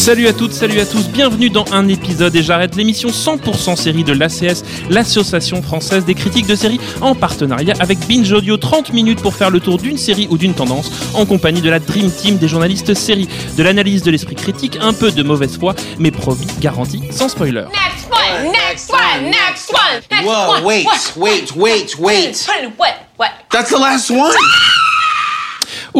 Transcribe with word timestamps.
Salut 0.00 0.28
à 0.28 0.32
toutes, 0.32 0.54
salut 0.54 0.80
à 0.80 0.86
tous, 0.86 1.08
bienvenue 1.08 1.50
dans 1.50 1.66
un 1.72 1.86
épisode 1.86 2.34
et 2.34 2.42
j'arrête 2.42 2.74
l'émission 2.74 3.10
100% 3.10 3.76
série 3.76 4.02
de 4.02 4.14
l'ACS, 4.14 4.64
l'association 4.88 5.60
française 5.60 6.06
des 6.06 6.14
critiques 6.14 6.46
de 6.46 6.54
séries, 6.54 6.80
en 7.02 7.14
partenariat 7.14 7.74
avec 7.80 7.98
Binge 8.08 8.32
Audio. 8.32 8.56
30 8.56 8.94
minutes 8.94 9.20
pour 9.20 9.34
faire 9.34 9.50
le 9.50 9.60
tour 9.60 9.76
d'une 9.76 9.98
série 9.98 10.26
ou 10.30 10.38
d'une 10.38 10.54
tendance, 10.54 10.90
en 11.12 11.26
compagnie 11.26 11.60
de 11.60 11.68
la 11.68 11.80
Dream 11.80 12.10
Team 12.10 12.38
des 12.38 12.48
journalistes 12.48 12.94
séries, 12.94 13.28
de 13.58 13.62
l'analyse 13.62 14.02
de 14.02 14.10
l'esprit 14.10 14.36
critique, 14.36 14.78
un 14.80 14.94
peu 14.94 15.12
de 15.12 15.22
mauvaise 15.22 15.58
foi, 15.58 15.74
mais 15.98 16.10
promis, 16.10 16.46
garantie, 16.60 17.02
sans 17.10 17.28
spoiler. 17.28 17.64
Next 17.70 18.10
one, 18.10 18.52
next 18.52 18.90
one, 18.90 19.24
next 19.24 19.70
one, 19.70 20.00
next 20.10 20.24
Whoa, 20.24 20.50
one. 20.54 20.64
wait, 20.64 20.86
wait, 21.14 21.54
wait, 21.54 21.98
wait. 21.98 22.46
What, 22.48 22.72
what, 22.78 22.94
what? 23.18 23.30
That's 23.50 23.68
the 23.68 23.78
last 23.78 24.10
one? 24.10 24.32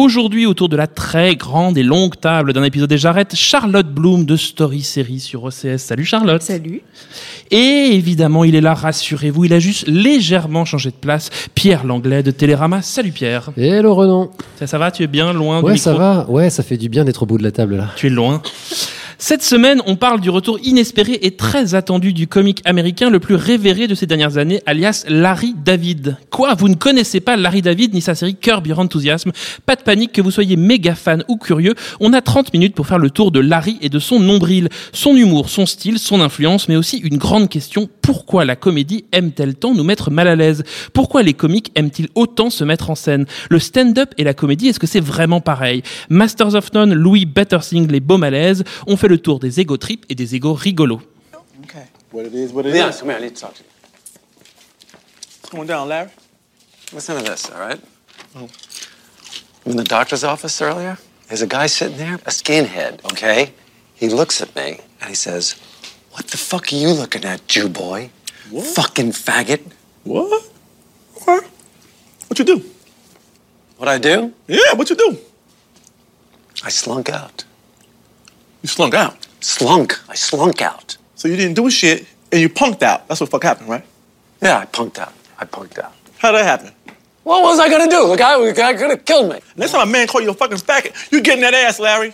Aujourd'hui, 0.05 0.47
autour 0.47 0.67
de 0.67 0.75
la 0.75 0.87
très 0.87 1.35
grande 1.35 1.77
et 1.77 1.83
longue 1.83 2.19
table 2.19 2.53
d'un 2.53 2.63
épisode 2.63 2.91
et 2.91 2.97
j'arrête, 2.97 3.35
Charlotte 3.35 3.85
Bloom 3.85 4.25
de 4.25 4.35
Story 4.35 4.81
Série 4.81 5.19
sur 5.19 5.43
OCS. 5.43 5.77
Salut 5.77 6.05
Charlotte. 6.05 6.41
Salut. 6.41 6.81
Et 7.51 7.89
évidemment, 7.93 8.43
il 8.43 8.55
est 8.55 8.61
là, 8.61 8.73
rassurez-vous, 8.73 9.45
il 9.45 9.53
a 9.53 9.59
juste 9.59 9.85
légèrement 9.87 10.65
changé 10.65 10.89
de 10.89 10.95
place. 10.95 11.29
Pierre 11.53 11.85
Langlais 11.85 12.23
de 12.23 12.31
Télérama. 12.31 12.81
Salut 12.81 13.11
Pierre. 13.11 13.51
Hello 13.55 13.93
Renan. 13.93 14.31
Ça, 14.57 14.65
ça 14.65 14.79
va? 14.79 14.89
Tu 14.89 15.03
es 15.03 15.07
bien 15.07 15.33
loin 15.33 15.59
du 15.59 15.65
Ouais, 15.67 15.73
micro? 15.73 15.83
ça 15.83 15.93
va. 15.93 16.25
Ouais, 16.27 16.49
ça 16.49 16.63
fait 16.63 16.77
du 16.77 16.89
bien 16.89 17.05
d'être 17.05 17.21
au 17.21 17.25
bout 17.27 17.37
de 17.37 17.43
la 17.43 17.51
table 17.51 17.75
là. 17.77 17.89
Tu 17.95 18.07
es 18.07 18.09
loin. 18.09 18.41
Cette 19.23 19.43
semaine, 19.43 19.83
on 19.85 19.97
parle 19.97 20.19
du 20.19 20.31
retour 20.31 20.57
inespéré 20.63 21.19
et 21.21 21.35
très 21.35 21.75
attendu 21.75 22.11
du 22.11 22.25
comique 22.25 22.63
américain 22.65 23.11
le 23.11 23.19
plus 23.19 23.35
révéré 23.35 23.87
de 23.87 23.93
ces 23.93 24.07
dernières 24.07 24.39
années, 24.39 24.63
alias 24.65 25.05
Larry 25.07 25.53
David. 25.63 26.17
Quoi 26.31 26.55
Vous 26.55 26.67
ne 26.67 26.73
connaissez 26.73 27.19
pas 27.19 27.37
Larry 27.37 27.61
David 27.61 27.93
ni 27.93 28.01
sa 28.01 28.15
série 28.15 28.35
Curb 28.35 28.65
Your 28.65 28.79
Enthusiasm? 28.79 29.31
Pas 29.67 29.75
de 29.75 29.83
panique 29.83 30.11
que 30.11 30.23
vous 30.23 30.31
soyez 30.31 30.55
méga 30.55 30.95
fan 30.95 31.23
ou 31.27 31.37
curieux, 31.37 31.75
on 31.99 32.13
a 32.13 32.21
30 32.21 32.51
minutes 32.51 32.73
pour 32.73 32.87
faire 32.87 32.97
le 32.97 33.11
tour 33.11 33.31
de 33.31 33.39
Larry 33.39 33.77
et 33.81 33.89
de 33.89 33.99
son 33.99 34.19
nombril, 34.19 34.69
son 34.91 35.15
humour, 35.15 35.49
son 35.49 35.67
style, 35.67 35.99
son 35.99 36.19
influence, 36.19 36.67
mais 36.67 36.75
aussi 36.75 36.97
une 36.97 37.19
grande 37.19 37.47
question, 37.47 37.87
pourquoi 38.01 38.43
la 38.43 38.55
comédie 38.55 39.05
aime-t-elle 39.11 39.53
tant 39.53 39.75
nous 39.75 39.83
mettre 39.83 40.09
mal 40.09 40.27
à 40.29 40.35
l'aise? 40.35 40.63
Pourquoi 40.93 41.21
les 41.21 41.35
comiques 41.35 41.71
aiment-ils 41.75 42.09
autant 42.15 42.49
se 42.49 42.63
mettre 42.63 42.89
en 42.89 42.95
scène? 42.95 43.27
Le 43.51 43.59
stand-up 43.59 44.15
et 44.17 44.23
la 44.23 44.33
comédie, 44.33 44.69
est-ce 44.69 44.79
que 44.79 44.87
c'est 44.87 44.99
vraiment 44.99 45.41
pareil? 45.41 45.83
Masters 46.09 46.55
of 46.55 46.73
None, 46.73 46.95
Louis 46.95 47.27
Battersing, 47.27 47.87
les 47.87 47.99
beaux 47.99 48.17
malaises, 48.17 48.63
fait 48.97 49.10
le 49.11 49.17
tour 49.17 49.39
des 49.39 49.59
ego 49.59 49.77
trips 49.77 50.05
et 50.09 50.15
des 50.15 50.35
ego 50.35 50.53
rigolos. 50.53 51.01
What 52.11 52.25
it 52.25 52.33
is, 52.33 52.51
what 52.51 52.65
it 52.65 52.73
Leon, 52.73 52.89
is. 52.89 52.99
come 52.99 53.09
here. 53.09 53.17
I 53.19 53.21
need 53.21 53.35
to 53.35 53.41
talk 53.41 53.53
to 53.53 53.63
you. 53.63 53.69
What's 55.41 55.49
going 55.49 55.67
down, 55.67 55.87
Larry? 55.87 56.09
Listen 56.91 57.15
to 57.17 57.23
this, 57.23 57.49
all 57.49 57.59
right? 57.59 57.79
Oh. 58.35 58.49
In 59.65 59.77
the 59.77 59.83
doctor's 59.85 60.25
office 60.25 60.61
earlier, 60.61 60.97
there's 61.29 61.41
a 61.41 61.47
guy 61.47 61.67
sitting 61.67 61.97
there, 61.97 62.15
a 62.15 62.31
skinhead, 62.31 63.05
okay? 63.13 63.53
He 63.95 64.09
looks 64.09 64.41
at 64.41 64.53
me 64.57 64.79
and 64.99 65.07
he 65.09 65.15
says, 65.15 65.55
What 66.11 66.27
the 66.27 66.37
fuck 66.37 66.73
are 66.73 66.75
you 66.75 66.89
looking 66.89 67.23
at, 67.23 67.47
Jew 67.47 67.69
boy? 67.69 68.09
Fucking 68.75 69.11
faggot. 69.13 69.61
What? 70.03 70.43
What? 71.23 71.45
What 72.27 72.39
you 72.39 72.43
do? 72.45 72.61
What 73.77 73.87
I 73.87 73.99
do? 73.99 74.33
Yeah, 74.47 74.73
what 74.75 74.89
you 74.89 74.97
do? 74.97 75.17
I 76.63 76.69
slunk 76.69 77.09
out. 77.09 77.45
You 78.61 78.67
slunk 78.69 78.93
out. 78.93 79.17
Slunk. 79.39 79.99
I 80.09 80.15
slunk 80.15 80.61
out. 80.61 80.97
So 81.15 81.27
you 81.27 81.35
didn't 81.35 81.55
do 81.55 81.69
shit 81.69 82.05
and 82.31 82.41
you 82.41 82.49
punked 82.49 82.83
out. 82.83 83.07
That's 83.07 83.19
what 83.21 83.29
fuck 83.29 83.43
happened, 83.43 83.69
right? 83.69 83.83
Yeah, 84.41 84.59
I 84.59 84.65
punked 84.65 84.99
out. 84.99 85.13
I 85.37 85.45
punked 85.45 85.79
out. 85.79 85.93
How'd 86.17 86.35
that 86.35 86.45
happen? 86.45 86.71
What 87.23 87.43
was 87.43 87.59
I 87.59 87.69
gonna 87.69 87.89
do? 87.89 88.07
The 88.07 88.15
guy, 88.17 88.43
the 88.43 88.53
guy 88.53 88.73
could 88.73 88.89
have 88.89 89.05
killed 89.05 89.31
me. 89.31 89.39
Next 89.55 89.71
time 89.71 89.87
a 89.87 89.91
man 89.91 90.07
call 90.07 90.21
you 90.21 90.31
a 90.31 90.33
fucking 90.33 90.57
faggot, 90.57 91.11
you 91.11 91.21
getting 91.21 91.41
that 91.41 91.53
ass, 91.53 91.79
Larry. 91.79 92.07
You 92.07 92.13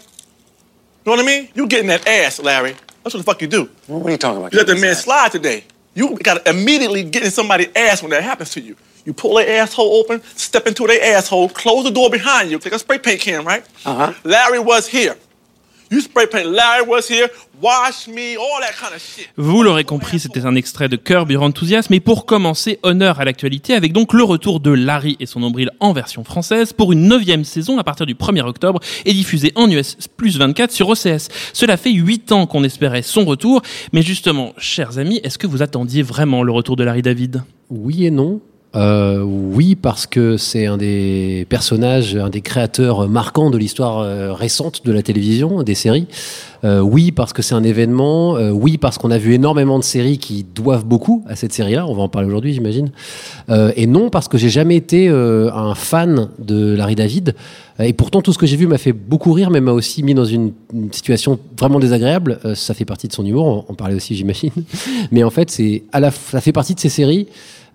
know 1.06 1.12
what 1.14 1.20
I 1.20 1.24
mean? 1.24 1.50
You 1.54 1.68
getting 1.68 1.88
that 1.88 2.06
ass, 2.08 2.40
Larry. 2.40 2.76
That's 3.04 3.14
what 3.14 3.20
the 3.20 3.24
fuck 3.24 3.42
you 3.42 3.48
do. 3.48 3.70
What 3.88 4.06
are 4.06 4.12
you 4.12 4.18
talking 4.18 4.40
about? 4.40 4.52
You 4.52 4.60
let 4.60 4.68
Kidney's 4.68 4.82
man 4.82 4.92
ass? 4.92 5.04
slide 5.04 5.32
today. 5.32 5.64
You 5.94 6.18
gotta 6.18 6.50
immediately 6.50 7.04
get 7.04 7.24
in 7.24 7.32
somebody's 7.32 7.70
ass 7.76 8.02
when 8.02 8.12
that 8.12 8.24
happens 8.24 8.52
to 8.52 8.62
you. 8.62 8.76
You 9.06 9.14
pull 9.14 9.36
their 9.36 9.62
asshole 9.62 9.94
open, 9.96 10.22
step 10.36 10.68
into 10.68 10.86
their 10.86 11.16
asshole, 11.16 11.48
close 11.50 11.86
the 11.86 11.92
door 11.92 12.10
behind 12.10 12.52
you, 12.52 12.60
take 12.60 12.74
a 12.74 12.80
spray 12.80 12.98
paint 12.98 13.22
can, 13.22 13.46
right? 13.46 13.66
Uh-huh. 13.86 14.14
Larry 14.26 14.60
was 14.60 14.88
here. 14.90 15.16
Vous 19.38 19.64
l'aurez 19.64 19.86
compris, 19.86 20.20
c'était 20.20 20.46
un 20.46 20.56
extrait 20.56 20.90
de 20.90 20.96
Curb 20.96 21.32
Your 21.32 21.44
Enthusiasm. 21.44 21.94
Et 21.94 22.00
pour 22.00 22.26
commencer, 22.26 22.80
honneur 22.84 23.20
à 23.20 23.26
l'actualité 23.26 23.74
avec 23.74 23.94
donc 23.94 24.14
le 24.14 24.24
retour 24.24 24.60
de 24.60 24.72
Larry 24.72 25.16
et 25.20 25.26
son 25.26 25.40
nombril 25.40 25.72
en 25.80 25.94
version 25.94 26.24
française 26.24 26.74
pour 26.74 26.92
une 26.92 27.08
neuvième 27.08 27.46
saison 27.46 27.78
à 27.78 27.84
partir 27.84 28.06
du 28.06 28.16
1er 28.16 28.42
octobre 28.42 28.80
et 29.06 29.14
diffusée 29.14 29.54
en 29.56 29.70
US 29.72 29.98
plus 30.18 30.38
24 30.38 30.72
sur 30.72 30.90
OCS. 30.90 31.30
Cela 31.54 31.78
fait 31.78 31.92
huit 31.92 32.32
ans 32.32 32.48
qu'on 32.48 32.64
espérait 32.64 33.02
son 33.02 33.26
retour. 33.26 33.62
Mais 33.94 34.02
justement, 34.02 34.54
chers 34.58 35.00
amis, 35.00 35.22
est-ce 35.24 35.38
que 35.38 35.48
vous 35.48 35.62
attendiez 35.62 36.04
vraiment 36.04 36.44
le 36.44 36.52
retour 36.52 36.76
de 36.76 36.84
Larry 36.84 37.02
David? 37.02 37.44
Oui 37.70 38.06
et 38.06 38.12
non. 38.12 38.42
Euh, 38.78 39.24
oui, 39.24 39.76
parce 39.76 40.06
que 40.06 40.38
c'est 40.38 40.68
un 40.68 40.78
des 40.78 41.48
personnages, 41.50 42.16
un 42.16 42.30
des 42.30 42.42
créateurs 42.42 43.10
marquants 43.10 43.50
de 43.50 43.58
l'histoire 43.58 44.00
euh, 44.00 44.34
récente 44.34 44.86
de 44.86 44.92
la 44.92 45.02
télévision, 45.02 45.64
des 45.64 45.74
séries. 45.74 46.06
Euh, 46.64 46.80
oui, 46.80 47.12
parce 47.12 47.34
que 47.34 47.42
c'est 47.42 47.56
un 47.56 47.64
événement. 47.64 48.34
Oui, 48.52 48.78
parce 48.78 48.98
qu'on 48.98 49.10
a 49.12 49.18
vu 49.18 49.34
énormément 49.34 49.80
de 49.80 49.84
séries 49.84 50.20
qui 50.20 50.44
doivent 50.44 50.86
beaucoup 50.86 51.24
à 51.28 51.36
cette 51.36 51.54
série-là. 51.54 51.88
On 51.88 51.96
va 51.96 52.04
en 52.04 52.10
parler 52.10 52.28
aujourd'hui, 52.28 52.54
j'imagine. 52.54 52.92
Et 53.76 53.88
non, 53.88 54.10
parce 54.10 54.28
que 54.28 54.38
j'ai 54.38 54.50
jamais 54.50 54.76
été 54.76 55.08
un 55.08 55.76
fan 55.76 56.30
de 56.40 56.74
Larry 56.76 56.96
David. 56.96 57.36
Et 57.80 57.94
pourtant, 57.94 58.22
tout 58.22 58.34
ce 58.34 58.40
que 58.40 58.48
j'ai 58.48 58.58
vu 58.58 58.66
m'a 58.66 58.80
fait 58.80 58.92
beaucoup 58.92 59.34
rire, 59.34 59.52
mais 59.52 59.62
m'a 59.62 59.72
aussi 59.72 60.02
mis 60.02 60.16
dans 60.16 60.26
une, 60.26 60.52
situation 60.92 61.40
vraiment 61.60 61.80
désagréable. 61.80 62.40
Ça 62.56 62.74
fait 62.74 62.86
partie 62.86 63.08
de 63.08 63.14
son 63.14 63.26
humour. 63.26 63.46
On, 63.46 63.66
on 63.70 63.76
parlait 63.76 63.96
aussi, 63.96 64.16
j'imagine. 64.16 64.52
Mais 65.12 65.24
en 65.24 65.30
fait, 65.30 65.52
c'est 65.52 65.84
ça 65.94 66.42
fait 66.42 66.52
partie 66.52 66.74
de 66.74 66.80
ces 66.80 66.90
séries 66.90 67.28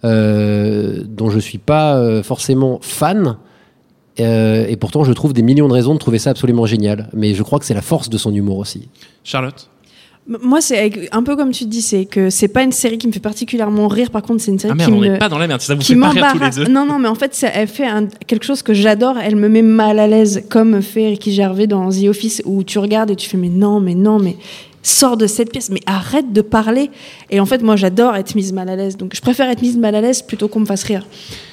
dont 0.04 1.30
je 1.30 1.38
suis 1.38 1.58
pas 1.58 1.96
euh, 1.96 2.22
forcément 2.22 2.78
fan. 2.82 3.36
Euh, 4.20 4.66
et 4.68 4.76
pourtant, 4.76 5.04
je 5.04 5.12
trouve 5.12 5.32
des 5.32 5.42
millions 5.42 5.68
de 5.68 5.72
raisons 5.72 5.94
de 5.94 5.98
trouver 5.98 6.18
ça 6.18 6.30
absolument 6.30 6.66
génial. 6.66 7.08
Mais 7.14 7.34
je 7.34 7.42
crois 7.42 7.58
que 7.58 7.64
c'est 7.64 7.74
la 7.74 7.80
force 7.82 8.10
de 8.10 8.18
son 8.18 8.34
humour 8.34 8.58
aussi. 8.58 8.88
Charlotte? 9.24 9.68
Moi, 10.28 10.60
c'est 10.60 11.08
un 11.12 11.22
peu 11.24 11.34
comme 11.34 11.50
tu 11.50 11.64
dis, 11.64 11.82
c'est 11.82 12.04
que 12.04 12.30
c'est 12.30 12.46
pas 12.46 12.62
une 12.62 12.70
série 12.70 12.96
qui 12.96 13.08
me 13.08 13.12
fait 13.12 13.18
particulièrement 13.18 13.88
rire. 13.88 14.10
Par 14.10 14.22
contre, 14.22 14.40
c'est 14.40 14.52
une 14.52 14.58
série 14.58 14.70
Ah 14.72 14.76
merde, 14.76 14.90
qui 14.90 14.96
on 14.96 15.00
me 15.00 15.08
n'est 15.08 15.18
pas 15.18 15.28
dans 15.28 15.38
la 15.38 15.48
merde, 15.48 15.60
ça 15.60 15.74
vous 15.74 15.80
qui 15.80 15.94
fait 15.94 15.98
pas 16.00 16.10
rire 16.10 16.14
tous 16.14 16.34
m'embarrasse. 16.34 16.58
les 16.58 16.64
deux. 16.66 16.70
Non, 16.72 16.86
non, 16.86 17.00
mais 17.00 17.08
en 17.08 17.16
fait, 17.16 17.34
ça- 17.34 17.48
elle 17.52 17.66
fait 17.66 17.86
un- 17.88 18.06
quelque 18.28 18.44
chose 18.44 18.62
que 18.62 18.72
j'adore. 18.72 19.16
Elle 19.18 19.34
me 19.34 19.48
met 19.48 19.62
mal 19.62 19.98
à 19.98 20.06
l'aise, 20.06 20.44
comme 20.48 20.80
fait 20.80 21.08
Ricky 21.08 21.32
Gervais 21.32 21.66
dans 21.66 21.88
The 21.90 22.04
Office, 22.08 22.40
où 22.44 22.62
tu 22.62 22.78
regardes 22.78 23.10
et 23.10 23.16
tu 23.16 23.28
fais 23.28 23.36
mais 23.36 23.48
non, 23.48 23.80
mais 23.80 23.96
non, 23.96 24.20
mais 24.20 24.36
sors 24.82 25.16
de 25.16 25.26
cette 25.26 25.50
pièce, 25.52 25.70
mais 25.70 25.80
arrête 25.86 26.32
de 26.32 26.40
parler. 26.40 26.90
Et 27.30 27.38
en 27.40 27.46
fait, 27.46 27.62
moi, 27.62 27.76
j'adore 27.76 28.16
être 28.16 28.34
mise 28.34 28.52
mal 28.52 28.68
à 28.68 28.76
l'aise. 28.76 28.96
Donc, 28.96 29.14
je 29.14 29.20
préfère 29.20 29.48
être 29.48 29.62
mise 29.62 29.76
mal 29.76 29.94
à 29.94 30.00
l'aise 30.00 30.22
plutôt 30.22 30.48
qu'on 30.48 30.60
me 30.60 30.66
fasse 30.66 30.82
rire. 30.84 31.06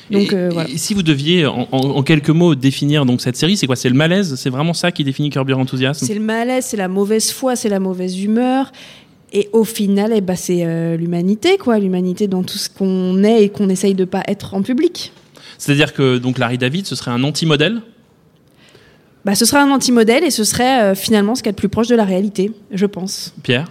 Donc, 0.09 0.33
et, 0.33 0.35
euh, 0.35 0.49
voilà. 0.51 0.69
et 0.69 0.77
si 0.77 0.93
vous 0.95 1.03
deviez, 1.03 1.45
en, 1.45 1.67
en- 1.71 1.77
en 1.77 2.03
quelques 2.03 2.31
mots, 2.31 2.55
définir 2.55 3.05
donc 3.05 3.21
cette 3.21 3.35
série, 3.35 3.55
c'est 3.57 3.67
quoi? 3.67 3.75
C'est 3.75 3.89
le 3.89 3.95
malaise? 3.95 4.35
C'est 4.35 4.49
vraiment 4.49 4.73
ça 4.73 4.91
qui 4.91 5.03
définit 5.03 5.29
Curb 5.29 5.47
Your 5.49 5.59
Enthusiasm? 5.59 6.05
C'est 6.07 6.15
le 6.15 6.19
malaise, 6.19 6.65
c'est 6.65 6.77
la 6.77 6.87
mauvaise 6.87 7.31
foi, 7.31 7.55
c'est 7.55 7.69
la 7.69 7.79
mauvaise 7.79 8.19
humeur. 8.19 8.71
Et 9.31 9.47
au 9.53 9.63
final, 9.63 10.11
eh 10.15 10.21
ben, 10.21 10.35
c'est 10.35 10.65
euh, 10.65 10.97
l'humanité, 10.97 11.57
quoi. 11.59 11.77
L'humanité 11.77 12.27
dans 12.27 12.41
tout 12.41 12.57
ce 12.57 12.67
qu'on 12.67 13.23
est 13.23 13.43
et 13.43 13.49
qu'on 13.49 13.69
essaye 13.69 13.93
de 13.93 14.05
pas 14.05 14.23
être 14.27 14.55
en 14.55 14.63
public. 14.63 15.11
C'est-à-dire 15.59 15.93
que 15.93 16.17
donc 16.17 16.39
Larry 16.39 16.57
David, 16.57 16.87
ce 16.87 16.95
serait 16.95 17.11
un 17.11 17.23
anti-modèle? 17.23 17.81
Bah, 19.25 19.35
ce 19.35 19.45
serait 19.45 19.59
un 19.59 19.69
anti-modèle 19.71 20.23
et 20.23 20.31
ce 20.31 20.43
serait 20.43 20.81
euh, 20.83 20.95
finalement 20.95 21.35
ce 21.35 21.43
qui 21.43 21.49
est 21.49 21.51
le 21.51 21.55
plus 21.55 21.69
proche 21.69 21.87
de 21.87 21.95
la 21.95 22.05
réalité, 22.05 22.51
je 22.71 22.85
pense. 22.85 23.33
Pierre 23.43 23.69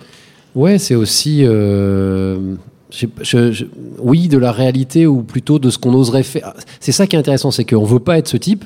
Ouais, 0.54 0.78
c'est 0.78 0.94
aussi, 0.94 1.40
euh, 1.44 2.54
je- 2.90 3.06
je- 3.22 3.52
je- 3.52 3.64
oui, 4.00 4.28
de 4.28 4.38
la 4.38 4.50
réalité 4.52 5.06
ou 5.06 5.22
plutôt 5.22 5.58
de 5.58 5.70
ce 5.70 5.78
qu'on 5.78 5.94
oserait 5.94 6.22
faire. 6.22 6.54
C'est 6.80 6.92
ça 6.92 7.06
qui 7.06 7.16
est 7.16 7.18
intéressant, 7.18 7.50
c'est 7.50 7.64
qu'on 7.64 7.84
veut 7.84 8.00
pas 8.00 8.18
être 8.18 8.28
ce 8.28 8.36
type, 8.36 8.64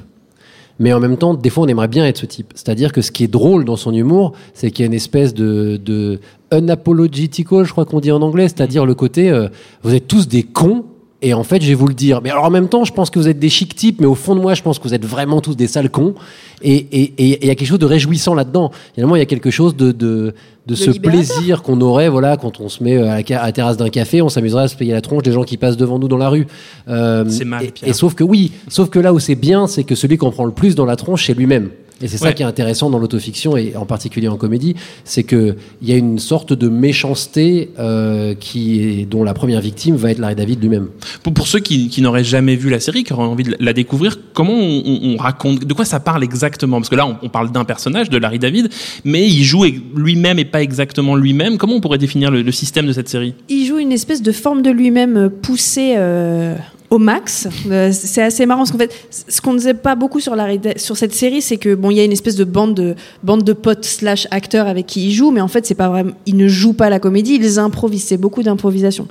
mais 0.79 0.93
en 0.93 1.00
même 1.00 1.17
temps, 1.19 1.34
des 1.34 1.50
fois, 1.50 1.64
on 1.64 1.69
aimerait 1.69 1.88
bien 1.88 2.06
être 2.06 2.19
ce 2.19 2.26
type. 2.26 2.52
C'est-à-dire 2.55 2.93
que 2.93 3.02
ce 3.02 3.11
qui 3.12 3.25
est 3.25 3.29
drôle 3.29 3.64
dans 3.64 3.76
son 3.76 3.93
humour, 3.93 4.32
c'est 4.55 4.70
qu'il 4.70 4.84
y 4.84 4.84
a 4.84 4.87
une 4.87 4.94
espèce 4.94 5.34
de, 5.34 5.76
de 5.76 6.19
unapologetical, 6.52 7.64
je 7.64 7.73
crois 7.73 7.84
qu'on 7.84 8.00
dit 8.00 8.12
en 8.12 8.23
anglais, 8.23 8.44
c'est-à-dire 8.49 8.87
le 8.87 8.94
côté, 8.94 9.31
euh, 9.31 9.49
vous 9.82 9.94
êtes 9.94 10.08
tous 10.08 10.26
des 10.29 10.43
cons 10.44 10.84
Et 11.24 11.34
en 11.34 11.44
fait, 11.44 11.62
je 11.62 11.69
vais 11.69 11.74
vous 11.74 11.86
le 11.86 11.94
dire. 11.94 12.20
Mais 12.22 12.30
alors 12.30 12.44
en 12.44 12.50
même 12.50 12.69
temps, 12.69 12.84
je 12.84 12.92
pense 12.92 13.08
que 13.08 13.19
vous 13.19 13.28
êtes 13.28 13.38
des 13.38 13.48
chic 13.48 13.74
types, 13.76 14.00
mais 14.00 14.06
au 14.06 14.14
fond 14.16 14.34
de 14.34 14.40
moi, 14.40 14.54
je 14.54 14.62
pense 14.62 14.78
que 14.78 14.84
vous 14.88 14.94
êtes 14.94 15.04
vraiment 15.06 15.40
tous 15.40 15.54
des 15.54 15.69
sales 15.69 15.88
cons. 15.88 16.14
Et 16.62 16.74
et- 16.74 17.02
et- 17.02 17.30
et 17.32 17.38
il 17.42 17.46
y 17.46 17.50
a 17.50 17.54
quelque 17.54 17.69
chose 17.69 17.78
de 17.78 17.86
réjouissant 17.86 18.34
là-dedans. 18.34 18.70
Finalement, 18.94 19.14
il 19.16 19.20
y 19.20 19.22
a 19.22 19.26
quelque 19.26 19.50
chose 19.50 19.76
de, 19.76 19.92
de, 19.92 20.34
de 20.66 20.74
ce 20.74 20.90
libérateur. 20.90 21.10
plaisir 21.36 21.62
qu'on 21.62 21.80
aurait, 21.80 22.08
voilà, 22.08 22.36
quand 22.36 22.60
on 22.60 22.69
se 22.69 22.82
met 22.82 22.96
à 22.96 23.20
la, 23.22 23.40
à 23.42 23.46
la 23.46 23.52
terrasse 23.52 23.76
d'un 23.76 23.88
café, 23.88 24.20
on 24.20 24.28
s'amuserait 24.28 24.64
à 24.64 24.69
se 24.69 24.76
payer 24.76 24.92
la 24.92 25.00
tronche 25.00 25.22
des 25.22 25.32
gens 25.32 25.44
qui 25.44 25.56
passent 25.56 25.76
devant 25.76 25.98
nous 25.98 26.08
dans 26.08 26.16
la 26.19 26.28
rue. 26.28 26.46
Euh, 26.88 27.24
C'est 27.28 27.44
mal, 27.44 27.64
et- 27.64 27.70
Pierre. 27.70 27.90
Et, 27.90 27.92
sauf 27.92 28.14
que 28.14 28.24
oui, 28.24 28.52
sauf 28.69 28.90
que 28.90 28.98
là 28.98 29.12
où 29.12 29.19
c'est 29.20 29.34
bien, 29.36 29.66
c'est 29.69 29.84
que 29.84 29.94
celui 29.94 30.16
qu'on 30.19 30.30
prend 30.32 30.44
le 30.44 30.52
plus 30.52 30.74
dans 30.74 30.84
la 30.86 30.96
tronche, 30.96 31.26
c'est 31.26 31.34
lui-même. 31.34 31.70
Et 32.02 32.08
c'est 32.08 32.16
ça 32.19 32.26
Ouais. 32.26 32.34
qui 32.34 32.43
est 32.43 32.46
intéressant 32.46 32.90
dans 32.90 32.99
l'autofiction 32.99 33.56
et 33.56 33.75
en 33.76 33.87
particulier 33.87 34.28
en 34.28 34.37
comédie, 34.37 34.75
c'est 35.04 35.22
que 35.22 35.56
il 35.81 35.88
y 35.88 35.93
a 35.93 35.96
une 35.96 36.19
sorte 36.19 36.52
de 36.52 36.69
méchanceté 36.69 37.70
euh, 37.78 38.34
qui 38.34 38.81
est, 38.82 39.04
dont 39.06 39.25
la 39.25 39.34
première 39.34 39.60
victime 39.60 39.96
va 39.96 40.10
être 40.10 40.19
Larry 40.19 40.34
David 40.34 40.60
lui-même. 40.60 40.88
Pour, 41.22 41.32
pour 41.34 41.46
ceux 41.46 41.60
qui, 41.60 41.88
qui 41.88 42.02
n'auraient 42.02 42.25
jamais 42.25 42.56
vu 42.56 42.70
la 42.70 42.81
série, 42.81 43.04
qui 43.04 43.12
auraient 43.12 43.22
envie 43.25 43.44
de 43.44 43.56
la 43.60 43.72
découvrir, 43.72 44.19
comment 44.34 44.52
on, 44.54 44.82
on- 44.84 45.14
on 45.14 45.16
raconte, 45.16 45.64
de 45.64 45.75
quoi 45.75 45.84
ça 45.84 46.00
parle 46.00 46.22
exactement? 46.25 46.78
Parce 46.78 46.88
que 46.88 46.96
là, 46.96 47.06
on, 47.06 47.16
on 47.22 47.28
parle 47.28 47.50
d'un 47.52 47.64
personnage, 47.64 48.10
de 48.10 48.19
Larry 48.19 48.38
David, 48.38 48.69
mais 49.05 49.26
il 49.26 49.43
joue 49.44 49.64
lui-même 49.94 50.38
et 50.38 50.44
pas 50.44 50.62
exactement 50.62 51.16
lui-même. 51.16 51.58
Comment 51.58 51.75
on 51.75 51.81
pourrait 51.81 51.98
définir 51.98 52.31
le, 52.31 52.43
le 52.43 52.52
système 52.52 52.87
de 52.87 52.93
cette 52.93 53.08
série? 53.08 53.34
Il 53.48 53.66
joue 53.66 53.78
une 53.78 53.93
espèce 53.93 54.22
de 54.22 54.32
forme 54.32 54.62
de 54.62 54.70
lui-même 54.70 55.16
euh, 55.16 55.28
poussée 55.28 55.94
euh, 55.96 56.55
au 56.93 56.99
max. 56.99 57.49
Euh, 57.71 57.91
c'est 57.91 58.21
assez 58.21 58.44
marrant 58.44 58.61
parce 58.61 58.71
qu'en 58.71 58.77
fait, 58.77 58.93
ce 59.27 59.41
qu'on 59.41 59.55
ne 59.55 59.59
sait 59.59 59.73
pas 59.73 59.94
beaucoup 59.94 60.21
sur, 60.21 60.37
la, 60.37 60.47
sur 60.77 60.99
cette 60.99 61.15
série, 61.15 61.41
c'est 61.41 61.56
que 61.56 61.75
bon, 61.75 61.91
il 61.91 61.97
y 61.97 62.00
a 62.00 62.05
une 62.05 62.12
espèce 62.12 62.37
de 62.37 62.44
bande 62.44 62.75
de 62.75 62.94
bande 63.23 63.44
de 63.44 63.55
potes 63.55 63.87
slash 63.87 64.29
acteurs 64.31 64.67
avec 64.69 64.87
qui 64.87 65.06
il 65.06 65.12
joue, 65.12 65.31
mais 65.31 65.41
en 65.41 65.49
fait, 65.49 65.65
c'est 65.65 65.75
pas 65.75 65.89
vraiment. 65.89 66.12
Ils 66.27 66.37
ne 66.37 66.49
jouent 66.49 66.75
pas 66.75 66.91
la 66.91 67.00
comédie, 67.00 67.37
ils 67.37 67.59
improvisent. 67.59 68.05
C'est 68.05 68.19
beaucoup 68.19 68.43
d'improvisation. 68.43 69.09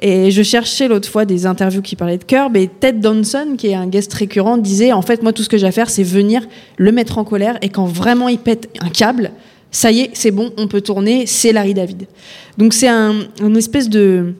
Et 0.00 0.30
je 0.30 0.42
cherchais 0.44 0.86
l'autre 0.86 1.08
fois 1.08 1.24
des 1.24 1.44
interviews 1.44 1.82
qui 1.82 1.96
parlaient 1.96 2.18
de 2.18 2.24
Curb 2.24 2.56
et 2.56 2.68
Ted 2.68 3.00
Danson, 3.00 3.56
qui 3.58 3.66
est 3.66 3.74
un 3.74 3.88
guest 3.88 4.14
récurrent, 4.14 4.56
disait 4.56 4.92
en 4.92 5.02
fait, 5.02 5.20
moi, 5.24 5.32
tout 5.32 5.42
ce 5.42 5.48
que 5.48 5.58
j'ai 5.58 5.66
à 5.66 5.72
faire, 5.72 5.90
c'est 5.90 6.04
venir 6.04 6.46
le 6.76 6.92
mettre 6.92 7.18
en 7.18 7.24
colère 7.24 7.58
et 7.62 7.68
quand 7.68 7.86
vraiment 7.86 8.28
il 8.28 8.38
pète 8.38 8.70
un 8.80 8.90
câble. 8.90 9.32
Ça 9.72 9.90
y 9.90 10.02
est, 10.02 10.10
c'est 10.12 10.30
bon, 10.30 10.52
on 10.56 10.68
peut 10.68 10.82
tourner, 10.82 11.26
c'est 11.26 11.52
Larry 11.52 11.74
David. 11.74 12.06
Donc 12.58 12.74
c'est 12.74 12.86
un, 12.86 13.12
un 13.42 13.54
espèce 13.56 13.88
de 13.88 14.34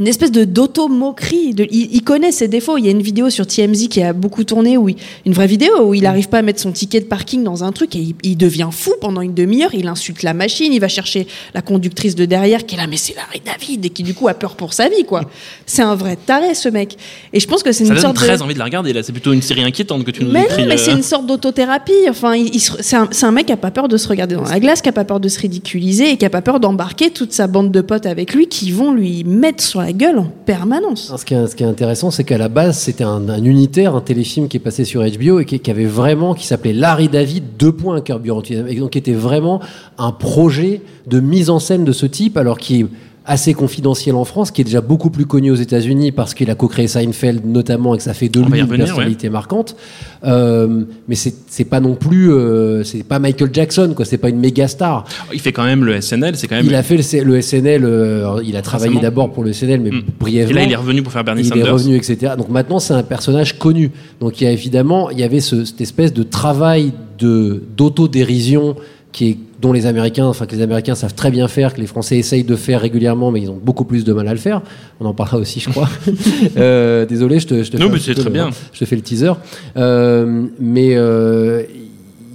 une 0.00 0.08
espèce 0.08 0.32
de 0.32 0.44
d'auto-moquerie. 0.44 1.54
De, 1.54 1.66
il, 1.70 1.94
il 1.94 2.02
connaît 2.02 2.32
ses 2.32 2.48
défauts. 2.48 2.76
Il 2.78 2.84
y 2.84 2.88
a 2.88 2.90
une 2.90 3.02
vidéo 3.02 3.30
sur 3.30 3.46
TMZ 3.46 3.88
qui 3.88 4.02
a 4.02 4.12
beaucoup 4.12 4.42
tourné, 4.44 4.76
où 4.76 4.88
il- 4.88 4.96
une 5.24 5.32
vraie 5.32 5.46
vidéo 5.46 5.70
où 5.86 5.94
il 5.94 6.02
n'arrive 6.02 6.28
pas 6.28 6.38
à 6.38 6.42
mettre 6.42 6.60
son 6.60 6.72
ticket 6.72 7.00
de 7.00 7.04
parking 7.06 7.44
dans 7.44 7.62
un 7.64 7.72
truc 7.72 7.94
et 7.94 8.00
il, 8.00 8.14
il 8.22 8.36
devient 8.36 8.68
fou 8.72 8.92
pendant 9.00 9.20
une 9.20 9.34
demi-heure. 9.34 9.70
Il 9.74 9.86
insulte 9.86 10.22
la 10.22 10.34
machine, 10.34 10.72
il 10.72 10.80
va 10.80 10.88
chercher 10.88 11.26
la 11.54 11.62
conductrice 11.62 12.14
de 12.14 12.24
derrière 12.24 12.66
qui 12.66 12.74
est 12.74 12.78
là, 12.78 12.86
mais 12.88 12.96
c'est 12.96 13.14
Larry 13.14 13.40
David 13.44 13.84
et 13.86 13.90
qui 13.90 14.02
du 14.02 14.14
coup 14.14 14.26
a 14.28 14.34
peur 14.34 14.56
pour 14.56 14.72
sa 14.72 14.88
vie, 14.88 15.04
quoi. 15.04 15.22
C'est 15.66 15.82
un 15.82 15.94
vrai 15.94 16.16
taré, 16.16 16.54
ce 16.54 16.68
mec. 16.68 16.96
Et 17.32 17.40
je 17.40 17.46
pense 17.46 17.62
que 17.62 17.72
c'est 17.72 17.84
Ça 17.84 17.88
une 17.90 17.94
donne 17.94 18.02
sorte 18.02 18.16
très 18.16 18.36
de... 18.36 18.42
envie 18.42 18.54
de 18.54 18.58
la 18.58 18.64
regarder. 18.66 18.92
Là, 18.92 19.02
c'est 19.02 19.12
plutôt 19.12 19.32
une 19.32 19.42
série 19.42 19.62
inquiétante 19.64 20.04
que 20.04 20.10
tu 20.10 20.22
nous 20.24 20.30
Mais 20.30 20.42
décris. 20.42 20.62
non, 20.62 20.68
mais 20.68 20.74
euh. 20.74 20.76
c'est 20.84 20.92
une 20.92 21.02
sorte 21.02 21.26
d'autothérapie. 21.26 21.92
Enfin, 22.08 22.34
il, 22.34 22.54
il 22.54 22.60
se- 22.60 22.80
c'est 22.82 22.96
un, 22.96 23.08
un 23.22 23.30
mec 23.32 23.46
qui 23.46 23.52
a 23.52 23.56
pas 23.56 23.70
peur 23.70 23.88
de 23.88 23.96
se 23.96 24.06
regarder 24.08 24.34
dans 24.34 24.42
la 24.44 24.60
glace, 24.60 24.82
qui 24.82 24.88
a 24.88 24.92
pas 24.92 25.04
peur 25.04 25.20
de 25.20 25.28
se 25.28 25.38
ridiculiser 25.40 26.10
et 26.10 26.16
qui 26.16 26.24
a 26.26 26.30
pas 26.30 26.42
peur 26.42 26.60
d'embarquer 26.60 27.10
toute 27.10 27.32
sa 27.32 27.46
bande 27.46 27.70
de 27.72 27.80
potes 27.80 28.06
avec 28.06 28.34
lui 28.34 28.46
qui 28.46 28.70
vont 28.72 28.92
lui 28.92 29.24
mettre 29.24 29.62
sur 29.64 29.80
la 29.84 29.92
gueule 29.92 30.18
en 30.18 30.26
permanence. 30.46 31.14
Ce 31.16 31.24
qui 31.24 31.34
est, 31.34 31.66
intéressant, 31.66 32.10
c'est 32.10 32.24
qu'à 32.24 32.38
la 32.38 32.48
base, 32.48 32.78
c'était 32.78 33.04
un, 33.04 33.28
un 33.28 33.44
unitaire, 33.44 33.94
un 33.94 34.00
téléfilm 34.00 34.48
qui 34.48 34.56
est 34.56 34.60
passé 34.60 34.84
sur 34.84 35.02
HBO 35.02 35.40
et 35.40 35.44
qui, 35.44 35.70
avait 35.70 35.84
vraiment, 35.84 36.34
qui 36.34 36.46
s'appelait 36.46 36.72
Larry 36.72 37.08
David, 37.08 37.56
deux 37.58 37.72
points 37.72 38.00
carburant, 38.00 38.42
et 38.42 38.76
donc 38.76 38.90
qui 38.90 38.98
était 38.98 39.12
vraiment 39.12 39.60
un 39.98 40.12
projet 40.12 40.80
de 41.06 41.20
mise 41.20 41.50
en 41.50 41.58
scène 41.58 41.84
de 41.84 41.92
ce 41.92 42.06
type, 42.06 42.36
alors 42.36 42.58
qui 42.58 42.86
assez 43.26 43.54
confidentiel 43.54 44.14
en 44.16 44.24
France, 44.24 44.50
qui 44.50 44.60
est 44.60 44.64
déjà 44.64 44.82
beaucoup 44.82 45.08
plus 45.08 45.24
connu 45.24 45.50
aux 45.50 45.54
États-Unis 45.54 46.12
parce 46.12 46.34
qu'il 46.34 46.50
a 46.50 46.54
co-créé 46.54 46.86
Seinfeld 46.88 47.46
notamment 47.46 47.94
et 47.94 47.96
que 47.98 48.02
ça 48.04 48.12
fait 48.12 48.28
de 48.28 48.38
lui 48.40 48.60
une 48.60 48.66
personnalité 48.68 49.30
marquante. 49.30 49.76
Euh, 50.24 50.82
mais 51.08 51.14
c'est 51.14 51.64
pas 51.64 51.80
non 51.80 51.94
plus, 51.94 52.30
euh, 52.32 52.84
c'est 52.84 53.02
pas 53.02 53.18
Michael 53.18 53.48
Jackson, 53.52 53.92
quoi. 53.96 54.04
C'est 54.04 54.18
pas 54.18 54.28
une 54.28 54.38
méga 54.40 54.68
star. 54.68 55.04
Il 55.32 55.40
fait 55.40 55.52
quand 55.52 55.64
même 55.64 55.84
le 55.84 56.00
SNL. 56.00 56.36
C'est 56.36 56.48
quand 56.48 56.56
même. 56.56 56.66
Il 56.66 56.74
a 56.74 56.82
fait 56.82 56.96
le, 57.22 57.40
SNL, 57.40 57.82
euh, 57.84 58.40
il 58.44 58.56
a 58.56 58.62
travaillé 58.62 58.98
d'abord 59.00 59.32
pour 59.32 59.42
le 59.42 59.52
SNL, 59.52 59.80
mais 59.80 59.90
Mm. 59.90 60.02
brièvement. 60.20 60.50
Et 60.50 60.54
là, 60.54 60.64
il 60.64 60.72
est 60.72 60.76
revenu 60.76 61.02
pour 61.02 61.12
faire 61.12 61.24
Bernie 61.24 61.40
Il 61.42 61.48
Sanders. 61.48 61.66
est 61.66 61.70
revenu, 61.70 61.96
etc. 61.96 62.32
Donc 62.36 62.50
maintenant, 62.50 62.78
c'est 62.78 62.94
un 62.94 63.02
personnage 63.02 63.58
connu. 63.58 63.90
Donc 64.20 64.40
il 64.40 64.44
y 64.44 64.46
a 64.46 64.50
évidemment, 64.50 65.08
il 65.10 65.18
y 65.18 65.22
avait 65.22 65.40
ce- 65.40 65.64
cette 65.64 65.80
espèce 65.80 66.12
de 66.12 66.22
travail 66.24 66.92
de 67.18 67.62
d'autodérision 67.76 68.76
qui 69.12 69.28
est 69.30 69.38
dont 69.64 69.72
les 69.72 69.86
Américains, 69.86 70.26
enfin 70.26 70.44
que 70.44 70.54
les 70.54 70.60
Américains 70.60 70.94
savent 70.94 71.14
très 71.14 71.30
bien 71.30 71.48
faire, 71.48 71.72
que 71.72 71.80
les 71.80 71.86
Français 71.86 72.18
essayent 72.18 72.44
de 72.44 72.54
faire 72.54 72.82
régulièrement, 72.82 73.30
mais 73.30 73.40
ils 73.40 73.50
ont 73.50 73.58
beaucoup 73.60 73.84
plus 73.86 74.04
de 74.04 74.12
mal 74.12 74.28
à 74.28 74.32
le 74.34 74.38
faire. 74.38 74.60
On 75.00 75.06
en 75.06 75.14
parlera 75.14 75.38
aussi, 75.38 75.58
je 75.60 75.70
crois. 75.70 75.88
Euh, 76.58 77.06
désolé, 77.06 77.40
je 77.40 77.46
te, 77.46 77.62
je 77.62 77.70
te 77.70 77.76
Non, 77.78 77.86
fais 77.86 77.92
mais 77.94 77.98
c'est 77.98 78.14
très 78.14 78.24
le- 78.24 78.30
bien. 78.30 78.50
Je 78.74 78.78
te 78.80 78.84
fais 78.84 78.94
le 78.96 79.02
teaser. 79.02 79.32
Euh, 79.76 80.46
mais 80.60 80.90
euh, 80.94 81.62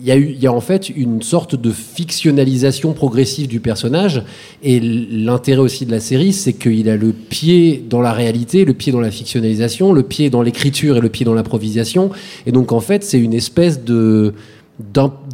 il 0.02 0.08
y 0.08 0.12
a 0.12 0.18
eu, 0.18 0.32
il 0.36 0.40
y 0.42 0.48
a 0.48 0.52
en 0.54 0.62
fait 0.62 0.90
une 0.90 1.22
sorte 1.22 1.56
de 1.56 1.72
fictionnalisation 1.72 2.94
progressive 2.94 3.48
du 3.48 3.60
personnage. 3.60 4.24
Et 4.64 4.80
l'intérêt 4.80 5.62
aussi 5.62 5.86
de 5.86 5.92
la 5.92 6.00
série, 6.00 6.34
c'est 6.34 6.54
qu'il 6.54 6.90
a 6.90 6.98
le 6.98 7.12
pied 7.14 7.84
dans 7.88 8.02
la 8.02 8.12
réalité, 8.14 8.66
le 8.66 8.74
pied 8.74 8.92
dans 8.92 9.02
la 9.02 9.12
fictionnalisation, 9.12 9.94
le 9.94 10.04
pied 10.04 10.30
dans 10.32 10.42
l'écriture 10.42 10.98
et 10.98 11.02
le 11.02 11.10
pied 11.10 11.26
dans 11.26 11.36
l'improvisation. 11.36 12.10
Et 12.48 12.52
donc 12.52 12.72
en 12.72 12.80
fait, 12.80 13.04
c'est 13.04 13.20
une 13.20 13.34
espèce 13.36 13.84
de 13.84 14.34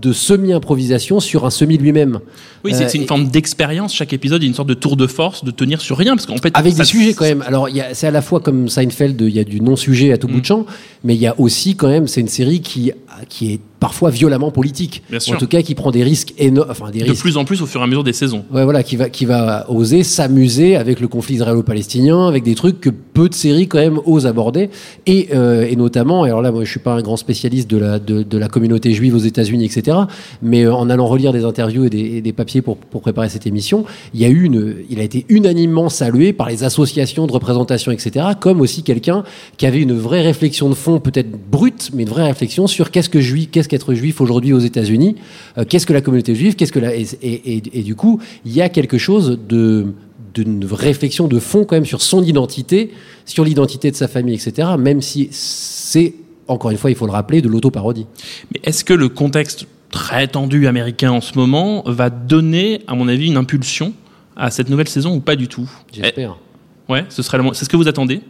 de 0.06 0.14
semi-improvisation 0.14 1.20
sur 1.20 1.46
un 1.46 1.50
semi 1.50 1.78
lui-même. 1.78 2.20
Oui, 2.64 2.74
c'est 2.74 2.86
Euh, 2.86 2.90
une 2.96 3.04
et- 3.04 3.08
forme 3.08 3.28
d'expérience. 3.28 3.94
Chaque 3.94 4.14
épisode 4.14 4.44
est 4.44 4.48
une 4.48 4.54
sorte 4.54 4.70
de 4.70 4.74
tour 4.74 4.96
de 4.98 5.08
force, 5.08 5.44
de 5.44 5.52
tenir 5.52 5.82
sur 5.82 5.98
rien, 5.98 6.16
parce 6.16 6.26
qu'en 6.26 6.38
fait, 6.38 6.52
avec 6.56 6.74
ça- 6.74 6.80
des 6.80 6.86
sujets 6.86 7.14
quand 7.14 7.26
même. 7.26 7.44
Alors, 7.46 7.68
c'est 7.94 8.08
à 8.08 8.12
la 8.12 8.22
fois 8.22 8.40
comme 8.40 8.70
Seinfeld, 8.70 9.20
il 9.22 9.36
y 9.36 9.40
a 9.40 9.44
du 9.44 9.62
non-sujet 9.62 10.12
à 10.12 10.18
tout 10.18 10.28
Mm. 10.28 10.32
bout 10.32 10.42
de 10.42 10.46
champ, 10.46 10.66
mais 11.04 11.16
il 11.16 11.22
y 11.22 11.28
a 11.28 11.36
aussi 11.40 11.76
quand 11.76 11.88
même, 11.88 12.08
c'est 12.08 12.22
une 12.22 12.28
série 12.28 12.62
qui, 12.62 12.92
qui 13.30 13.54
est 13.54 13.60
parfois 13.80 14.10
violemment 14.10 14.50
politique. 14.52 15.04
Bien 15.12 15.20
En 15.34 15.38
tout 15.38 15.48
cas, 15.48 15.62
qui 15.62 15.76
prend 15.76 15.92
des 15.92 16.04
risques 16.04 16.34
énormes. 16.40 16.70
Enfin, 16.72 16.90
des 16.90 17.00
de 17.00 17.06
risques. 17.06 17.22
plus 17.22 17.38
en 17.38 17.46
plus 17.46 17.62
au 17.62 17.66
fur 17.68 17.82
et 17.82 17.84
à 17.84 17.88
mesure 17.88 18.04
des 18.04 18.14
saisons. 18.14 18.44
Ouais, 18.52 18.64
voilà, 18.64 18.82
qui 18.84 18.96
va, 18.96 19.10
qui 19.10 19.26
va 19.26 19.66
oser 19.70 20.04
s'amuser 20.04 20.76
avec 20.76 21.00
le 21.00 21.08
conflit 21.08 21.36
israélo-palestinien, 21.36 22.28
avec 22.28 22.44
des 22.44 22.56
trucs 22.56 22.82
que 22.82 22.90
peu 22.90 23.30
de 23.30 23.34
séries 23.36 23.68
quand 23.68 23.78
même 23.78 24.00
osent 24.06 24.26
aborder, 24.26 24.70
et, 25.06 25.28
euh, 25.36 25.68
et 25.70 25.76
notamment, 25.76 26.24
alors 26.24 26.42
là, 26.42 26.52
moi, 26.52 26.64
je 26.64 26.70
suis 26.72 26.80
pas 26.80 26.94
un 26.94 27.02
grand 27.02 27.18
spécialiste 27.18 27.70
de 27.70 27.78
la, 27.78 28.00
de, 28.00 28.24
de 28.24 28.38
la 28.38 28.48
communauté 28.48 28.92
juive 28.94 29.14
aux 29.16 29.20
États-Unis, 29.20 29.66
etc., 29.66 29.95
mais 30.42 30.64
euh, 30.64 30.74
en 30.74 30.90
allant 30.90 31.08
relire 31.08 31.34
des 31.34 31.44
interviews 31.44 31.86
et 31.86 32.22
des, 32.22 32.34
papiers 32.34 32.62
pour, 32.62 32.78
préparer 32.78 33.30
cette 33.30 33.48
émission, 33.48 33.86
il 34.14 35.00
a 35.00 35.04
été 35.04 35.26
unanimement 35.30 35.90
salué 35.90 36.34
par 36.34 36.50
les 36.50 36.64
associations 36.64 37.28
de 37.28 37.32
représentation, 37.32 37.92
etc., 37.92 38.26
comme 38.40 38.62
aussi 38.62 38.84
quelqu'un 38.84 39.24
qui 39.58 39.66
avait 39.66 39.82
une 39.82 39.94
vraie 39.94 40.22
réflexion 40.22 40.70
de 40.70 40.76
fond, 40.76 41.00
peut-être 41.00 41.32
brute, 41.50 41.92
mais 41.94 42.04
une 42.04 42.10
vraie 42.10 42.28
réflexion 42.28 42.68
sur 42.68 42.92
qu'est-ce 42.92 43.10
que 43.10 43.22
juif, 43.22 43.50
qu'est-ce 43.52 43.70
qu'être 43.70 43.94
juif 43.94 44.22
aujourd'hui 44.22 44.54
aux 44.54 44.60
États-Unis, 44.60 45.16
euh, 45.58 45.66
qu'est-ce 45.68 45.86
que 45.86 45.94
la 45.94 46.02
communauté 46.02 46.36
juive, 46.36 46.56
qu'est-ce 46.56 46.72
que 46.72 46.80
la, 46.80 46.94
et 46.96 47.84
du 47.84 47.96
coup, 47.96 48.20
il 48.46 48.54
y 48.54 48.62
a 48.62 48.70
quelque 48.70 48.98
chose 48.98 49.40
de 49.48 49.88
d'une 50.34 50.66
réflexion 50.66 51.30
de 51.30 51.40
fond 51.40 51.64
quand 51.64 51.78
même 51.78 51.86
sur 51.86 52.02
son 52.02 52.22
identité, 52.22 52.92
sur 53.26 53.46
l'identité 53.46 53.90
de 53.90 53.96
sa 53.96 54.10
famille, 54.10 54.36
etc. 54.36 54.68
Même 54.78 55.02
si 55.02 55.30
c'est 55.32 56.14
encore 56.48 56.72
une 56.72 56.78
fois, 56.78 56.92
il 56.92 56.96
faut 56.96 57.06
le 57.06 57.12
rappeler, 57.12 57.42
de 57.42 57.48
l'auto-parodie. 57.48 58.06
Mais 58.54 58.60
est-ce 58.64 58.84
que 58.84 58.94
le 58.94 59.10
contexte 59.10 59.66
très 59.96 60.28
tendu 60.28 60.68
américain 60.68 61.12
en 61.12 61.22
ce 61.22 61.38
moment 61.38 61.82
va 61.86 62.10
donner, 62.10 62.82
à 62.86 62.96
mon 62.96 63.08
avis, 63.08 63.28
une 63.28 63.38
impulsion 63.38 63.94
à 64.36 64.52
cette 64.52 64.70
nouvelle 64.70 64.90
saison 64.90 65.16
ou 65.16 65.22
pas 65.22 65.38
du 65.38 65.48
tout? 65.48 65.70
J'espère. 65.92 66.36
Eh, 66.38 66.92
Ouais, 66.92 67.06
ce 67.10 67.24
serait 67.24 67.40
le 67.40 67.44
c'est 67.54 67.66
ce 67.66 67.70
que 67.70 67.78
vous 67.78 67.88
attendez? 67.88 68.22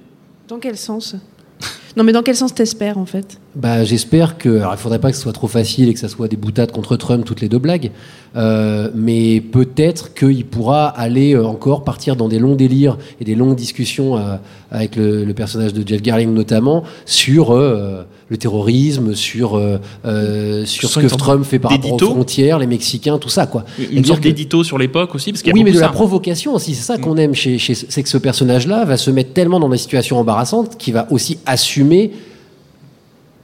Dans 0.47 0.59
quel 0.59 0.77
sens? 0.77 1.15
Non, 1.97 2.03
mais 2.03 2.11
dans 2.11 2.21
quel 2.23 2.35
sens 2.35 2.53
t'espères 2.53 2.97
en 2.97 3.05
fait? 3.05 3.39
Bah, 3.55 3.83
j'espère 3.83 4.37
que. 4.37 4.59
Alors, 4.59 4.73
il 4.73 4.77
faudrait 4.77 4.99
pas 4.99 5.09
que 5.09 5.15
ce 5.17 5.23
soit 5.23 5.33
trop 5.33 5.47
facile 5.47 5.89
et 5.89 5.93
que 5.93 5.99
ça 5.99 6.07
soit 6.07 6.27
des 6.27 6.37
boutades 6.37 6.71
contre 6.71 6.95
Trump, 6.97 7.25
toutes 7.25 7.41
les 7.41 7.49
deux 7.49 7.57
blagues. 7.57 7.91
Euh, 8.35 8.89
mais 8.93 9.41
peut-être 9.41 10.13
qu'il 10.13 10.45
pourra 10.45 10.87
aller 10.87 11.33
euh, 11.33 11.45
encore 11.45 11.83
partir 11.83 12.15
dans 12.15 12.27
des 12.29 12.37
longs 12.39 12.55
délires 12.55 12.97
et 13.19 13.25
des 13.25 13.35
longues 13.35 13.55
discussions 13.55 14.17
euh, 14.17 14.35
avec 14.71 14.95
le, 14.97 15.25
le 15.25 15.33
personnage 15.33 15.73
de 15.73 15.85
Jeff 15.87 16.01
Garling 16.01 16.33
notamment 16.33 16.83
sur 17.05 17.51
euh, 17.51 18.03
le 18.29 18.37
terrorisme, 18.37 19.13
sur 19.13 19.55
euh, 19.55 19.77
euh, 20.05 20.65
sur 20.65 20.89
ce 20.89 20.99
que 20.99 21.07
Trump 21.07 21.45
fait 21.45 21.59
par 21.59 21.71
rapport 21.71 21.93
aux 21.93 21.97
frontières, 21.99 22.57
les 22.57 22.65
Mexicains, 22.67 23.19
tout 23.19 23.29
ça 23.29 23.45
quoi. 23.45 23.65
Une 23.91 24.03
sorte 24.03 24.19
que- 24.21 24.23
d'édito 24.29 24.63
sur 24.63 24.77
l'époque 24.79 25.13
aussi 25.13 25.31
parce 25.31 25.43
y 25.43 25.49
a 25.51 25.53
oui, 25.53 25.63
mais 25.63 25.71
de 25.71 25.79
la 25.79 25.89
provocation 25.89 26.55
aussi. 26.55 26.73
C'est 26.73 26.83
ça 26.83 26.97
qu'on 26.97 27.17
aime 27.17 27.35
chez, 27.35 27.57
chez- 27.59 27.75
c'est 27.75 28.01
que 28.01 28.09
ce 28.09 28.17
personnage-là 28.17 28.83
va 28.85 28.97
se 28.97 29.11
mettre 29.11 29.33
tellement 29.33 29.59
dans 29.59 29.69
des 29.69 29.77
situations 29.77 30.17
embarrassantes 30.17 30.77
qu'il 30.77 30.93
va 30.95 31.07
aussi 31.11 31.37
assumer 31.45 32.11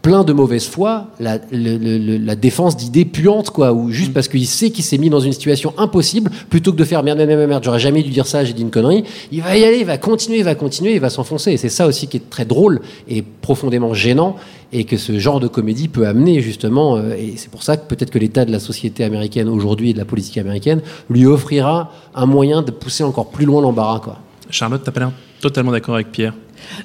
plein 0.02 0.24
de 0.24 0.34
mauvaise 0.34 0.66
foi 0.66 1.10
la, 1.20 1.38
le- 1.52 1.78
le- 1.78 2.00
le- 2.00 2.18
la 2.18 2.36
défense 2.36 2.76
d'idées 2.76 3.06
puantes, 3.06 3.52
quoi, 3.52 3.72
ou 3.72 3.84
Mm. 3.90 3.92
juste 3.92 4.14
parce 4.14 4.28
qu'il 4.28 4.48
sait 4.48 4.72
qu'il 4.72 4.84
s'est 4.84 4.98
mis 4.98 5.12
dans 5.12 5.20
une 5.20 5.32
situation 5.32 5.76
impossible, 5.78 6.32
plutôt 6.50 6.72
que 6.72 6.78
de 6.78 6.84
faire 6.86 7.04
merde, 7.04 7.20
merde, 7.20 7.30
merde, 7.30 7.48
merde, 7.48 7.64
j'aurais 7.64 7.78
jamais 7.80 8.02
dû 8.02 8.10
dire 8.10 8.26
ça, 8.26 8.44
j'ai 8.44 8.54
dit 8.54 8.64
une 8.64 8.72
connerie, 8.72 9.04
il 9.32 9.44
va 9.44 9.56
y 9.56 9.64
aller, 9.64 9.78
il 9.78 9.86
va 9.86 10.00
continuer, 10.00 10.40
il 10.40 10.44
va 10.44 10.56
continuer, 10.56 10.94
il 10.96 11.00
va 11.00 11.12
s'enfoncer. 11.12 11.52
Et 11.52 11.58
c'est 11.58 11.70
ça 11.70 11.86
aussi 11.86 12.08
qui 12.08 12.18
est 12.18 12.30
très 12.32 12.46
drôle 12.46 12.82
et 13.08 13.22
profondément 13.22 13.94
gênant, 13.94 14.38
et 14.74 14.86
que 14.86 14.98
ce 14.98 15.20
genre 15.20 15.40
de 15.40 15.48
comédie 15.48 15.88
peut 15.88 16.08
amener 16.08 16.42
justement, 16.42 16.96
euh, 16.98 17.14
et 17.18 17.34
c'est 17.38 17.50
pour 17.50 17.64
ça 17.64 17.78
que 17.78 17.88
peut-être 17.88 18.10
que 18.10 18.20
l'état 18.20 18.46
de 18.46 18.52
la 18.52 18.60
société 18.60 19.04
américaine 19.04 19.50
aujourd'hui 19.50 19.90
et 19.90 19.94
de 19.94 19.98
la 19.98 20.06
politique 20.06 20.38
américaine 20.38 20.82
lui 21.10 21.26
offrira 21.26 21.92
un 22.16 22.26
moyen 22.26 22.62
de 22.62 22.72
pousser 22.72 23.04
encore 23.04 23.30
plus 23.30 23.46
loin 23.46 23.62
l'embarras, 23.62 24.00
quoi. 24.00 24.20
Charlotte, 24.50 24.82
t'as 24.84 24.92
pas 24.92 25.00
l'air 25.02 25.12
Totalement 25.42 25.72
d'accord 25.72 25.96
avec 25.96 26.12
Pierre? 26.12 26.34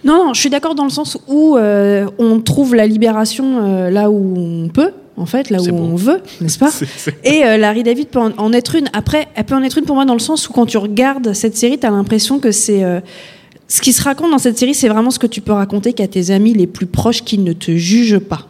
Non, 0.05 0.27
non, 0.27 0.35
je 0.35 0.41
suis 0.41 0.51
d'accord 0.51 0.75
dans 0.75 0.85
le 0.85 0.91
sens 0.91 1.19
où 1.29 1.57
euh, 1.57 2.07
on 2.19 2.41
trouve 2.41 2.75
la 2.75 2.87
libération 2.87 3.63
euh, 3.63 3.91
là 3.91 4.11
où 4.11 4.35
on 4.37 4.69
peut, 4.69 4.93
en 5.19 5.27
fait, 5.27 5.51
là 5.51 5.61
où 5.61 5.69
on 5.75 5.95
veut, 5.97 6.21
n'est-ce 6.41 6.59
pas? 6.59 6.71
Et 7.25 7.45
euh, 7.45 7.57
Larry 7.59 7.83
David 7.83 8.09
peut 8.09 8.19
en, 8.19 8.33
en 8.39 8.53
être 8.53 8.75
une. 8.77 8.89
Après, 8.95 9.29
elle 9.35 9.45
peut 9.45 9.55
en 9.55 9.63
être 9.63 9.77
une 9.79 9.85
pour 9.85 9.95
moi 9.97 10.05
dans 10.07 10.15
le 10.15 10.19
sens 10.21 10.49
où 10.49 10.53
quand 10.53 10.65
tu 10.67 10.79
regardes 10.79 11.35
cette 11.35 11.57
série, 11.57 11.79
tu 11.79 11.87
as 11.87 11.91
l'impression 11.91 12.39
que 12.39 12.51
c'est. 12.51 12.83
euh, 12.85 13.01
ce 13.69 13.81
qui 13.81 13.93
se 13.93 14.03
raconte 14.03 14.31
dans 14.31 14.39
cette 14.39 14.59
série, 14.59 14.75
c'est 14.75 14.89
vraiment 14.89 15.11
ce 15.11 15.19
que 15.19 15.27
tu 15.27 15.41
peux 15.41 15.53
raconter 15.53 15.93
qu'à 15.93 16.07
tes 16.07 16.31
amis 16.31 16.55
les 16.55 16.67
plus 16.67 16.87
proches 16.87 17.25
qui 17.25 17.39
ne 17.39 17.53
te 17.53 17.77
jugent 17.77 18.21
pas. 18.21 18.47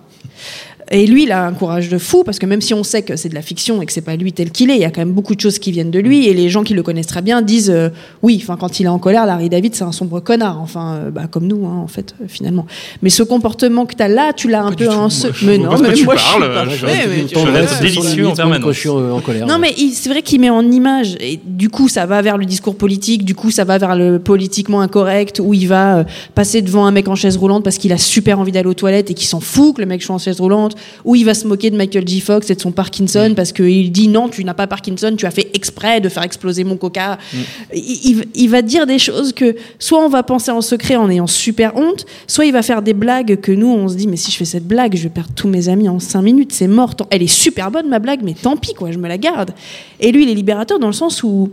Et 0.90 1.07
lui, 1.07 1.25
il 1.25 1.33
a 1.33 1.45
un 1.45 1.52
courage 1.52 1.88
de 1.88 1.99
fou 1.99 2.23
parce 2.25 2.38
que 2.38 2.47
même 2.47 2.61
si 2.61 2.73
on 2.75 2.85
sait 2.85 3.02
que 3.02 3.16
c'est 3.16 3.28
de 3.28 3.35
la 3.35 3.43
fiction 3.43 3.83
et 3.83 3.87
que 3.87 3.93
c'est 3.93 4.00
pas 4.00 4.16
lui 4.16 4.33
tel 4.33 4.50
qu'il 4.50 4.71
est, 4.71 4.76
il 4.76 4.81
y 4.81 4.85
a 4.85 4.90
quand 4.90 5.00
même 5.00 5.12
beaucoup 5.12 5.35
de 5.35 5.40
choses 5.40 5.59
qui 5.59 5.73
viennent 5.73 5.90
de 5.90 5.99
lui 5.99 6.26
et 6.26 6.35
les 6.35 6.49
gens 6.49 6.62
qui 6.62 6.75
le 6.75 6.83
connaissent 6.83 7.09
très 7.09 7.23
bien 7.23 7.43
disent 7.43 7.71
euh, 7.71 7.88
oui. 8.23 8.38
Enfin, 8.43 8.57
quand 8.57 8.78
il 8.78 8.87
est 8.87 8.88
en 8.88 8.99
colère, 8.99 9.26
Larry 9.26 9.49
David, 9.49 9.75
c'est 9.75 9.85
un 9.85 9.93
sombre 9.93 10.21
connard. 10.21 10.61
Enfin, 10.61 10.95
euh, 10.95 11.11
bah, 11.11 11.26
comme 11.28 11.47
nous, 11.47 11.66
hein, 11.66 11.76
en 11.83 11.88
fait, 11.88 12.14
euh, 12.21 12.26
finalement. 12.28 12.66
Mais 13.02 13.11
ce 13.11 13.23
comportement 13.23 13.87
que 13.87 13.95
tu 13.95 14.02
as 14.02 14.09
là, 14.09 14.33
tu 14.33 14.49
l'as 14.49 14.62
un 14.62 14.73
peu 14.73 14.88
en 14.88 15.11
ce. 15.11 15.28
Mais 15.45 15.59
non, 15.59 15.78
mais 15.78 15.95
moi, 16.02 16.14
tu 16.14 16.23
je 16.76 16.87
euh, 16.87 17.81
délicieux 17.81 18.28
en 18.28 18.35
permanence. 18.35 18.64
Quand 18.64 18.73
je 18.73 18.78
suis 18.78 18.88
en, 18.88 19.21
colère. 19.21 19.47
Non, 19.47 19.59
mais 19.59 19.75
c'est 19.93 20.09
vrai 20.09 20.23
qu'il 20.23 20.40
met 20.40 20.50
en 20.50 20.71
image. 20.71 21.16
Et 21.21 21.40
du 21.45 21.69
coup, 21.69 21.88
ça 21.88 22.07
va 22.07 22.23
vers 22.23 22.38
le 22.38 22.45
discours 22.45 22.76
politique. 22.76 23.25
Du 23.25 23.35
coup, 23.35 23.50
ça 23.50 23.64
va 23.64 23.78
vers 23.78 23.97
le 23.97 24.19
politiquement 24.19 24.81
incorrect 24.81 25.40
où 25.43 25.55
il 25.55 25.66
va 25.66 25.99
euh, 25.99 26.05
passer 26.35 26.62
devant 26.62 26.87
un 26.87 26.90
mec 26.90 27.09
en 27.09 27.14
chaise 27.14 27.37
roulante 27.37 27.64
parce 27.64 27.78
qu'il 27.78 27.93
a 27.93 27.99
super 27.99 28.38
envie 28.38 28.52
d'aller 28.52 28.69
aux 28.69 28.75
toilettes 28.75 29.11
et 29.11 29.14
qu'il 29.14 29.26
s'en 29.26 29.40
fout 29.40 29.76
que 29.76 29.81
le 29.81 29.87
mec 29.87 30.02
soit 30.02 30.14
en 30.14 30.19
chaise 30.19 30.40
roulante. 30.40 30.75
Ou 31.04 31.14
il 31.16 31.25
va 31.25 31.35
se 31.35 31.47
moquer 31.47 31.71
de 31.71 31.76
Michael 31.76 32.06
J. 32.06 32.21
Fox 32.21 32.50
et 32.50 32.54
de 32.54 32.61
son 32.61 32.73
Parkinson 32.73 33.33
parce 33.37 33.52
qu'il 33.52 33.90
dit 33.92 34.09
non, 34.09 34.28
tu 34.28 34.45
n'as 34.45 34.54
pas 34.54 34.66
Parkinson, 34.66 35.14
tu 35.16 35.26
as 35.26 35.30
fait 35.30 35.50
exprès 35.54 36.00
de 36.00 36.09
faire 36.09 36.23
exploser 36.23 36.64
mon 36.64 36.76
coca. 36.76 37.18
Il, 37.75 37.80
il- 37.83 38.25
il 38.35 38.49
va 38.50 38.62
dire 38.62 38.87
des 38.87 38.99
choses 38.99 39.33
que 39.33 39.56
soit 39.78 40.04
on 40.04 40.09
va 40.09 40.23
penser 40.23 40.50
en 40.50 40.61
secret 40.61 40.97
en 40.97 41.09
ayant 41.11 41.26
super 41.26 41.76
honte, 41.76 42.06
soit 42.26 42.45
il 42.47 42.52
va 42.52 42.62
faire 42.62 42.83
des 42.83 42.95
blagues 42.95 43.40
que 43.40 43.52
nous, 43.52 43.68
on 43.68 43.88
se 43.88 43.95
dit, 43.97 44.06
mais 44.09 44.16
si 44.16 44.30
je 44.30 44.37
fais 44.37 44.45
cette 44.45 44.66
blague, 44.66 44.97
je 44.97 45.02
vais 45.04 45.09
perdre 45.09 45.30
tous 45.35 45.49
mes 45.49 45.68
amis 45.68 45.88
en 45.88 45.99
cinq 45.99 46.23
minutes, 46.23 46.52
c'est 46.52 46.68
mort. 46.68 46.95
Elle 47.11 47.23
est 47.23 47.26
super 47.26 47.71
bonne, 47.71 47.88
ma 47.88 47.99
blague, 47.99 48.21
mais 48.23 48.35
tant 48.35 48.56
pis, 48.56 48.75
quoi, 48.75 48.90
je 48.92 48.99
me 48.99 49.09
la 49.09 49.18
garde. 49.18 49.50
Et 50.00 50.12
lui, 50.12 50.23
il 50.25 50.30
est 50.30 50.35
libérateur 50.35 50.78
dans 50.78 50.87
le 50.88 50.92
sens 50.92 51.23
où. 51.23 51.50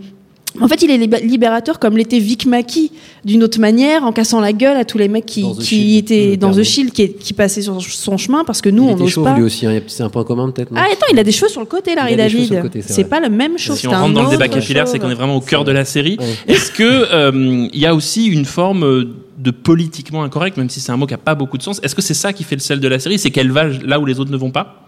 En 0.62 0.68
fait, 0.68 0.82
il 0.84 0.92
est 0.92 1.22
libérateur 1.24 1.80
comme 1.80 1.98
l'était 1.98 2.20
Vic 2.20 2.46
Mackey, 2.46 2.92
d'une 3.26 3.44
autre 3.44 3.60
manière, 3.60 4.04
en 4.04 4.12
cassant 4.12 4.40
la 4.40 4.54
gueule 4.54 4.78
à 4.78 4.86
tous 4.86 4.98
les 4.98 5.08
mecs 5.08 5.26
qui, 5.26 5.98
étaient 5.98 6.34
Mmh, 6.34 6.38
dans. 6.38 6.52
The 6.52 6.64
Shield, 6.64 6.92
qui, 6.92 7.14
qui 7.14 7.34
passaient 7.34 7.62
sur 7.64 7.82
son 7.82 8.18
chemin, 8.18 8.44
parce 8.44 8.62
que 8.62 8.70
nous, 8.70 8.84
il 8.84 8.94
on 8.94 8.98
n'ose 8.98 9.16
pas. 9.16 9.36
lui 9.36 9.44
aussi, 9.44 9.66
hein. 9.66 9.82
c'est 9.88 10.04
un 10.04 10.10
point 10.10 10.24
commun 10.24 10.52
peut-être. 10.52 10.72
Ah, 10.76 10.86
attends, 10.92 11.08
il 11.12 11.18
a 11.18 11.24
des 11.24 11.32
cheveux 11.32 11.50
sur 11.50 11.62
le 11.62 11.66
côté, 11.66 11.96
Larry 11.96 12.14
Il 12.14 12.22
a 12.22 12.26
des 12.26 12.30
cheveux 12.30 12.40
David. 12.42 12.54
sur 12.54 12.64
le 12.64 12.70
côté, 12.70 12.82
c'est 12.82 13.04
pas 13.06 13.20
la 13.20 13.30
même 13.30 13.58
chose. 13.58 13.78
Si 13.78 13.88
on 13.88 13.92
rentre 13.92 14.14
dans 14.14 14.24
le 14.24 14.30
débat 14.30 14.48
capillaire, 14.48 14.88
c'est 14.88 15.00
qu'on 15.00 15.10
est 15.10 15.16
vraiment 15.16 15.36
au 15.38 15.42
cœur 15.42 15.64
de 15.64 15.72
la 15.72 15.86
série. 15.86 16.18
Ouais. 16.20 16.54
Est-ce 16.54 16.72
que 16.72 16.84
euh, 16.84 17.68
il 17.74 17.80
y 17.80 17.86
a 17.86 17.96
aussi 17.96 18.28
une 18.28 18.46
forme 18.46 18.84
euh, 18.84 19.06
de 19.40 19.52
politiquement 19.52 20.24
incorrect, 20.24 20.58
même 20.58 20.70
si 20.70 20.80
c'est 20.80 20.92
un 20.92 20.98
mot 20.98 21.08
qui 21.08 21.14
a 21.14 21.18
pas 21.18 21.36
beaucoup 21.36 21.58
de 21.58 21.64
sens 21.64 21.80
Est-ce 21.84 21.96
que 21.96 22.02
c'est 22.02 22.14
ça 22.14 22.32
qui 22.32 22.44
fait 22.44 22.56
le 22.56 22.62
sel 22.62 22.80
de 22.80 22.88
la 22.88 23.00
série 23.00 23.18
C'est 23.18 23.32
qu'elle 23.32 23.52
va 23.52 23.66
là 23.66 24.00
où 24.00 24.06
les 24.06 24.20
autres 24.20 24.32
ne 24.32 24.38
vont 24.38 24.52
pas? 24.52 24.88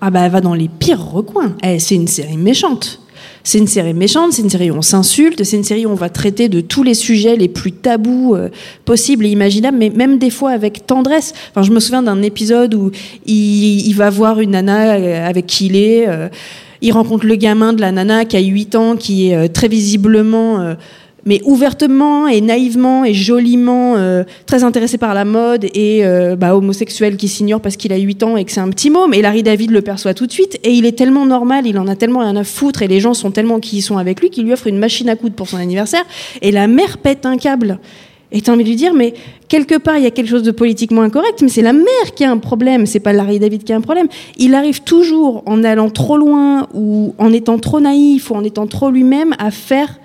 Ah 0.00 0.10
bah 0.10 0.20
elle 0.20 0.30
va 0.30 0.40
dans 0.40 0.54
les 0.54 0.68
pires 0.68 1.04
recoins. 1.04 1.54
Eh, 1.64 1.78
c'est 1.78 1.94
une 1.96 2.06
série 2.06 2.36
méchante. 2.36 3.00
C'est 3.44 3.58
une 3.58 3.66
série 3.66 3.94
méchante, 3.94 4.32
c'est 4.32 4.42
une 4.42 4.50
série 4.50 4.70
où 4.70 4.76
on 4.76 4.82
s'insulte, 4.82 5.42
c'est 5.44 5.56
une 5.56 5.64
série 5.64 5.86
où 5.86 5.90
on 5.90 5.94
va 5.94 6.08
traiter 6.08 6.48
de 6.48 6.60
tous 6.60 6.82
les 6.82 6.94
sujets 6.94 7.36
les 7.36 7.48
plus 7.48 7.72
tabous 7.72 8.34
euh, 8.34 8.48
possibles 8.84 9.26
et 9.26 9.30
imaginables, 9.30 9.78
mais 9.78 9.90
même 9.90 10.18
des 10.18 10.30
fois 10.30 10.50
avec 10.50 10.86
tendresse. 10.86 11.32
Enfin, 11.50 11.62
je 11.62 11.70
me 11.70 11.80
souviens 11.80 12.02
d'un 12.02 12.22
épisode 12.22 12.74
où 12.74 12.90
il, 13.26 13.92
va 13.94 14.10
voir 14.10 14.40
une 14.40 14.50
nana 14.50 14.94
euh, 14.96 15.26
avec 15.26 15.46
qui 15.46 15.66
il 15.66 15.76
est. 15.76 16.08
euh, 16.08 16.28
il 16.80 16.92
rencontre 16.92 17.26
le 17.26 17.34
gamin 17.34 17.72
de 17.72 17.80
la 17.80 17.90
nana 17.90 18.24
qui 18.24 18.36
a 18.36 18.40
8 18.40 18.76
ans, 18.76 18.96
qui 18.96 19.30
est 19.30 19.48
très 19.48 19.66
visiblement, 19.66 20.76
mais 21.24 21.40
ouvertement 21.44 22.26
et 22.28 22.40
naïvement 22.40 23.04
et 23.04 23.14
joliment 23.14 23.96
euh, 23.96 24.24
très 24.46 24.64
intéressé 24.64 24.98
par 24.98 25.14
la 25.14 25.24
mode 25.24 25.64
et 25.74 26.04
euh, 26.04 26.36
bah, 26.36 26.56
homosexuel 26.56 27.16
qui 27.16 27.28
s'ignore 27.28 27.60
parce 27.60 27.76
qu'il 27.76 27.92
a 27.92 27.96
8 27.96 28.22
ans 28.22 28.36
et 28.36 28.44
que 28.44 28.52
c'est 28.52 28.60
un 28.60 28.70
petit 28.70 28.90
mot. 28.90 29.06
Mais 29.06 29.20
Larry 29.20 29.42
David 29.42 29.70
le 29.70 29.82
perçoit 29.82 30.14
tout 30.14 30.26
de 30.26 30.32
suite 30.32 30.58
et 30.64 30.72
il 30.72 30.86
est 30.86 30.96
tellement 30.96 31.26
normal, 31.26 31.66
il 31.66 31.78
en 31.78 31.86
a 31.86 31.96
tellement 31.96 32.20
rien 32.20 32.36
à 32.36 32.44
foutre 32.44 32.82
et 32.82 32.88
les 32.88 33.00
gens 33.00 33.14
sont 33.14 33.30
tellement 33.30 33.60
qui 33.60 33.82
sont 33.82 33.98
avec 33.98 34.20
lui 34.20 34.30
qu'il 34.30 34.44
lui 34.44 34.52
offre 34.52 34.66
une 34.66 34.78
machine 34.78 35.08
à 35.08 35.16
coudre 35.16 35.34
pour 35.34 35.48
son 35.48 35.56
anniversaire 35.56 36.04
et 36.42 36.50
la 36.50 36.66
mère 36.66 36.98
pète 36.98 37.26
un 37.26 37.36
câble. 37.36 37.78
Et 38.30 38.42
t'as 38.42 38.52
envie 38.52 38.64
de 38.64 38.68
lui 38.68 38.76
dire, 38.76 38.92
mais 38.92 39.14
quelque 39.48 39.78
part, 39.78 39.96
il 39.96 40.04
y 40.04 40.06
a 40.06 40.10
quelque 40.10 40.28
chose 40.28 40.42
de 40.42 40.50
politiquement 40.50 41.00
incorrect, 41.00 41.40
mais 41.40 41.48
c'est 41.48 41.62
la 41.62 41.72
mère 41.72 42.14
qui 42.14 42.24
a 42.24 42.30
un 42.30 42.36
problème, 42.36 42.84
c'est 42.84 43.00
pas 43.00 43.14
Larry 43.14 43.38
David 43.38 43.64
qui 43.64 43.72
a 43.72 43.76
un 43.76 43.80
problème. 43.80 44.06
Il 44.36 44.54
arrive 44.54 44.82
toujours, 44.82 45.42
en 45.46 45.64
allant 45.64 45.88
trop 45.88 46.18
loin, 46.18 46.68
ou 46.74 47.14
en 47.16 47.32
étant 47.32 47.58
trop 47.58 47.80
naïf, 47.80 48.30
ou 48.30 48.34
en 48.34 48.44
étant 48.44 48.66
trop 48.66 48.90
lui-même, 48.90 49.34
à 49.38 49.50
faire 49.50 49.98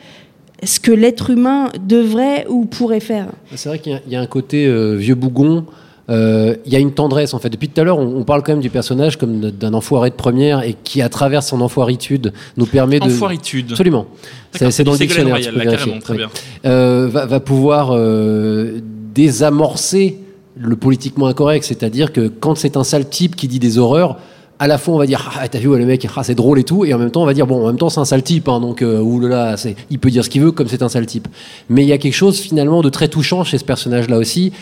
ce 0.66 0.80
que 0.80 0.92
l'être 0.92 1.30
humain 1.30 1.70
devrait 1.88 2.46
ou 2.50 2.66
pourrait 2.66 3.00
faire. 3.00 3.28
C'est 3.56 3.70
vrai 3.70 3.80
qu'il 3.80 3.92
y 3.94 3.96
a- 3.96 4.02
il 4.08 4.14
y, 4.14 4.16
a 4.16 4.22
un 4.22 4.26
côté 4.28 4.66
euh, 4.68 4.94
vieux 4.96 5.16
bougon. 5.16 5.66
euh, 6.10 6.56
Il 6.66 6.74
y 6.74 6.76
a 6.76 6.80
une 6.80 6.92
tendresse 6.94 7.34
en 7.34 7.40
fait. 7.40 7.50
Depuis 7.50 7.70
tout 7.70 7.80
à 7.80 7.84
l'heure, 7.86 7.98
on, 8.00 8.18
on 8.18 8.24
parle 8.24 8.44
quand 8.44 8.52
même 8.52 8.62
du 8.62 8.70
personnage 8.70 9.18
comme 9.18 9.40
d'un 9.52 9.74
enfoiré 9.74 10.10
de 10.10 10.16
première 10.16 10.62
et 10.64 10.76
qui, 10.84 11.02
à 11.02 11.08
travers 11.10 11.44
son 11.44 11.62
enfoiritude, 11.62 12.34
nous 12.58 12.66
permet 12.66 13.00
de. 13.00 13.06
Enfoiritude. 13.06 13.72
Absolument. 13.72 14.06
C'est 14.52 14.84
dans 14.84 14.92
le 14.92 14.98
dictionnaire. 14.98 15.36
Royal, 15.36 15.54
tu 15.54 15.60
peux 15.60 15.66
là, 15.66 15.72
vérifier. 15.72 16.00
très 16.00 16.14
Oui. 16.14 16.18
bien. 16.20 16.30
Euh, 16.66 17.08
va, 17.10 17.26
va 17.26 17.40
pouvoir 17.40 17.92
euh, 17.94 18.80
désamorcer 19.16 20.18
le 20.60 20.76
politiquement 20.76 21.28
incorrect, 21.28 21.64
c'est-à-dire 21.66 22.12
que 22.14 22.28
quand 22.28 22.56
c'est 22.56 22.78
un 22.78 22.84
sale 22.84 23.10
type 23.10 23.36
qui 23.36 23.48
dit 23.48 23.60
des 23.60 23.78
horreurs, 23.80 24.18
à 24.60 24.68
la 24.68 24.78
fois 24.78 24.94
on 24.94 24.98
va 24.98 25.06
dire 25.06 25.32
ah 25.40 25.48
t'as 25.48 25.60
vu 25.60 25.68
ouais, 25.68 25.80
le 25.80 25.86
mec 25.86 26.08
ah, 26.16 26.24
c'est 26.24 26.36
drôle 26.36 26.60
et 26.60 26.64
tout 26.64 26.86
et 26.86 26.94
en 26.94 27.00
même 27.00 27.12
temps 27.12 27.24
on 27.24 27.26
va 27.26 27.34
dire 27.34 27.48
bon 27.48 27.64
en 27.64 27.68
même 27.68 27.78
temps 27.78 27.90
c'est 27.90 28.00
un 28.00 28.06
sale 28.06 28.24
type 28.24 28.48
hein, 28.48 28.60
donc 28.60 28.82
euh, 28.82 29.00
oulala 29.00 29.58
c'est 29.58 29.76
il 29.90 30.00
peut 30.00 30.10
dire 30.10 30.24
ce 30.24 30.30
qu'il 30.30 30.42
veut 30.42 30.52
comme 30.52 30.68
c'est 30.68 30.84
un 30.84 30.90
sale 30.90 31.06
type 31.06 31.28
mais 31.70 31.84
il 31.84 31.88
y 31.88 31.94
a 31.94 31.98
quelque 31.98 32.14
chose 32.14 32.40
finalement 32.40 32.82
de 32.82 32.90
très 32.90 33.08
touchant 33.08 33.44
chez 33.44 33.58
ce 33.58 33.66
personnage 33.66 34.10
là 34.10 34.18
aussi 34.18 34.54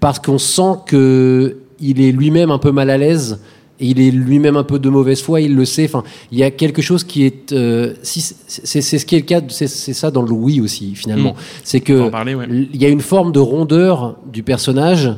parce 0.00 0.18
qu'on 0.18 0.38
sent 0.38 0.78
que 0.86 1.58
il 1.80 2.00
est 2.00 2.12
lui-même 2.12 2.50
un 2.50 2.58
peu 2.58 2.72
mal 2.72 2.90
à 2.90 2.98
l'aise 2.98 3.40
et 3.80 3.86
il 3.86 4.00
est 4.00 4.10
lui-même 4.10 4.56
un 4.56 4.62
peu 4.62 4.78
de 4.78 4.90
mauvaise 4.90 5.22
foi, 5.22 5.40
il 5.40 5.56
le 5.56 5.64
sait. 5.64 5.86
Enfin, 5.86 6.04
il 6.30 6.38
y 6.38 6.42
a 6.42 6.50
quelque 6.50 6.82
chose 6.82 7.02
qui 7.02 7.24
est, 7.24 7.52
euh, 7.52 7.94
si 8.02 8.20
c'est 8.20 8.82
ce 8.82 9.06
qui 9.06 9.16
est 9.16 9.20
le 9.20 9.24
cas, 9.24 9.40
c'est 9.48 9.68
ça 9.68 10.10
dans 10.10 10.22
le 10.22 10.32
oui 10.32 10.60
aussi 10.60 10.94
finalement. 10.94 11.32
Mm. 11.32 11.36
C'est 11.64 11.80
que 11.80 11.98
en 11.98 12.10
parler, 12.10 12.34
ouais. 12.34 12.46
il 12.50 12.80
y 12.80 12.84
a 12.84 12.90
une 12.90 13.00
forme 13.00 13.32
de 13.32 13.38
rondeur 13.38 14.16
du 14.30 14.42
personnage 14.42 15.10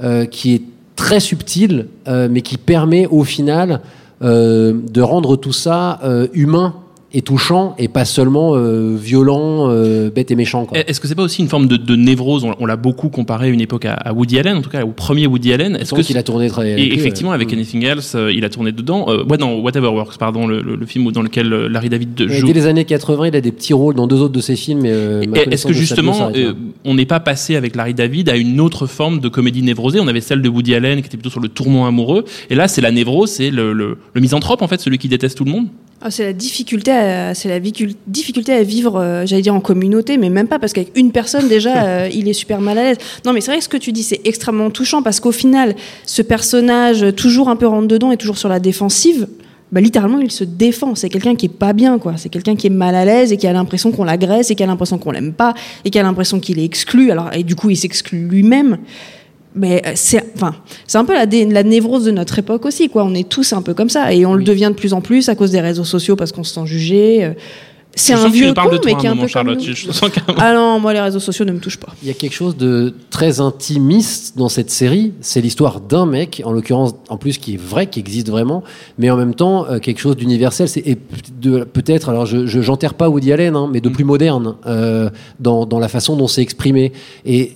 euh, 0.00 0.26
qui 0.26 0.54
est 0.54 0.62
très 0.98 1.20
subtile, 1.20 1.86
euh, 2.08 2.28
mais 2.30 2.42
qui 2.42 2.58
permet 2.58 3.06
au 3.06 3.22
final 3.22 3.80
euh, 4.20 4.74
de 4.92 5.00
rendre 5.00 5.36
tout 5.36 5.52
ça 5.52 6.00
euh, 6.02 6.26
humain 6.34 6.74
et 7.14 7.22
touchant 7.22 7.74
et 7.78 7.88
pas 7.88 8.04
seulement 8.04 8.54
euh, 8.54 8.94
violent, 8.94 9.70
euh, 9.70 10.10
bête 10.10 10.30
et 10.30 10.36
méchant. 10.36 10.66
Est-ce 10.74 11.00
que 11.00 11.08
c'est 11.08 11.14
pas 11.14 11.22
aussi 11.22 11.40
une 11.40 11.48
forme 11.48 11.66
de, 11.66 11.76
de 11.78 11.96
névrose? 11.96 12.44
On, 12.44 12.54
on 12.60 12.66
l'a 12.66 12.76
beaucoup 12.76 13.08
comparé 13.08 13.46
à 13.46 13.48
une 13.50 13.62
époque 13.62 13.86
à, 13.86 13.94
à 13.94 14.12
Woody 14.12 14.38
Allen, 14.38 14.58
en 14.58 14.60
tout 14.62 14.68
cas 14.68 14.84
au 14.84 14.90
premier 14.92 15.26
Woody 15.26 15.52
Allen. 15.54 15.76
Est-ce 15.76 15.94
que 15.94 16.02
qu'il 16.02 16.18
a 16.18 16.22
tourné 16.22 16.48
très. 16.48 16.78
Et 16.78 16.94
effectivement, 16.94 17.30
ouais. 17.30 17.34
avec 17.36 17.50
Mm. 17.50 17.54
Anything 17.54 17.84
Else, 17.84 18.12
euh, 18.14 18.30
il 18.32 18.44
a 18.44 18.50
tourné 18.50 18.72
dedans. 18.72 19.06
Ouais, 19.28 19.38
dans 19.38 19.54
Whatever 19.54 19.88
Works, 19.88 20.18
pardon, 20.18 20.46
le, 20.46 20.60
le- 20.60 20.76
le 20.76 20.86
film 20.86 21.10
dans 21.12 21.22
lequel 21.22 21.48
Larry 21.48 21.88
David 21.88 22.28
joue. 22.28 22.46
Dès 22.46 22.52
les 22.52 22.66
années 22.66 22.84
80, 22.84 23.28
il 23.28 23.36
a 23.36 23.40
des 23.40 23.52
petits 23.52 23.72
rôles 23.72 23.94
dans 23.94 24.06
deux 24.06 24.20
autres 24.20 24.34
de 24.34 24.40
ses 24.42 24.56
films. 24.56 24.84
Est-ce 24.84 25.66
que 25.66 25.72
justement, 25.72 26.30
on 26.84 26.94
n'est 26.94 27.06
pas 27.06 27.20
passé 27.20 27.56
avec 27.56 27.74
Larry 27.74 27.94
David 27.94 28.28
à 28.28 28.36
une 28.36 28.60
autre 28.60 28.86
forme 28.86 29.20
de 29.20 29.28
comédie 29.28 29.62
névrosée? 29.62 29.98
On 30.00 30.08
avait 30.08 30.20
celle 30.20 30.42
de 30.42 30.48
Woody 30.50 30.74
Allen 30.74 31.00
qui 31.00 31.06
était 31.06 31.16
plutôt 31.16 31.30
sur 31.30 31.40
le 31.40 31.48
tourment 31.48 31.86
amoureux, 31.86 32.24
et 32.50 32.54
là 32.54 32.68
c'est 32.68 32.82
la 32.82 32.90
névrose, 32.90 33.30
c'est 33.30 33.50
le 33.50 33.96
misanthrope 34.16 34.60
en 34.60 34.68
fait, 34.68 34.80
celui 34.80 34.98
qui 34.98 35.08
déteste 35.08 35.38
tout 35.38 35.44
le 35.44 35.52
monde. 35.52 35.68
Ah, 36.00 36.12
c'est 36.12 36.22
la 36.22 36.32
difficulté, 36.32 36.92
à, 36.92 37.34
c'est 37.34 37.48
la 37.48 37.58
difficulté 37.58 38.52
à 38.52 38.62
vivre, 38.62 39.00
euh, 39.00 39.26
j'allais 39.26 39.42
dire 39.42 39.54
en 39.54 39.60
communauté, 39.60 40.16
mais 40.16 40.30
même 40.30 40.46
pas 40.46 40.60
parce 40.60 40.72
qu'avec 40.72 40.96
une 40.96 41.10
personne 41.10 41.48
déjà, 41.48 41.82
euh, 41.86 42.08
il 42.12 42.28
est 42.28 42.34
super 42.34 42.60
mal 42.60 42.78
à 42.78 42.84
l'aise. 42.84 42.98
Non, 43.24 43.32
mais 43.32 43.40
c'est 43.40 43.50
vrai 43.50 43.58
que 43.58 43.64
ce 43.64 43.68
que 43.68 43.76
tu 43.76 43.90
dis, 43.90 44.04
c'est 44.04 44.20
extrêmement 44.24 44.70
touchant 44.70 45.02
parce 45.02 45.18
qu'au 45.18 45.32
final, 45.32 45.74
ce 46.06 46.22
personnage 46.22 47.02
euh, 47.02 47.12
toujours 47.12 47.48
un 47.48 47.56
peu 47.56 47.66
rentre 47.66 47.88
dedans 47.88 48.12
et 48.12 48.16
toujours 48.16 48.38
sur 48.38 48.48
la 48.48 48.60
défensive. 48.60 49.26
Bah, 49.72 49.80
littéralement, 49.80 50.20
il 50.20 50.30
se 50.30 50.44
défend. 50.44 50.94
C'est 50.94 51.08
quelqu'un 51.08 51.34
qui 51.34 51.46
est 51.46 51.50
pas 51.50 51.72
bien, 51.72 51.98
quoi. 51.98 52.14
C'est 52.16 52.28
quelqu'un 52.28 52.54
qui 52.54 52.68
est 52.68 52.70
mal 52.70 52.94
à 52.94 53.04
l'aise 53.04 53.32
et 53.32 53.36
qui 53.36 53.48
a 53.48 53.52
l'impression 53.52 53.90
qu'on 53.90 54.04
l'agresse 54.04 54.52
et 54.52 54.54
qui 54.54 54.62
a 54.62 54.66
l'impression 54.66 54.98
qu'on 54.98 55.10
l'aime 55.10 55.32
pas 55.32 55.52
et 55.84 55.90
qui 55.90 55.98
a 55.98 56.02
l'impression 56.04 56.38
qu'il 56.38 56.60
est 56.60 56.64
exclu. 56.64 57.10
Alors, 57.10 57.30
et 57.34 57.42
du 57.42 57.56
coup, 57.56 57.70
il 57.70 57.76
s'exclut 57.76 58.28
lui-même. 58.28 58.78
Mais 59.58 59.82
euh, 59.86 59.92
c'est, 59.94 60.24
enfin, 60.34 60.54
c'est 60.86 60.98
un 60.98 61.04
peu 61.04 61.14
la, 61.14 61.26
la 61.26 61.62
névrose 61.62 62.04
de 62.04 62.10
notre 62.10 62.38
époque 62.38 62.64
aussi, 62.64 62.88
quoi. 62.88 63.04
On 63.04 63.14
est 63.14 63.28
tous 63.28 63.52
un 63.52 63.62
peu 63.62 63.74
comme 63.74 63.90
ça 63.90 64.12
et 64.12 64.24
on 64.24 64.34
le 64.34 64.44
devient 64.44 64.68
de 64.70 64.78
plus 64.78 64.92
en 64.92 65.00
plus 65.00 65.28
à 65.28 65.34
cause 65.34 65.50
des 65.50 65.60
réseaux 65.60 65.84
sociaux 65.84 66.16
parce 66.16 66.32
qu'on 66.32 66.44
se 66.44 66.54
sent 66.54 66.66
jugé. 66.66 67.32
C'est 67.94 68.12
un 68.12 68.28
vieux 68.28 68.54
con, 68.54 68.68
de 68.70 68.76
toi 68.76 68.92
mais 68.92 68.96
qui 69.00 69.06
est 69.06 69.08
un 69.08 69.14
peu 69.14 69.18
comme 69.22 69.28
Charlotte. 69.28 69.58
Ah 70.36 70.52
non, 70.54 70.78
moi 70.78 70.92
les 70.92 71.00
réseaux 71.00 71.18
sociaux 71.18 71.44
ne 71.44 71.50
me 71.52 71.58
touchent 71.58 71.78
pas. 71.80 71.88
Il 72.02 72.06
y 72.06 72.10
a 72.12 72.14
quelque 72.14 72.34
chose 72.34 72.56
de 72.56 72.94
très 73.10 73.40
intimiste 73.40 74.38
dans 74.38 74.48
cette 74.48 74.70
série. 74.70 75.12
C'est 75.20 75.40
l'histoire 75.40 75.80
d'un 75.80 76.06
mec, 76.06 76.40
en 76.44 76.52
l'occurrence, 76.52 76.94
en 77.08 77.16
plus, 77.16 77.38
qui 77.38 77.54
est 77.54 77.60
vrai, 77.60 77.86
qui 77.88 77.98
existe 77.98 78.28
vraiment, 78.30 78.62
mais 78.98 79.10
en 79.10 79.16
même 79.16 79.34
temps, 79.34 79.66
euh, 79.68 79.78
quelque 79.80 79.98
chose 80.00 80.16
d'universel. 80.16 80.68
C'est 80.68 80.82
peut-être, 81.72 82.08
alors 82.08 82.26
je 82.26 82.46
je- 82.46 82.60
j'enterre 82.60 82.94
pas 82.94 83.08
Woody 83.08 83.32
Allen, 83.32 83.56
hein, 83.56 83.68
mais 83.72 83.80
de 83.80 83.88
plus 83.88 84.04
moderne 84.04 84.54
euh, 84.66 85.10
dans, 85.40 85.66
dans 85.66 85.78
la 85.78 85.88
façon 85.88 86.16
dont 86.16 86.28
c'est 86.28 86.42
exprimé. 86.42 86.92
Et 87.24 87.52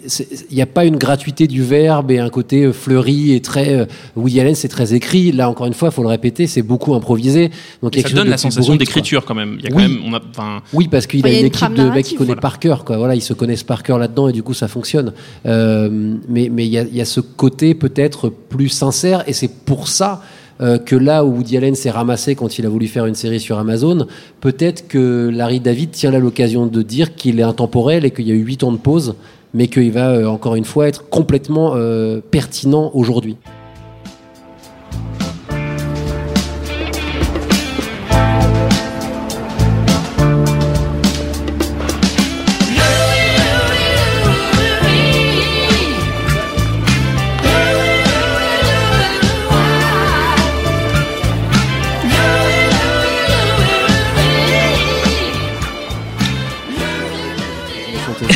il 0.50 0.56
n'y 0.56 0.62
a 0.62 0.66
pas 0.66 0.84
une 0.84 0.96
gratuité 0.96 1.46
du 1.46 1.62
verbe 1.62 2.10
et 2.10 2.18
un 2.18 2.30
côté 2.30 2.64
euh, 2.64 2.72
fleuri 2.72 3.32
et 3.32 3.40
très. 3.40 3.74
euh, 3.74 3.84
Woody 4.16 4.40
Allen, 4.40 4.54
c'est 4.54 4.68
très 4.68 4.94
écrit. 4.94 5.32
Là, 5.32 5.48
encore 5.48 5.66
une 5.66 5.74
fois, 5.74 5.88
il 5.90 5.94
faut 5.94 6.02
le 6.02 6.08
répéter, 6.08 6.46
c'est 6.46 6.62
beaucoup 6.62 6.94
improvisé. 6.94 7.48
Donc 7.82 7.94
ça 7.94 7.98
quelque 8.02 8.08
chose 8.08 8.14
donne 8.16 8.26
de 8.26 8.30
la 8.30 8.38
sensation 8.38 8.74
d'écriture 8.76 9.24
quand 9.24 9.34
même. 9.34 9.56
Il 9.58 9.64
y 9.64 9.68
a 9.68 9.70
quand 9.70 9.76
Oui. 9.76 9.82
même, 9.82 10.00
on 10.04 10.14
a, 10.14 10.20
enfin, 10.30 10.62
Oui, 10.72 10.88
parce 10.88 11.06
qu'il 11.06 11.20
Enfin, 11.20 11.28
a 11.28 11.32
il 11.32 11.34
y 11.34 11.36
a 11.36 11.40
une 11.40 11.46
une 11.46 11.52
équipe 11.52 11.74
de 11.74 11.90
mecs 11.90 12.06
qui 12.06 12.14
connaissent 12.14 12.26
voilà. 12.28 12.40
par 12.40 12.58
cœur. 12.58 12.84
Quoi. 12.84 12.96
Voilà, 12.96 13.14
ils 13.14 13.22
se 13.22 13.32
connaissent 13.32 13.64
par 13.64 13.82
cœur 13.82 13.98
là-dedans 13.98 14.28
et 14.28 14.32
du 14.32 14.42
coup 14.42 14.54
ça 14.54 14.68
fonctionne. 14.68 15.12
Euh, 15.46 16.16
mais 16.28 16.50
mais 16.52 16.66
il 16.66 16.72
y 16.72 16.78
a, 16.78 16.82
il 16.82 16.96
y 16.96 17.00
a 17.00 17.04
ce 17.04 17.20
côté 17.20 17.74
peut-être 17.74 18.28
plus 18.28 18.68
sincère 18.68 19.24
et 19.26 19.32
c'est 19.32 19.50
pour 19.64 19.88
ça 19.88 20.22
euh, 20.60 20.78
que 20.78 20.94
là 20.94 21.24
où 21.24 21.36
Woody 21.36 21.56
Allen 21.56 21.74
s'est 21.74 21.90
ramassé 21.90 22.36
quand 22.36 22.58
il 22.58 22.66
a 22.66 22.68
voulu 22.68 22.86
faire 22.86 23.06
une 23.06 23.14
série 23.16 23.40
sur 23.40 23.58
Amazon, 23.58 24.06
peut-être 24.40 24.86
que 24.86 25.28
Larry 25.32 25.58
David 25.58 25.90
tient 25.90 26.10
là 26.12 26.20
l'occasion 26.20 26.66
de 26.66 26.82
dire 26.82 27.16
qu'il 27.16 27.40
est 27.40 27.44
intemporel 27.44 28.04
et 28.04 28.10
qu'il 28.12 28.28
y 28.28 28.30
a 28.30 28.34
eu 28.34 28.44
8 28.44 28.62
ans 28.62 28.72
de 28.72 28.76
pause, 28.76 29.16
mais 29.54 29.66
qu'il 29.66 29.90
va 29.90 30.10
euh, 30.10 30.26
encore 30.26 30.54
une 30.54 30.64
fois 30.64 30.86
être 30.86 31.08
complètement 31.08 31.72
euh, 31.74 32.20
pertinent 32.30 32.90
aujourd'hui. 32.94 33.36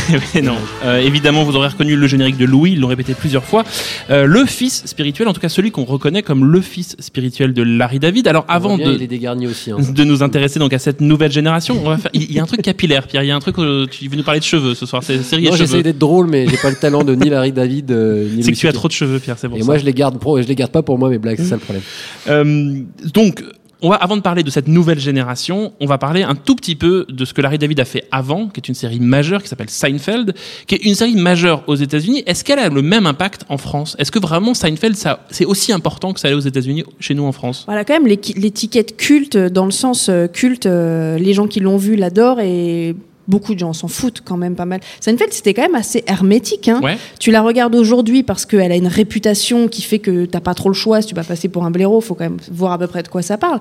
Mais 0.34 0.42
non. 0.42 0.56
Euh, 0.84 0.98
évidemment, 1.00 1.44
vous 1.44 1.56
aurez 1.56 1.68
reconnu 1.68 1.96
le 1.96 2.06
générique 2.06 2.36
de 2.36 2.44
Louis, 2.44 2.72
ils 2.72 2.80
l'ont 2.80 2.88
répété 2.88 3.14
plusieurs 3.14 3.44
fois. 3.44 3.64
Euh, 4.10 4.26
le 4.26 4.44
fils 4.44 4.82
spirituel, 4.86 5.28
en 5.28 5.32
tout 5.32 5.40
cas 5.40 5.48
celui 5.48 5.70
qu'on 5.70 5.84
reconnaît 5.84 6.22
comme 6.22 6.44
le 6.44 6.60
fils 6.60 6.96
spirituel 6.98 7.52
de 7.54 7.62
Larry 7.62 7.98
David. 7.98 8.28
Alors 8.28 8.44
avant 8.48 8.76
bien, 8.76 8.92
de, 8.92 8.94
il 8.94 9.46
aussi. 9.46 9.70
hein. 9.70 9.76
de 9.80 10.04
nous 10.04 10.22
intéresser 10.22 10.58
donc 10.58 10.72
à 10.72 10.78
cette 10.78 11.00
nouvelle 11.00 11.32
génération, 11.32 11.78
on 11.84 11.88
va 11.88 11.98
faire. 11.98 12.10
Il 12.14 12.30
y 12.32 12.38
a 12.38 12.42
un 12.42 12.46
truc 12.46 12.62
capillaire, 12.62 13.06
Pierre. 13.06 13.22
Il 13.22 13.28
y 13.28 13.30
a 13.30 13.36
un 13.36 13.40
truc. 13.40 13.58
euh, 13.58 13.86
tu 13.90 14.08
veux 14.08 14.16
nous 14.16 14.22
parler 14.22 14.40
de 14.40 14.44
cheveux 14.44 14.74
ce 14.74 14.86
soir. 14.86 15.02
C'est 15.02 15.22
série 15.22 15.44
Non, 15.44 15.54
et 15.54 15.56
j'essaie 15.56 15.82
d'être 15.82 15.98
drôle, 15.98 16.26
mais 16.28 16.46
j'ai 16.48 16.56
pas 16.56 16.70
le 16.70 16.76
talent 16.76 17.04
de 17.04 17.14
ni 17.14 17.28
Larry 17.30 17.52
David 17.52 17.90
euh, 17.90 18.28
ni 18.34 18.42
C'est 18.42 18.52
que 18.52 18.56
tu 18.56 18.68
as 18.68 18.72
trop 18.72 18.88
de 18.88 18.92
cheveux, 18.92 19.18
Pierre. 19.18 19.36
C'est 19.38 19.48
pour 19.48 19.56
Et 19.58 19.60
ça. 19.60 19.66
moi, 19.66 19.78
je 19.78 19.84
les 19.84 19.92
garde 19.92 20.18
pro, 20.18 20.40
je 20.40 20.46
les 20.46 20.54
garde 20.54 20.72
pas 20.72 20.82
pour 20.82 20.98
moi 20.98 21.08
mes 21.10 21.18
blagues, 21.18 21.36
c'est 21.38 21.44
ça 21.44 21.56
le 21.56 21.60
problème. 21.60 22.86
Donc, 23.14 23.42
on 23.82 23.90
va, 23.90 23.96
avant 23.96 24.16
de 24.16 24.22
parler 24.22 24.42
de 24.42 24.50
cette 24.50 24.68
nouvelle 24.68 24.98
génération, 24.98 25.72
on 25.80 25.86
va 25.86 25.98
parler 25.98 26.22
un 26.22 26.34
tout 26.34 26.56
petit 26.56 26.76
peu 26.76 27.06
de 27.08 27.24
ce 27.24 27.34
que 27.34 27.42
Larry 27.42 27.58
David 27.58 27.80
a 27.80 27.84
fait 27.84 28.04
avant, 28.10 28.48
qui 28.48 28.60
est 28.60 28.68
une 28.68 28.74
série 28.74 29.00
majeure 29.00 29.42
qui 29.42 29.48
s'appelle 29.48 29.70
Seinfeld, 29.70 30.34
qui 30.66 30.74
est 30.74 30.84
une 30.84 30.94
série 30.94 31.16
majeure 31.16 31.62
aux 31.66 31.74
États-Unis. 31.74 32.22
Est-ce 32.26 32.44
qu'elle 32.44 32.58
a 32.58 32.68
le 32.68 32.82
même 32.82 33.06
impact 33.06 33.42
en 33.48 33.58
France? 33.58 33.96
Est-ce 33.98 34.10
que 34.10 34.18
vraiment 34.18 34.54
Seinfeld, 34.54 34.96
ça, 34.96 35.24
c'est 35.30 35.44
aussi 35.44 35.72
important 35.72 36.12
que 36.12 36.20
ça 36.20 36.28
allait 36.28 36.36
aux 36.36 36.40
États-Unis 36.40 36.84
chez 37.00 37.14
nous 37.14 37.24
en 37.24 37.32
France? 37.32 37.64
Voilà, 37.66 37.84
quand 37.84 37.94
même, 37.94 38.06
l'étiquette 38.06 38.96
culte, 38.96 39.36
dans 39.36 39.66
le 39.66 39.70
sens 39.70 40.08
euh, 40.08 40.26
culte, 40.26 40.66
euh, 40.66 41.18
les 41.18 41.34
gens 41.34 41.46
qui 41.46 41.60
l'ont 41.60 41.76
vu 41.76 41.96
l'adorent 41.96 42.40
et 42.40 42.96
beaucoup 43.28 43.54
de 43.54 43.58
gens 43.58 43.72
s'en 43.72 43.88
foutent 43.88 44.22
quand 44.24 44.36
même 44.36 44.54
pas 44.54 44.66
mal. 44.66 44.80
Seinfeld, 45.00 45.32
c'était 45.32 45.54
quand 45.54 45.62
même 45.62 45.74
assez 45.74 46.04
hermétique. 46.06 46.68
Hein. 46.68 46.80
Ouais. 46.82 46.98
Tu 47.18 47.30
la 47.30 47.42
regardes 47.42 47.74
aujourd'hui 47.74 48.22
parce 48.22 48.46
qu'elle 48.46 48.72
a 48.72 48.76
une 48.76 48.86
réputation 48.86 49.68
qui 49.68 49.82
fait 49.82 49.98
que 49.98 50.26
t'as 50.26 50.40
pas 50.40 50.54
trop 50.54 50.68
le 50.68 50.74
choix. 50.74 51.02
Si 51.02 51.08
tu 51.08 51.14
vas 51.14 51.24
passer 51.24 51.48
pour 51.48 51.64
un 51.64 51.70
blaireau, 51.70 52.00
faut 52.00 52.14
quand 52.14 52.24
même 52.24 52.38
voir 52.50 52.72
à 52.72 52.78
peu 52.78 52.86
près 52.86 53.02
de 53.02 53.08
quoi 53.08 53.22
ça 53.22 53.38
parle. 53.38 53.60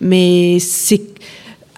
Mais 0.00 0.58
c'est. 0.60 1.02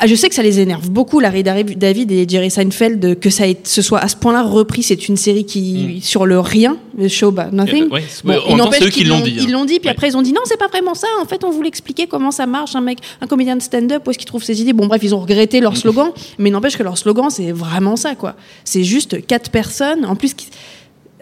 Ah, 0.03 0.07
je 0.07 0.15
sais 0.15 0.31
que 0.31 0.35
ça 0.35 0.43
les 0.43 0.59
énerve 0.61 0.89
beaucoup, 0.91 1.21
Larry 1.21 1.43
David 1.43 2.11
et 2.11 2.27
Jerry 2.27 2.51
Seinfeld, 2.51 3.21
que 3.21 3.29
ça 3.29 3.47
ait- 3.47 3.59
ce 3.65 3.83
soit 3.83 3.99
à 3.99 4.09
ce 4.09 4.17
point-là 4.17 4.43
repris. 4.43 4.83
C'est 4.83 5.09
une 5.09 5.19
série 5.19 5.45
qui, 5.45 6.01
sur 6.03 6.25
le 6.25 6.41
rien, 6.41 6.79
le 6.97 7.07
show 7.09 7.29
about 7.29 7.55
nothing. 7.55 7.85
Euh, 7.85 7.89
ouais, 7.91 8.05
c'est- 8.09 8.25
Bon, 8.25 8.35
il 8.49 8.57
n'empêche 8.57 8.89
qu'ils 8.91 9.09
l'ont 9.09 9.21
dit, 9.21 9.37
hein. 9.39 9.43
Ils 9.47 9.53
l'ont 9.53 9.67
dit, 9.67 9.79
puis 9.79 9.89
Ouais. 9.89 9.93
après 9.95 10.09
ils 10.09 10.17
ont 10.17 10.23
dit 10.23 10.33
non, 10.33 10.41
c'est 10.47 10.57
pas 10.59 10.69
vraiment 10.69 10.95
ça. 10.95 11.07
En 11.21 11.27
fait, 11.27 11.45
on 11.45 11.51
voulait 11.51 11.69
expliquer 11.69 12.07
comment 12.07 12.31
ça 12.31 12.47
marche, 12.47 12.75
un 12.75 12.81
mec, 12.81 12.99
un 13.21 13.27
comédien 13.27 13.57
de 13.57 13.63
stand-up, 13.63 14.03
où 14.07 14.11
est-ce 14.11 14.19
qu'il 14.19 14.27
trouve 14.27 14.43
ses 14.43 14.59
idées? 14.63 14.73
Bon, 14.73 14.87
bref, 14.87 15.03
ils 15.05 15.15
ont 15.15 15.21
regretté 15.21 15.61
leur 15.61 15.77
slogan, 15.77 16.09
mais 16.39 16.49
n'empêche 16.49 16.79
que 16.79 16.83
leur 16.83 16.97
slogan, 16.97 17.29
c'est 17.29 17.53
vraiment 17.53 17.97
ça, 17.97 18.15
quoi. 18.15 18.37
C'est 18.65 18.85
juste 18.85 19.27
quatre 19.27 19.51
personnes. 19.51 20.07
En 20.07 20.17
plus, 20.17 20.35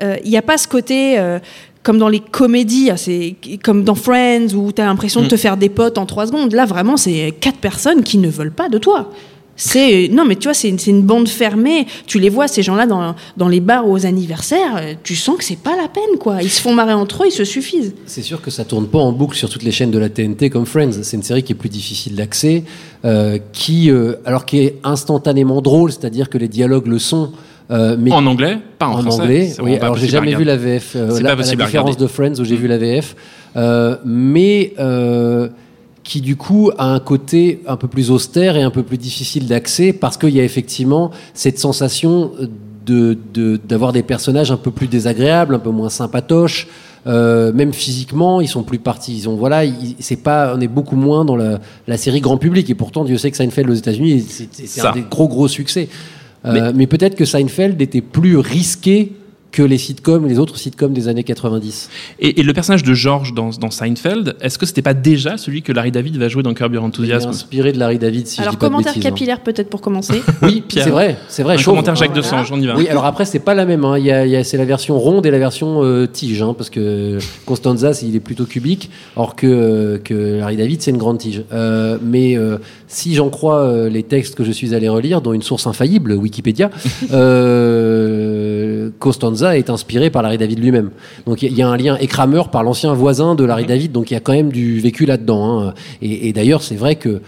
euh, 0.02 0.16
il 0.24 0.30
n'y 0.30 0.36
a 0.36 0.42
pas 0.42 0.56
ce 0.56 0.68
côté. 0.68 1.18
euh, 1.18 1.40
comme 1.82 1.98
dans 1.98 2.08
les 2.08 2.20
comédies, 2.20 2.90
c'est 2.96 3.36
comme 3.62 3.84
dans 3.84 3.94
Friends 3.94 4.54
où 4.54 4.72
tu 4.72 4.82
as 4.82 4.86
l'impression 4.86 5.20
de 5.20 5.26
Mm. 5.26 5.30
te 5.30 5.36
faire 5.36 5.56
des 5.56 5.68
potes 5.68 5.96
en 5.98 6.06
trois 6.06 6.26
secondes. 6.26 6.52
Là, 6.52 6.66
vraiment, 6.66 6.96
c'est 6.96 7.32
quatre 7.40 7.58
personnes 7.58 8.02
qui 8.02 8.18
ne 8.18 8.28
veulent 8.28 8.52
pas 8.52 8.68
de 8.68 8.78
toi. 8.78 9.10
C'est 9.60 10.08
non, 10.12 10.24
mais 10.24 10.36
tu 10.36 10.44
vois, 10.44 10.54
c'est 10.54 10.68
une, 10.68 11.02
bande 11.02 11.28
fermée. 11.28 11.86
Tu 12.06 12.20
les 12.20 12.28
vois 12.28 12.46
ces 12.46 12.62
gens-là 12.62 12.86
dans, 12.86 13.16
dans 13.36 13.48
les 13.48 13.58
bars 13.58 13.88
ou 13.88 13.92
aux 13.92 14.06
anniversaires. 14.06 14.76
euh, 14.76 14.94
Tu 15.02 15.16
sens 15.16 15.36
que 15.36 15.42
c'est 15.42 15.58
pas 15.58 15.74
la 15.76 15.88
peine, 15.88 16.16
quoi. 16.20 16.40
Ils 16.42 16.48
se 16.50 16.60
font 16.60 16.72
marrer 16.72 16.92
entre 16.92 17.24
eux, 17.24 17.26
ils 17.26 17.32
se 17.32 17.42
suffisent. 17.44 17.92
C'est 18.06 18.22
sûr 18.22 18.40
que 18.40 18.52
ça 18.52 18.64
tourne 18.64 18.86
pas 18.86 19.00
en 19.00 19.10
boucle 19.10 19.36
sur 19.36 19.48
toutes 19.48 19.64
les 19.64 19.72
chaînes 19.72 19.90
de 19.90 19.98
la 19.98 20.08
TNT 20.10 20.48
comme 20.50 20.64
Friends. 20.64 20.92
C'est 21.02 21.16
une 21.16 21.24
série 21.24 21.42
qui 21.42 21.52
est 21.54 21.56
plus 21.56 21.68
difficile 21.70 22.14
d'accès, 22.14 22.62
euh, 23.04 23.38
qui, 23.52 23.90
euh, 23.90 24.14
alors 24.24 24.46
qui 24.46 24.58
est 24.60 24.76
instantanément 24.84 25.60
drôle, 25.60 25.90
c'est-à-dire 25.90 26.28
que 26.30 26.38
les 26.38 26.48
dialogues 26.48 26.86
le 26.86 27.00
sont. 27.00 27.32
Euh, 27.70 27.96
mais 27.98 28.12
En 28.12 28.24
anglais, 28.26 28.58
pas 28.78 28.86
en, 28.88 28.98
en 28.98 29.02
français. 29.02 29.20
anglais. 29.22 29.52
Oui, 29.62 29.76
alors 29.76 29.96
j'ai 29.96 30.08
jamais 30.08 30.34
vu 30.34 30.44
la 30.44 30.56
VF. 30.56 30.92
euh, 30.96 31.10
C'est 31.12 31.22
pas 31.22 31.36
possible 31.36 31.60
la 31.60 31.66
différence 31.66 31.96
de 31.96 32.06
Friends 32.06 32.38
où 32.40 32.44
j'ai 32.44 32.56
vu 32.56 32.66
la 32.68 32.78
VF, 32.78 33.14
euh, 33.56 33.96
mais 34.04 34.72
euh, 34.78 35.48
qui 36.02 36.20
du 36.22 36.36
coup 36.36 36.70
a 36.78 36.86
un 36.86 37.00
côté 37.00 37.60
un 37.66 37.76
peu 37.76 37.88
plus 37.88 38.10
austère 38.10 38.56
et 38.56 38.62
un 38.62 38.70
peu 38.70 38.82
plus 38.82 38.96
difficile 38.98 39.46
d'accès 39.46 39.92
parce 39.92 40.16
qu'il 40.16 40.30
y 40.30 40.40
a 40.40 40.44
effectivement 40.44 41.10
cette 41.34 41.58
sensation 41.58 42.32
de 42.86 43.18
de- 43.34 43.60
d'avoir 43.68 43.92
des 43.92 44.02
personnages 44.02 44.50
un 44.50 44.56
peu 44.56 44.70
plus 44.70 44.86
désagréables, 44.86 45.54
un 45.54 45.58
peu 45.58 45.70
moins 45.70 45.90
sympatoches. 45.90 46.68
Euh, 47.06 47.52
même 47.52 47.72
physiquement, 47.72 48.40
ils 48.40 48.48
sont 48.48 48.62
plus 48.62 48.78
partis. 48.78 49.14
Ils 49.16 49.28
ont 49.28 49.36
voilà, 49.36 49.62
c'est 49.98 50.16
pas, 50.22 50.52
on 50.56 50.60
est 50.60 50.68
beaucoup 50.68 50.96
moins 50.96 51.24
dans 51.24 51.36
la, 51.36 51.58
la 51.86 51.96
série 51.96 52.20
grand 52.20 52.36
public. 52.38 52.68
Et 52.70 52.74
pourtant, 52.74 53.04
Dieu 53.04 53.16
sait 53.18 53.30
que 53.30 53.36
Seinfeld 53.36 53.70
aux 53.70 53.74
États-Unis, 53.74 54.26
c'est 54.52 54.80
un 54.84 54.92
des 54.92 55.04
gros 55.08 55.28
gros 55.28 55.48
succès. 55.48 55.88
Euh, 56.44 56.72
mais 56.74 56.86
peut-être 56.86 57.16
que 57.16 57.24
Seinfeld 57.24 57.80
était 57.80 58.00
plus 58.00 58.36
risqué 58.36 59.12
que 59.50 59.62
les 59.62 59.78
sitcoms, 59.78 60.26
les 60.26 60.38
autres 60.38 60.58
sitcoms 60.58 60.92
des 60.92 61.08
années 61.08 61.24
90. 61.24 61.88
Et, 62.20 62.40
et 62.40 62.42
le 62.42 62.52
personnage 62.52 62.82
de 62.82 62.92
George 62.94 63.32
dans, 63.34 63.50
dans 63.50 63.70
Seinfeld, 63.70 64.36
est-ce 64.42 64.58
que 64.58 64.66
c'était 64.66 64.82
pas 64.82 64.92
déjà 64.94 65.36
celui 65.38 65.62
que 65.62 65.72
Larry 65.72 65.90
David 65.90 66.16
va 66.18 66.28
jouer 66.28 66.42
dans 66.42 66.52
Curb 66.54 66.74
Your 66.74 66.84
Enthusiasm? 66.84 67.30
inspiré 67.30 67.72
de 67.72 67.78
Larry 67.78 67.98
David, 67.98 68.26
si 68.26 68.40
Alors, 68.40 68.52
je 68.52 68.56
dis 68.56 68.60
pas 68.60 68.66
de 68.66 68.70
commentaire 68.72 68.92
hein. 68.96 69.00
capillaire, 69.00 69.40
peut-être 69.40 69.70
pour 69.70 69.80
commencer. 69.80 70.22
Oui, 70.42 70.62
Pierre. 70.66 70.84
c'est 70.84 70.90
vrai, 70.90 71.16
c'est 71.28 71.42
vrai. 71.42 71.54
Un 71.54 71.56
chauve. 71.58 71.72
commentaire 71.74 71.96
Jacques 71.96 72.10
Ah, 72.12 72.16
Desange, 72.16 72.52
on 72.52 72.60
y 72.60 72.66
va. 72.66 72.76
Oui, 72.76 72.88
alors 72.88 73.04
après, 73.06 73.24
c'est 73.24 73.38
pas 73.38 73.54
la 73.54 73.64
même. 73.64 73.84
hein. 73.84 73.98
Il 73.98 74.04
y 74.04 74.12
a, 74.12 74.24
il 74.26 74.30
y 74.32 74.36
a- 74.36 74.44
c'est 74.44 74.56
la 74.58 74.64
version 74.66 74.98
ronde 74.98 75.24
et 75.26 75.30
la 75.30 75.38
version 75.38 75.82
euh, 75.82 76.06
tige, 76.06 76.42
hein, 76.42 76.54
parce 76.56 76.70
que 76.70 77.18
Constanza, 77.46 77.92
il 78.02 78.14
est 78.16 78.20
plutôt 78.20 78.44
cubique, 78.44 78.90
or 79.16 79.34
que, 79.34 79.46
euh, 79.46 79.98
que 79.98 80.38
Larry 80.38 80.56
David, 80.56 80.82
c'est 80.82 80.90
une 80.90 80.98
grande 80.98 81.18
tige. 81.18 81.42
Euh, 81.52 81.98
mais 82.02 82.36
euh, 82.36 82.58
si 82.86 83.14
j'en 83.14 83.30
crois 83.30 83.60
euh, 83.60 83.88
les 83.88 84.02
textes 84.02 84.34
que 84.34 84.44
je 84.44 84.52
suis 84.52 84.74
allé 84.74 84.88
relire, 84.88 85.20
dont 85.22 85.32
une 85.32 85.42
source 85.42 85.66
infaillible, 85.66 86.12
Wikipédia, 86.12 86.70
euh, 87.12 88.57
Costanza 88.98 89.56
est 89.56 89.70
inspiré 89.70 90.10
par 90.10 90.22
Larry 90.22 90.38
David 90.38 90.58
lui-même. 90.58 90.90
Donc 91.26 91.42
il 91.42 91.52
y, 91.52 91.62
a- 91.62 91.68
un 91.68 91.76
lien 91.76 91.96
écrameur 91.98 92.50
par 92.50 92.62
l'ancien 92.62 92.92
voisin 92.94 93.34
de 93.34 93.44
Larry 93.44 93.64
David, 93.66 93.92
donc 93.92 94.10
il 94.10 94.14
y 94.14 94.16
a 94.16 94.20
quand 94.20 94.32
même 94.32 94.50
du 94.50 94.80
vécu 94.80 95.06
là-dedans. 95.06 95.60
hein. 95.68 95.74
Et, 96.02 96.28
et 96.28 96.32
d'ailleurs, 96.32 96.62
c'est 96.62 96.76
vrai 96.76 96.96
que 96.96 97.20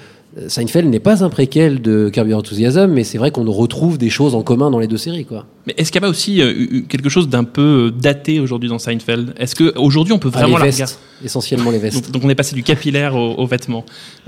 Seinfeld 0.49 0.89
n'est 0.89 1.01
pas 1.01 1.25
un 1.25 1.29
préquel 1.29 1.83
de 1.83 2.09
Curb 2.13 2.29
Your 2.29 2.39
Enthusiasm, 2.39 2.87
mais 2.93 3.03
c'est 3.05 3.19
vrai 3.19 3.33
qu'on 3.33 3.45
retrouve 3.51 3.99
des 3.99 4.11
choses 4.11 4.35
en 4.37 4.43
commun 4.43 4.71
dans 4.71 4.79
les 4.79 4.87
deux 4.87 4.97
séries, 4.97 5.25
quoi. 5.25 5.45
Mais 5.67 5.75
est-ce 5.77 5.91
qu'il 5.93 6.01
n'y 6.01 6.05
a 6.07 6.09
pas 6.09 6.11
aussi 6.11 6.41
euh, 6.41 6.53
eu- 6.57 6.85
quelque 6.89 7.09
chose 7.11 7.29
d'un 7.29 7.45
peu 7.45 7.61
euh, 7.61 7.91
daté 7.91 8.39
aujourd'hui 8.41 8.69
dans 8.69 8.79
Seinfeld? 8.79 9.35
Est-ce 9.39 9.55
qu'aujourd'hui 9.55 10.13
on 10.15 10.19
peut 10.19 10.31
Ah, 10.33 10.39
vraiment 10.39 10.57
les 10.57 10.61
la 10.61 10.67
vestes, 10.67 10.77
regarder? 10.79 10.97
Essentiellement 11.23 11.71
les 11.71 11.79
vestes. 11.79 11.97
donc, 12.05 12.11
donc 12.13 12.25
on 12.25 12.31
est 12.31 12.35
passé 12.35 12.55
du 12.55 12.63
capillaire 12.63 13.15
au- 13.17 13.35
aux 13.35 13.47
vêtements. 13.47 13.85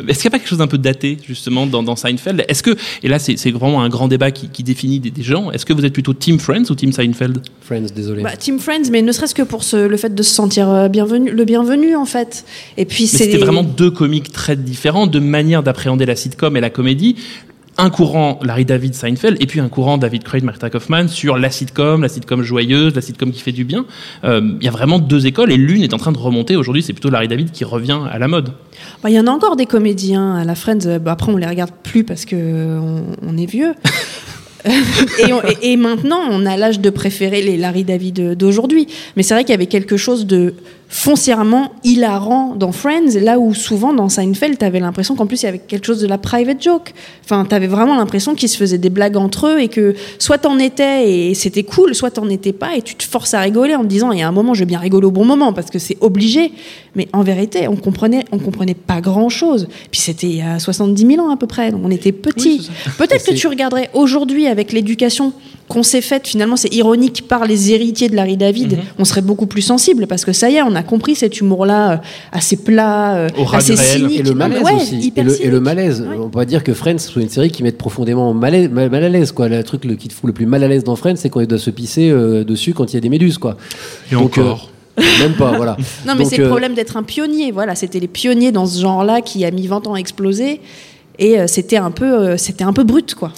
Est-ce 0.07 0.19
qu'il 0.19 0.25
n'y 0.25 0.27
a 0.29 0.31
pas 0.33 0.39
quelque 0.41 0.49
chose 0.49 0.59
d'un 0.59 0.67
peu 0.67 0.77
daté 0.77 1.17
justement 1.27 1.67
dans, 1.67 1.83
dans 1.83 1.97
Seinfeld? 1.97 2.45
Est-ce 2.49 2.63
que 2.63 2.77
et 3.03 3.09
là 3.09 3.19
c'est 3.19 3.51
vraiment 3.53 3.81
un 3.83 3.89
grand 3.89 4.09
débat 4.09 4.31
qui, 4.33 4.49
qui 4.49 4.63
définit 4.65 4.99
des, 5.01 5.11
des 5.11 5.23
gens. 5.23 5.51
Est-ce 5.53 5.65
que 5.65 5.73
vous 5.73 5.85
êtes 5.87 5.93
plutôt 5.95 6.13
Team 6.13 6.39
Friends 6.39 6.65
ou 6.69 6.75
Team 6.75 6.93
Seinfeld? 6.93 7.41
Friends, 7.63 7.87
désolé. 7.95 8.23
Bah, 8.23 8.37
Team 8.37 8.59
Friends, 8.59 8.91
mais 8.91 9.01
ne 9.03 9.13
serait-ce 9.13 9.35
que 9.35 9.43
pour 9.43 9.63
ce- 9.65 9.87
le 9.87 9.97
fait 9.97 10.15
de 10.15 10.23
se 10.23 10.35
sentir 10.35 10.69
euh, 10.69 10.89
bienvenu, 10.89 11.31
le 11.31 11.45
bienvenu 11.45 11.95
en 11.97 12.05
fait. 12.07 12.45
Et 12.77 12.85
puis 12.85 13.05
Mais 13.05 13.09
c'est 13.09 13.25
c'était 13.25 13.39
vraiment 13.39 13.63
deux 13.63 13.91
comiques 13.91 14.33
très 14.33 14.57
différents, 14.57 15.07
deux 15.07 15.21
manières 15.21 15.63
d'appréhender 15.63 15.92
la 16.05 16.17
sitcom 16.17 16.57
et 16.57 16.61
la 16.61 16.71
comédie. 16.71 17.17
Un 17.79 17.89
courant 17.89 18.39
Larry 18.43 18.67
David 18.67 18.93
Seinfeld 18.95 19.39
et 19.41 19.47
puis 19.47 19.59
un 19.59 19.71
courant 19.71 19.97
David 19.97 20.25
Crane 20.25 20.45
Martha 20.45 20.69
Kaufman 20.69 21.09
sur 21.09 21.39
la 21.39 21.51
sitcom, 21.51 22.03
la 22.03 22.11
sitcom 22.11 22.43
joyeuse, 22.43 22.95
la 22.95 23.01
sitcom 23.01 23.33
qui 23.33 23.41
fait 23.41 23.51
du 23.53 23.65
bien. 23.65 23.87
Euh, 24.25 24.43
Il 24.61 24.65
y 24.65 24.69
a 24.69 24.71
vraiment 24.71 24.99
deux 24.99 25.27
écoles 25.27 25.51
et 25.51 25.57
l'une 25.57 25.83
est 25.83 25.95
en 25.95 25.97
train 25.97 26.13
de 26.13 26.19
remonter. 26.19 26.55
Aujourd'hui, 26.57 26.83
c'est 26.83 26.93
plutôt 26.93 27.09
Larry 27.09 27.29
David 27.29 27.51
qui 27.51 27.65
revient 27.65 27.99
à 28.11 28.19
la 28.19 28.29
mode. 28.29 28.51
Bah, 29.03 29.09
Il 29.09 29.15
y 29.15 29.19
en 29.21 29.27
a 29.27 29.31
encore 29.31 29.57
des 29.57 29.65
comédiens 29.65 30.35
à 30.37 30.45
la 30.45 30.55
Friends. 30.55 30.85
euh, 30.85 30.99
bah, 30.99 31.13
après, 31.13 31.33
on 31.33 31.39
les 31.39 31.47
regarde 31.47 31.71
plus 31.83 32.05
parce 32.05 32.27
que 32.27 32.37
euh, 32.37 32.79
on, 32.79 33.05
on 33.27 33.39
est 33.39 33.47
vieux. 33.47 33.73
et, 34.67 35.33
on- 35.33 35.43
et- 35.43 35.73
et 35.73 35.77
maintenant, 35.79 36.21
on 36.31 36.45
a 36.47 36.57
l'âge 36.59 36.79
de 36.79 36.91
préférer 36.91 37.41
les 37.43 37.57
Larry 37.57 37.85
David 37.85 38.37
d'aujourd'hui. 38.37 38.87
Mais 39.17 39.23
c'est 39.23 39.33
vrai 39.35 39.45
qu'il 39.45 39.53
y 39.53 39.55
avait 39.55 39.67
quelque 39.67 39.97
chose 39.97 40.27
de 40.27 40.55
foncièrement 40.93 41.73
hilarant 41.85 42.55
dans 42.55 42.71
Friends, 42.71 43.19
là 43.19 43.39
où 43.39 43.55
souvent 43.55 43.95
dans 43.95 44.11
Seinfeld, 44.11 44.59
t'avais 44.59 44.79
l'impression 44.79 45.17
qu'en 45.17 45.27
plus 45.27 45.43
il 45.43 45.47
y 45.47 45.49
avait 45.49 45.59
quelque 45.59 45.87
chose 45.87 46.01
de 46.01 46.07
la 46.07 46.19
private 46.19 46.63
joke. 46.63 46.93
Enfin, 47.25 47.47
t'avais 47.47 47.67
vraiment 47.67 47.97
l'impression 47.97 48.35
qu'ils 48.35 48.51
se 48.51 48.59
faisaient 48.59 48.77
des 48.77 48.91
blagues 48.91 49.17
entre 49.17 49.47
eux 49.47 49.59
et 49.59 49.69
que 49.69 49.95
soit 50.19 50.37
t'en 50.37 50.59
étais 50.59 51.11
et 51.11 51.35
c'était 51.35 51.63
cool, 51.63 51.95
soit 51.95 52.11
t'en 52.11 52.29
étais 52.29 52.53
pas 52.53 52.77
et 52.77 52.83
tu 52.83 52.95
te 52.95 53.05
forces 53.05 53.33
à 53.33 53.41
rigoler 53.41 53.75
en 53.75 53.81
te 53.81 53.87
disant 53.87 54.13
il 54.13 54.19
y 54.19 54.23
a 54.23 54.29
un 54.29 54.33
moment 54.33 54.53
je 54.53 54.61
vais 54.61 54.67
bien 54.67 54.79
rigoler 54.79 55.07
au 55.07 55.11
bon 55.11 55.25
moment 55.25 55.55
parce 55.55 55.71
que 55.71 55.79
c'est 55.79 55.97
obligé. 56.03 56.53
Mais 56.95 57.09
en 57.15 57.23
vérité, 57.23 57.69
on 57.69 57.77
comprenait, 57.77 58.27
on 58.31 58.39
comprenait 58.39 58.75
pas 58.75 59.01
grand 59.01 59.31
chose. 59.31 59.69
Puis 59.91 60.01
c'était 60.03 60.27
il 60.27 60.37
y 60.37 60.43
a 60.43 60.59
70 60.59 61.07
000 61.07 61.27
ans 61.27 61.33
à 61.33 61.39
peu 61.39 61.47
près, 61.47 61.71
donc 61.71 61.81
on 61.83 61.91
était 61.91 62.13
petits. 62.13 62.69
Peut-être 62.99 63.25
que 63.25 63.33
tu 63.33 63.47
regarderais 63.47 63.89
aujourd'hui 63.95 64.47
avec 64.47 64.73
l'éducation 64.73 65.33
qu'on 65.73 65.83
s'est 65.83 66.01
faite, 66.03 66.29
finalement 66.29 66.57
c'est 66.57 66.73
ironique 66.75 67.27
par 67.27 67.47
les 67.47 67.73
héritiers 67.73 68.09
de 68.09 68.15
Larry 68.17 68.37
David, 68.37 68.79
on 68.99 69.05
serait 69.05 69.23
beaucoup 69.23 69.47
plus 69.47 69.63
sensible 69.63 70.07
parce 70.07 70.25
que 70.25 70.33
ça 70.33 70.51
y 70.51 70.57
est, 70.57 70.63
on 70.63 70.75
a 70.75 70.83
compris 70.83 71.15
cet 71.15 71.41
humour-là 71.41 71.93
euh, 71.93 71.97
assez 72.31 72.57
plat, 72.57 73.15
euh, 73.17 73.29
Au 73.39 73.47
assez 73.55 73.77
cynique. 73.77 74.21
Et 74.21 74.23
le 74.23 74.35
malaise 74.35 74.63
ouais, 74.63 74.75
aussi. 74.75 75.13
Et 75.17 75.23
le, 75.23 75.31
et 75.31 75.47
le 75.47 75.51
cynique. 75.51 75.63
malaise. 75.63 76.05
On 76.19 76.25
peut 76.25 76.39
pas 76.41 76.45
dire 76.45 76.63
que 76.63 76.75
Friends 76.75 76.99
soit 76.99 77.23
une 77.23 77.29
série 77.31 77.51
qui 77.51 77.63
mette 77.63 77.79
profondément 77.79 78.35
mal, 78.35 78.55
à- 78.55 78.69
mal, 78.69 78.91
mal 78.91 79.05
à 79.05 79.09
l'aise. 79.09 79.33
Quoi. 79.33 79.49
Le 79.49 79.63
truc 79.65 79.85
le- 79.87 79.95
qui 79.95 80.09
te 80.09 80.13
fout 80.13 80.27
le 80.27 80.33
plus 80.35 80.47
mal 80.47 80.63
à 80.63 80.69
l'aise 80.69 80.85
dans 80.85 80.97
Friends, 80.97 81.17
c'est 81.17 81.31
quand 81.31 81.41
il 81.41 81.47
doit 81.47 81.59
se 81.59 81.71
pisser 81.71 82.11
euh, 82.11 82.45
dessus 82.45 82.75
quand 82.75 82.93
il 82.93 82.95
y 82.95 82.99
a 82.99 83.01
des 83.01 83.09
méduses. 83.09 83.39
Quoi. 83.39 83.57
Et 84.11 84.15
Donc, 84.15 84.37
encore. 84.39 84.69
euh, 84.99 85.03
même 85.21 85.33
pas, 85.35 85.57
voilà. 85.57 85.77
Non, 86.07 86.15
mais 86.19 86.25
c'est 86.27 86.37
le 86.37 86.49
problème 86.49 86.75
d'être 86.75 86.97
un 86.99 87.03
pionnier. 87.03 87.51
Voilà, 87.51 87.75
c'était 87.75 88.01
les 88.01 88.09
pionniers 88.09 88.53
dans 88.53 88.67
ce 88.67 88.81
genre-là 88.81 89.21
qui 89.23 89.45
a 89.47 89.51
mis 89.51 89.67
20 89.67 89.87
ans 89.87 89.95
à 89.95 89.99
exploser. 89.99 90.61
Et 91.19 91.39
euh, 91.39 91.47
c'était 91.47 91.77
un 91.77 91.91
peu, 91.91 92.05
euh, 92.13 92.37
c'était 92.37 92.65
un 92.65 92.73
peu 92.73 92.85
brut, 92.85 93.15
quoi. 93.15 93.33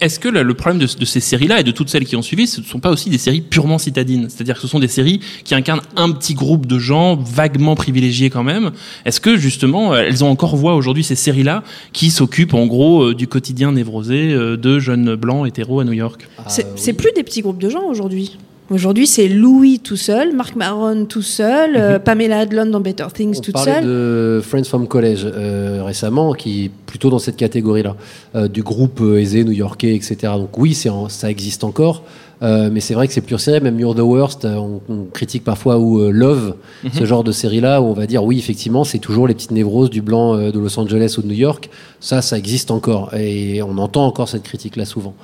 Est-ce 0.00 0.18
que 0.18 0.28
le, 0.28 0.54
problème 0.54 0.78
de, 0.78 0.86
de 0.86 1.04
ces 1.04 1.20
séries-là 1.20 1.60
et 1.60 1.64
de 1.64 1.70
toutes 1.70 1.88
celles 1.88 2.04
qui 2.04 2.16
ont 2.16 2.22
suivi, 2.22 2.46
ce 2.46 2.60
ne 2.60 2.66
sont 2.66 2.80
pas 2.80 2.90
aussi 2.90 3.10
des 3.10 3.18
séries 3.18 3.40
purement 3.40 3.78
citadines? 3.78 4.28
C'est-à-dire 4.28 4.56
que 4.56 4.60
ce 4.60 4.68
sont 4.68 4.78
des 4.78 4.88
séries 4.88 5.20
qui 5.44 5.54
incarnent 5.54 5.82
un 5.96 6.10
petit 6.10 6.34
groupe 6.34 6.66
de 6.66 6.78
gens 6.78 7.16
vaguement 7.16 7.74
privilégiés 7.74 8.30
quand 8.30 8.44
même. 8.44 8.72
Est-ce 9.04 9.20
que 9.20 9.36
justement, 9.36 9.96
elles 9.96 10.24
ont 10.24 10.30
encore 10.30 10.56
voix 10.56 10.74
aujourd'hui 10.74 11.04
ces 11.04 11.16
séries-là 11.16 11.62
qui 11.92 12.10
s'occupent 12.10 12.54
en 12.54 12.66
gros 12.66 13.02
euh, 13.02 13.14
du 13.14 13.26
quotidien 13.26 13.72
névrosé 13.72 14.32
euh, 14.32 14.56
de 14.56 14.78
jeunes 14.78 15.14
blancs 15.14 15.46
hétéros 15.46 15.80
à 15.80 15.84
New 15.84 15.92
York? 15.92 16.28
C'est 16.48 16.66
c'est 16.76 16.92
plus 16.92 17.12
des 17.14 17.22
petits 17.22 17.42
groupes 17.42 17.60
de 17.60 17.70
gens 17.70 17.84
aujourd'hui. 17.88 18.36
Aujourd'hui, 18.70 19.06
c'est 19.06 19.28
Louis 19.28 19.78
tout 19.78 19.96
seul, 19.96 20.36
Marc 20.36 20.54
Maron 20.54 21.06
tout 21.06 21.22
seul, 21.22 21.70
euh, 21.74 21.98
Pamela 21.98 22.40
Adlon 22.40 22.66
dans 22.66 22.80
Better 22.80 23.06
Things 23.14 23.36
On 23.38 23.40
toute 23.40 23.54
parlait 23.54 23.76
seule. 23.76 23.84
de 23.86 24.40
Friends 24.44 24.64
from 24.64 24.86
College 24.86 25.24
euh, 25.24 25.82
récemment, 25.82 26.34
qui 26.34 26.66
est 26.66 26.70
plutôt 26.84 27.08
dans 27.08 27.18
cette 27.18 27.36
catégorie-là, 27.36 27.96
euh, 28.34 28.46
du 28.46 28.62
groupe 28.62 29.00
euh, 29.00 29.20
aisé 29.20 29.42
new-yorkais, 29.44 29.94
etc. 29.94 30.16
Donc 30.36 30.58
oui, 30.58 30.74
c'est 30.74 30.90
en- 30.90 31.08
ça 31.08 31.30
existe 31.30 31.64
encore, 31.64 32.02
euh, 32.42 32.68
mais 32.70 32.80
c'est 32.80 32.92
vrai 32.92 33.08
que 33.08 33.14
c'est 33.14 33.22
plus 33.22 33.38
serré. 33.38 33.60
Même 33.60 33.80
You're 33.80 33.94
the 33.94 34.00
Worst, 34.00 34.44
on, 34.44 34.82
on 34.90 35.04
critique 35.14 35.44
parfois 35.44 35.78
ou 35.78 36.00
euh, 36.02 36.10
Love, 36.10 36.54
ce 36.92 37.06
genre 37.06 37.24
de 37.24 37.32
série-là, 37.32 37.80
où 37.80 37.86
on 37.86 37.94
va 37.94 38.06
dire 38.06 38.22
oui, 38.22 38.38
effectivement, 38.38 38.84
c'est 38.84 38.98
toujours 38.98 39.26
les 39.26 39.32
petites 39.34 39.50
névroses 39.52 39.88
du 39.88 40.02
blanc 40.02 40.36
euh, 40.36 40.50
de 40.52 40.58
Los 40.58 40.78
Angeles 40.78 41.14
ou 41.16 41.22
de 41.22 41.28
New 41.28 41.32
York. 41.38 41.70
Ça, 42.00 42.20
ça 42.20 42.36
existe 42.36 42.70
encore, 42.70 43.14
et 43.14 43.62
on 43.62 43.78
entend 43.78 44.04
encore 44.06 44.28
cette 44.28 44.42
critique-là 44.42 44.84
souvent. 44.84 45.14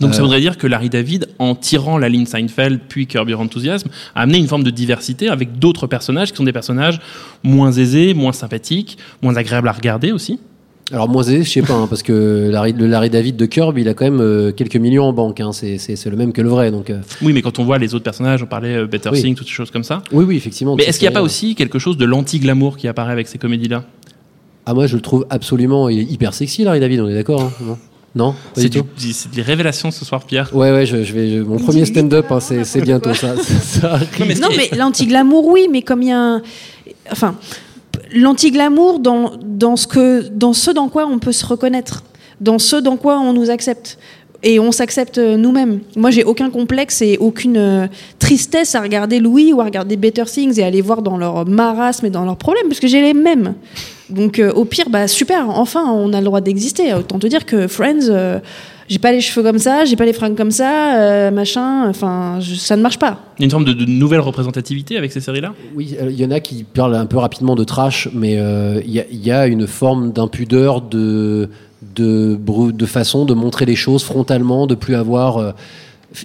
Donc 0.00 0.14
ça 0.14 0.20
Euh, 0.20 0.22
voudrait 0.22 0.40
dire 0.40 0.58
que 0.58 0.66
Larry 0.66 0.88
David, 0.90 1.26
en 1.38 1.54
tirant 1.54 1.98
la 1.98 2.08
ligne 2.08 2.26
Seinfeld 2.26 2.80
puis 2.88 3.06
Curb 3.06 3.28
Your 3.28 3.40
Enthusiasm, 3.40 3.88
a 4.14 4.22
amené 4.22 4.38
une 4.38 4.46
forme 4.46 4.62
de 4.62 4.70
diversité 4.70 5.28
avec 5.28 5.58
d'autres 5.58 5.86
personnages 5.86 6.30
qui 6.30 6.36
sont 6.36 6.44
des 6.44 6.52
personnages 6.52 7.00
moins 7.42 7.72
aisés, 7.72 8.14
moins 8.14 8.32
sympathiques, 8.32 8.96
moins 9.22 9.36
agréables 9.36 9.68
à 9.68 9.72
regarder 9.72 10.12
aussi. 10.12 10.38
Alors 10.90 11.06
moins 11.06 11.22
aisé, 11.22 11.42
je 11.42 11.50
sais 11.50 11.60
pas, 11.60 11.74
hein, 11.74 11.86
parce 11.86 12.02
que 12.02 12.48
Larry, 12.50 12.72
le 12.72 12.86
Larry 12.86 13.10
David 13.10 13.36
de 13.36 13.44
Curb, 13.44 13.76
il 13.76 13.88
a 13.88 13.94
quand 13.94 14.06
même 14.06 14.20
euh, 14.22 14.52
quelques 14.52 14.76
millions 14.76 15.04
en 15.04 15.12
banque. 15.12 15.38
Hein, 15.40 15.50
c'est, 15.52 15.76
le 16.06 16.16
même 16.16 16.32
que 16.32 16.40
le 16.40 16.48
vrai, 16.48 16.70
donc. 16.70 16.88
euh, 16.88 17.00
Oui, 17.20 17.34
mais 17.34 17.42
quand 17.42 17.58
on 17.58 17.64
voit 17.64 17.76
les 17.76 17.94
autres 17.94 18.04
personnages, 18.04 18.42
on 18.42 18.46
parlait 18.46 18.74
euh, 18.76 18.86
Better 18.86 19.10
Oui. 19.12 19.20
Things, 19.20 19.34
toutes 19.34 19.48
ces 19.48 19.52
choses 19.52 19.70
comme 19.70 19.84
ça. 19.84 20.02
Oui, 20.12 20.24
oui, 20.26 20.36
effectivement. 20.36 20.76
Mais 20.76 20.84
est-ce 20.84 20.98
qu'il 20.98 21.06
n'y 21.06 21.14
a 21.14 21.18
pas 21.18 21.22
aussi 21.22 21.54
quelque 21.54 21.78
chose 21.78 21.98
de 21.98 22.06
l'anti-glamour 22.06 22.78
qui 22.78 22.88
apparaît 22.88 23.12
avec 23.12 23.28
ces 23.28 23.36
comédies-là? 23.36 23.84
Ah 24.70 24.74
moi 24.74 24.86
je 24.86 24.96
le 24.96 25.00
trouve 25.00 25.26
absolument 25.30 25.88
hyper 25.88 26.34
sexy 26.34 26.62
Larry 26.62 26.78
David, 26.78 27.00
on 27.00 27.08
est 27.08 27.14
d'accord 27.14 27.40
hein 27.42 27.78
Non 28.14 28.28
Non 28.28 28.34
C'est 28.56 29.30
des 29.30 29.42
révélations 29.42 29.90
ce 29.90 30.04
soir, 30.04 30.24
Pierre. 30.24 30.50
Ouais 30.54 30.72
ouais, 30.72 30.86
je, 30.86 31.02
je 31.04 31.12
vais 31.12 31.30
je- 31.36 31.42
mon 31.42 31.58
premier 31.58 31.84
stand-up 31.84 32.26
hein, 32.30 32.40
c'est 32.40 32.64
c'est 32.64 32.80
bientôt 32.80 33.14
ça. 33.14 33.34
ça 33.62 33.94
arrive. 33.94 34.40
Non, 34.40 34.48
mais 34.56 34.70
l'anti-glamour, 34.76 35.46
oui, 35.46 35.68
mais 35.70 35.82
comme 35.82 36.02
il 36.02 36.08
y 36.08 36.12
a 36.12 36.18
un. 36.20 36.42
Enfin, 37.12 37.36
l'anti-glamour 38.14 39.00
dans, 39.00 39.32
dans, 39.42 39.76
ce 39.76 39.86
que, 39.86 40.28
dans 40.28 40.52
ce 40.52 40.70
dans 40.70 40.88
quoi 40.88 41.06
on 41.06 41.18
peut 41.18 41.32
se 41.32 41.44
reconnaître, 41.44 42.02
dans 42.40 42.58
ce 42.58 42.76
dans 42.76 42.96
quoi 42.96 43.18
on 43.18 43.32
nous 43.32 43.50
accepte. 43.50 43.98
Et 44.44 44.60
on 44.60 44.70
s'accepte 44.70 45.18
nous-mêmes. 45.18 45.80
Moi, 45.96 46.10
j'ai 46.12 46.22
aucun 46.22 46.48
complexe 46.48 47.02
et 47.02 47.16
aucune 47.18 47.56
euh, 47.56 47.86
tristesse 48.20 48.76
à 48.76 48.80
regarder 48.80 49.18
Louis 49.18 49.52
ou 49.52 49.60
à 49.60 49.64
regarder 49.64 49.96
Better 49.96 50.24
Things 50.26 50.60
et 50.60 50.62
à 50.62 50.70
les 50.70 50.80
voir 50.80 51.02
dans 51.02 51.16
leur 51.16 51.44
marasme 51.44 52.06
et 52.06 52.10
dans 52.10 52.24
leurs 52.24 52.36
problèmes, 52.36 52.68
parce 52.68 52.78
que 52.78 52.86
j'ai 52.86 53.02
les 53.02 53.14
mêmes. 53.14 53.54
Donc, 54.10 54.38
euh, 54.38 54.52
au 54.52 54.64
pire, 54.64 54.90
bah 54.90 55.08
super, 55.08 55.50
enfin, 55.50 55.84
on 55.92 56.12
a 56.12 56.20
le 56.20 56.24
droit 56.24 56.40
d'exister. 56.40 56.94
Autant 56.94 57.18
te 57.18 57.26
dire 57.26 57.44
que 57.46 57.66
Friends, 57.66 58.08
euh, 58.08 58.38
j'ai 58.88 58.98
pas 59.00 59.10
les 59.12 59.20
cheveux 59.20 59.42
comme 59.44 59.58
ça, 59.58 59.84
j'ai 59.84 59.96
pas 59.96 60.06
les 60.06 60.12
fringues 60.14 60.36
comme 60.36 60.50
ça, 60.52 60.96
euh, 60.98 61.30
machin, 61.32 61.86
enfin, 61.88 62.38
je- 62.40 62.54
ça 62.54 62.74
ne 62.76 62.80
marche 62.80 62.98
pas. 62.98 63.18
Il 63.38 63.42
y 63.42 63.44
a 63.44 63.46
une 63.46 63.50
forme 63.50 63.64
de, 63.66 63.72
de 63.74 63.84
nouvelle 63.84 64.20
représentativité 64.20 64.96
avec 64.96 65.10
ces 65.12 65.20
séries-là? 65.20 65.52
Oui, 65.74 65.96
euh, 66.00 66.10
il 66.10 66.18
y 66.18 66.24
en 66.24 66.30
a 66.30 66.40
qui 66.40 66.62
parlent 66.64 66.94
un 66.94 67.04
peu 67.06 67.18
rapidement 67.18 67.54
de 67.56 67.64
trash, 67.64 68.08
mais 68.14 68.36
euh, 68.38 68.80
il 68.86 68.92
y, 68.92 69.00
a- 69.00 69.04
il 69.10 69.26
y 69.26 69.30
a 69.32 69.46
une 69.46 69.66
forme 69.66 70.12
d'impudeur, 70.12 70.80
de, 70.80 71.50
de, 71.82 72.38
façon 72.86 73.24
de 73.24 73.34
montrer 73.34 73.64
les 73.66 73.76
choses 73.76 74.02
frontalement, 74.02 74.66
de 74.66 74.74
plus 74.74 74.94
avoir. 74.94 75.38
euh, 75.38 75.52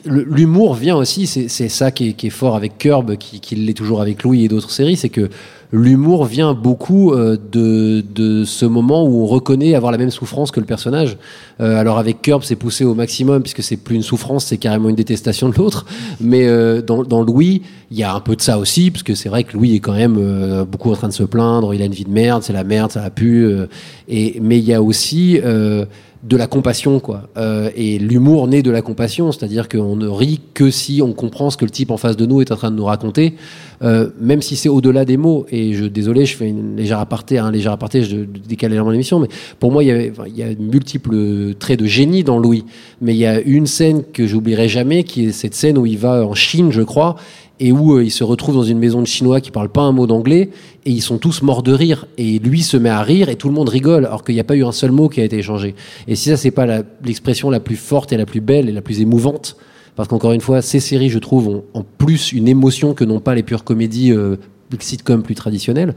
L'humour 0.05 0.75
vient 0.75 0.95
aussi, 0.95 1.27
c'est 1.27 1.67
ça 1.67 1.91
qui 1.91 2.09
est, 2.09 2.13
qui 2.13 2.27
est 2.27 2.29
fort 2.29 2.55
avec 2.55 2.77
Curb, 2.77 3.17
qui, 3.17 3.41
qui 3.41 3.55
l'est 3.55 3.73
toujours 3.73 4.01
avec 4.01 4.23
Louis 4.23 4.45
et 4.45 4.47
d'autres 4.47 4.71
séries, 4.71 4.95
c'est 4.95 5.09
que 5.09 5.29
l'humour 5.73 6.25
vient 6.25 6.53
beaucoup 6.53 7.11
euh, 7.11 7.35
de, 7.51 8.05
de 8.13 8.45
ce 8.45 8.65
moment 8.65 9.03
où 9.05 9.23
on 9.23 9.25
reconnaît 9.25 9.73
avoir 9.73 9.91
la 9.91 9.97
même 9.97 10.11
souffrance 10.11 10.51
que 10.51 10.59
le 10.59 10.67
personnage. 10.67 11.17
Euh, 11.59 11.77
alors 11.77 11.97
avec 11.97 12.21
Curb, 12.21 12.43
c'est 12.43 12.55
poussé 12.55 12.85
au 12.85 12.93
maximum 12.93 13.41
puisque 13.41 13.63
c'est 13.63 13.77
plus 13.77 13.95
une 13.95 14.03
souffrance, 14.03 14.45
c'est 14.45 14.57
carrément 14.57 14.87
une 14.89 14.95
détestation 14.95 15.49
de 15.49 15.55
l'autre. 15.55 15.85
Mais 16.21 16.47
euh, 16.47 16.81
dans, 16.83 17.03
dans 17.03 17.23
Louis, 17.23 17.63
il 17.89 17.97
y 17.97 18.03
a 18.03 18.13
un 18.13 18.19
peu 18.19 18.35
de 18.35 18.41
ça 18.41 18.59
aussi, 18.59 18.91
parce 18.91 19.03
que 19.03 19.15
c'est 19.15 19.29
vrai 19.29 19.43
que 19.43 19.53
Louis 19.53 19.75
est 19.75 19.79
quand 19.79 19.93
même 19.93 20.17
euh, 20.19 20.63
beaucoup 20.63 20.91
en 20.91 20.95
train 20.95 21.09
de 21.09 21.13
se 21.13 21.23
plaindre. 21.23 21.73
Il 21.73 21.81
a 21.81 21.85
une 21.85 21.91
vie 21.91 22.05
de 22.05 22.11
merde, 22.11 22.43
c'est 22.43 22.53
la 22.53 22.63
merde, 22.63 22.91
ça 22.91 23.03
a 23.03 23.09
pu. 23.09 23.43
euh, 23.43 23.65
et 24.07 24.39
mais 24.41 24.59
il 24.59 24.65
y 24.65 24.73
a 24.73 24.81
aussi 24.81 25.39
euh, 25.43 25.85
de 26.23 26.37
la 26.37 26.47
compassion, 26.47 26.99
quoi. 26.99 27.23
Euh, 27.35 27.69
et 27.75 27.99
l'humour 27.99 28.47
naît 28.47 28.61
de 28.61 28.71
la 28.71 28.81
compassion, 28.81 29.31
c'est-à-dire 29.31 29.67
qu'on 29.67 29.95
ne 29.95 30.07
rit 30.07 30.39
que 30.53 30.71
si 30.71 31.01
on 31.01 31.11
comprend 31.13 31.49
ce 31.49 31.57
que 31.57 31.65
le 31.65 31.71
type 31.71 31.91
en 31.91 31.97
face 31.97 32.15
de 32.15 32.25
nous 32.25 32.41
est 32.41 32.51
en 32.51 32.55
train 32.55 32.71
de 32.71 32.77
nous 32.77 32.85
raconter, 32.85 33.35
euh, 33.83 34.09
même 34.19 34.41
si 34.41 34.55
c'est 34.55 34.69
au-delà 34.69 35.05
des 35.05 35.17
mots. 35.17 35.45
Et 35.51 35.73
je, 35.73 35.85
désolé, 35.85 36.25
je 36.25 36.35
fais 36.35 36.47
une 36.47 36.75
légère 36.77 36.99
aparté, 36.99 37.37
un 37.37 37.51
léger 37.51 37.69
aparté, 37.69 38.03
je 38.03 38.17
décale 38.17 38.71
légèrement 38.71 38.91
l'émission, 38.91 39.19
mais 39.19 39.27
pour 39.59 39.71
moi, 39.71 39.83
il 39.83 39.87
y, 39.87 39.91
avait, 39.91 40.13
il 40.27 40.37
y 40.37 40.43
a 40.43 40.47
multiples 40.57 41.53
traits 41.59 41.79
de 41.79 41.85
génie 41.85 42.23
dans 42.23 42.39
Louis. 42.39 42.65
Mais 43.01 43.13
il 43.13 43.19
y 43.19 43.25
a 43.25 43.41
une 43.41 43.67
scène 43.67 44.03
que 44.13 44.25
j'oublierai 44.25 44.67
jamais, 44.67 45.03
qui 45.03 45.25
est 45.25 45.31
cette 45.31 45.55
scène 45.55 45.77
où 45.77 45.85
il 45.85 45.97
va 45.97 46.25
en 46.25 46.33
Chine, 46.33 46.71
je 46.71 46.81
crois, 46.81 47.15
et 47.59 47.71
où 47.71 47.97
euh, 47.97 48.03
il 48.03 48.11
se 48.11 48.23
retrouve 48.23 48.55
dans 48.55 48.63
une 48.63 48.79
maison 48.79 49.01
de 49.01 49.07
Chinois 49.07 49.41
qui 49.41 49.51
parlent 49.51 49.69
pas 49.69 49.81
un 49.81 49.91
mot 49.91 50.07
d'anglais, 50.07 50.49
et 50.85 50.91
ils 50.91 51.01
sont 51.01 51.17
tous 51.17 51.41
morts 51.41 51.63
de 51.63 51.73
rire. 51.73 52.07
Et 52.17 52.39
lui 52.39 52.61
se 52.61 52.77
met 52.77 52.89
à 52.89 53.01
rire, 53.01 53.29
et 53.29 53.35
tout 53.35 53.47
le 53.47 53.53
monde 53.53 53.69
rigole, 53.69 54.05
alors 54.05 54.23
qu'il 54.23 54.35
n'y 54.35 54.41
a 54.41 54.45
pas 54.45 54.55
eu 54.55 54.63
un 54.63 54.71
seul 54.71 54.91
mot 54.91 55.09
qui 55.09 55.21
a 55.21 55.23
été 55.23 55.37
échangé. 55.37 55.75
Et 56.07 56.15
si 56.15 56.29
ça, 56.29 56.37
c'est 56.37 56.51
pas 56.51 56.65
l'expression 57.03 57.49
la, 57.49 57.59
plus 57.59 57.75
forte 57.75 58.13
et 58.13 58.17
la 58.17 58.25
plus 58.25 58.41
belle 58.41 58.69
et 58.69 58.71
la 58.71 58.81
plus 58.81 59.01
émouvante, 59.01 59.57
parce 59.95 60.09
qu'encore 60.09 60.33
une 60.33 60.41
fois, 60.41 60.61
ces 60.61 60.79
séries, 60.79 61.09
je 61.09 61.19
trouve, 61.19 61.47
ont 61.47 61.63
en 61.73 61.83
plus 61.83 62.31
une 62.31 62.47
émotion 62.47 62.93
que 62.93 63.03
n'ont 63.03 63.19
pas 63.19 63.35
les 63.35 63.43
pures 63.43 63.63
comédies 63.63 64.11
euh, 64.11 64.37
sitcoms 64.81 65.21
plus 65.21 65.35
traditionnelles. 65.35 65.95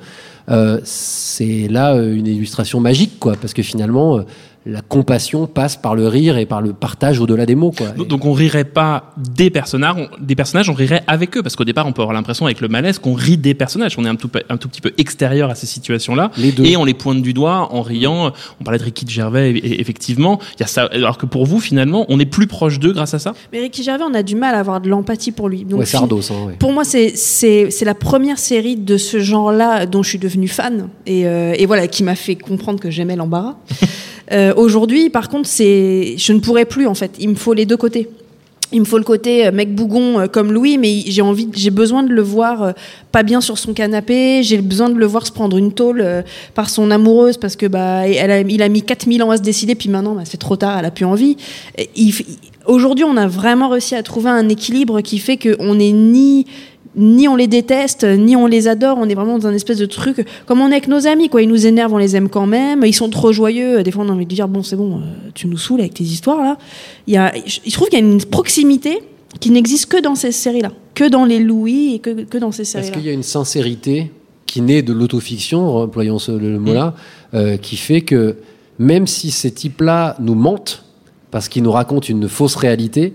Euh, 0.50 0.80
c'est 0.84 1.68
là 1.68 1.94
euh, 1.94 2.14
une 2.14 2.26
illustration 2.26 2.80
magique, 2.80 3.18
quoi, 3.18 3.34
parce 3.40 3.54
que 3.54 3.62
finalement, 3.62 4.18
euh, 4.18 4.22
la 4.68 4.80
compassion 4.82 5.46
passe 5.46 5.76
par 5.76 5.94
le 5.94 6.08
rire 6.08 6.36
et 6.38 6.44
par 6.46 6.60
le 6.60 6.72
partage 6.72 7.20
au-delà 7.20 7.46
des 7.46 7.54
mots, 7.54 7.70
quoi. 7.70 7.88
Donc- 7.88 8.08
Donc 8.08 8.24
on 8.24 8.32
rirait 8.32 8.64
pas 8.64 9.12
des 9.16 9.48
personnages, 9.50 9.94
on, 9.96 10.08
des 10.24 10.34
personnages, 10.34 10.68
on 10.68 10.74
rirait 10.74 11.02
avec 11.06 11.36
eux, 11.36 11.42
parce 11.42 11.54
qu'au 11.54 11.64
départ 11.64 11.86
on 11.86 11.92
peut 11.92 12.02
avoir 12.02 12.14
l'impression 12.14 12.46
avec 12.46 12.60
le 12.60 12.68
malaise 12.68 12.98
qu'on 12.98 13.14
rit 13.14 13.36
des 13.36 13.54
personnages, 13.54 13.94
on 13.98 14.04
est 14.04 14.08
un 14.08 14.16
tout, 14.16 14.28
pe- 14.28 14.42
un 14.48 14.56
tout 14.56 14.68
petit 14.68 14.80
peu 14.80 14.92
extérieur 14.98 15.50
à 15.50 15.54
ces 15.54 15.66
situations-là, 15.66 16.30
Les 16.36 16.50
deux. 16.52 16.64
et 16.64 16.76
on 16.76 16.84
les 16.84 16.94
pointe 16.94 17.22
du 17.22 17.32
doigt 17.32 17.68
en 17.72 17.82
riant. 17.82 18.32
On 18.60 18.64
parlait 18.64 18.78
de 18.80 18.84
Ricky 18.84 19.04
Gervais, 19.08 19.52
et- 19.52 19.56
et 19.66 19.80
effectivement, 19.80 20.40
il 20.56 20.60
y 20.60 20.64
a 20.64 20.66
ça. 20.66 20.86
Alors 20.92 21.16
que 21.18 21.26
pour 21.26 21.46
vous 21.46 21.60
finalement, 21.60 22.04
on 22.08 22.18
est 22.18 22.26
plus 22.26 22.46
proche 22.48 22.80
d'eux 22.80 22.92
grâce 22.92 23.14
à 23.14 23.18
ça? 23.20 23.34
Mais 23.52 23.60
Ricky 23.60 23.82
Gervais, 23.84 24.04
on 24.08 24.14
a 24.14 24.22
du 24.24 24.34
mal 24.34 24.54
à 24.54 24.58
avoir 24.58 24.80
de 24.80 24.88
l'empathie 24.88 25.30
pour 25.32 25.48
lui. 25.48 25.64
Donc, 25.64 25.78
ouais, 25.80 25.86
Sardos, 25.86 26.20
hein, 26.32 26.46
ouais. 26.48 26.54
Pour 26.58 26.72
moi, 26.72 26.82
c'est 26.84 27.14
la 27.84 27.94
première 27.94 28.38
série 28.38 28.76
de 28.76 28.96
ce 28.96 29.20
genre-là 29.20 29.86
dont 29.86 30.02
je 30.02 30.08
suis 30.08 30.18
devenue 30.18 30.48
fan 30.48 30.88
et, 31.06 31.26
euh, 31.28 31.54
et 31.56 31.66
voilà 31.66 31.86
qui 31.86 32.02
m'a 32.02 32.14
fait 32.16 32.34
comprendre 32.36 32.80
que 32.80 32.90
j'aimais 32.90 33.14
l'embarras. 33.16 33.54
Euh, 34.32 34.52
Aujourd'hui, 34.56 35.10
par 35.10 35.28
contre, 35.28 35.48
c'est 35.48 36.14
je 36.16 36.32
ne 36.32 36.40
pourrais 36.40 36.64
plus 36.64 36.86
en 36.86 36.94
fait. 36.94 37.12
Il 37.18 37.30
me 37.30 37.34
faut 37.34 37.54
les 37.54 37.66
deux 37.66 37.76
côtés. 37.76 38.08
Il 38.72 38.80
me 38.80 38.84
faut 38.84 38.98
le 38.98 39.04
côté 39.04 39.46
euh, 39.46 39.52
mec 39.52 39.72
bougon 39.72 40.18
euh, 40.18 40.26
comme 40.26 40.52
Louis, 40.52 40.76
mais 40.76 41.02
j'ai 41.06 41.22
envie, 41.22 41.48
j'ai 41.54 41.70
besoin 41.70 42.02
de 42.02 42.12
le 42.12 42.22
voir 42.22 42.74
pas 43.12 43.22
bien 43.22 43.40
sur 43.40 43.58
son 43.58 43.74
canapé. 43.74 44.42
J'ai 44.42 44.58
besoin 44.58 44.90
de 44.90 44.96
le 44.96 45.06
voir 45.06 45.26
se 45.26 45.32
prendre 45.32 45.56
une 45.56 45.72
tôle 45.72 46.04
par 46.54 46.68
son 46.68 46.90
amoureuse 46.90 47.36
parce 47.36 47.54
que 47.54 47.66
bah 47.66 48.00
a, 48.00 48.40
il 48.40 48.62
a 48.62 48.68
mis 48.68 48.82
4000 48.82 49.22
ans 49.22 49.30
à 49.30 49.36
se 49.36 49.42
décider, 49.42 49.74
puis 49.74 49.88
maintenant 49.88 50.14
bah, 50.14 50.22
c'est 50.24 50.36
trop 50.36 50.56
tard, 50.56 50.78
elle 50.78 50.84
a 50.84 50.90
plus 50.90 51.04
envie. 51.04 51.36
Aujourd'hui, 52.66 53.04
on 53.04 53.16
a 53.16 53.28
vraiment 53.28 53.68
réussi 53.68 53.94
à 53.94 54.02
trouver 54.02 54.30
un 54.30 54.48
équilibre 54.48 55.00
qui 55.00 55.18
fait 55.18 55.36
qu'on 55.36 55.76
n'est 55.76 55.92
ni 55.92 56.46
ni 56.96 57.28
on 57.28 57.36
les 57.36 57.46
déteste, 57.46 58.04
ni 58.04 58.36
on 58.36 58.46
les 58.46 58.68
adore. 58.68 58.96
On 59.00 59.08
est 59.08 59.14
vraiment 59.14 59.38
dans 59.38 59.46
un 59.46 59.52
espèce 59.54 59.78
de 59.78 59.86
truc 59.86 60.26
comme 60.46 60.60
on 60.60 60.68
est 60.70 60.72
avec 60.72 60.88
nos 60.88 61.06
amis, 61.06 61.28
quoi. 61.28 61.42
Ils 61.42 61.48
nous 61.48 61.66
énervent, 61.66 61.92
on 61.94 61.98
les 61.98 62.16
aime 62.16 62.28
quand 62.28 62.46
même. 62.46 62.82
Ils 62.86 62.94
sont 62.94 63.10
trop 63.10 63.32
joyeux. 63.32 63.82
Des 63.82 63.90
fois, 63.90 64.04
on 64.04 64.08
a 64.08 64.12
envie 64.12 64.24
de 64.26 64.34
dire 64.34 64.48
bon, 64.48 64.62
c'est 64.62 64.76
bon, 64.76 64.98
euh, 64.98 65.00
tu 65.34 65.46
nous 65.46 65.58
saoules 65.58 65.80
avec 65.80 65.94
tes 65.94 66.04
histoires 66.04 66.42
là. 66.42 66.56
Il 67.06 67.14
y 67.14 67.16
a, 67.16 67.32
je 67.46 67.72
trouve 67.72 67.88
qu'il 67.88 67.98
y 67.98 68.02
a 68.02 68.04
une 68.04 68.24
proximité 68.24 68.98
qui 69.40 69.50
n'existe 69.50 69.86
que 69.86 70.00
dans 70.00 70.14
ces 70.14 70.32
séries-là, 70.32 70.72
que 70.94 71.08
dans 71.08 71.24
les 71.26 71.38
Louis 71.40 71.94
et 71.94 71.98
que, 71.98 72.10
que 72.24 72.38
dans 72.38 72.52
ces 72.52 72.62
Est-ce 72.62 72.70
séries-là. 72.72 72.92
qu'il 72.92 73.06
y 73.06 73.10
a 73.10 73.12
une 73.12 73.22
sincérité 73.22 74.10
qui 74.46 74.62
naît 74.62 74.80
de 74.82 74.92
l'autofiction, 74.94 75.76
employons 75.76 76.18
ce- 76.18 76.32
le, 76.32 76.52
le 76.52 76.58
mot-là, 76.58 76.94
euh, 77.34 77.56
qui 77.58 77.76
fait 77.76 78.00
que 78.00 78.36
même 78.78 79.06
si 79.06 79.30
ces 79.30 79.50
types-là 79.50 80.16
nous 80.20 80.34
mentent, 80.34 80.84
parce 81.30 81.48
qu'ils 81.50 81.62
nous 81.64 81.72
racontent 81.72 82.06
une 82.08 82.28
fausse 82.28 82.54
réalité, 82.56 83.12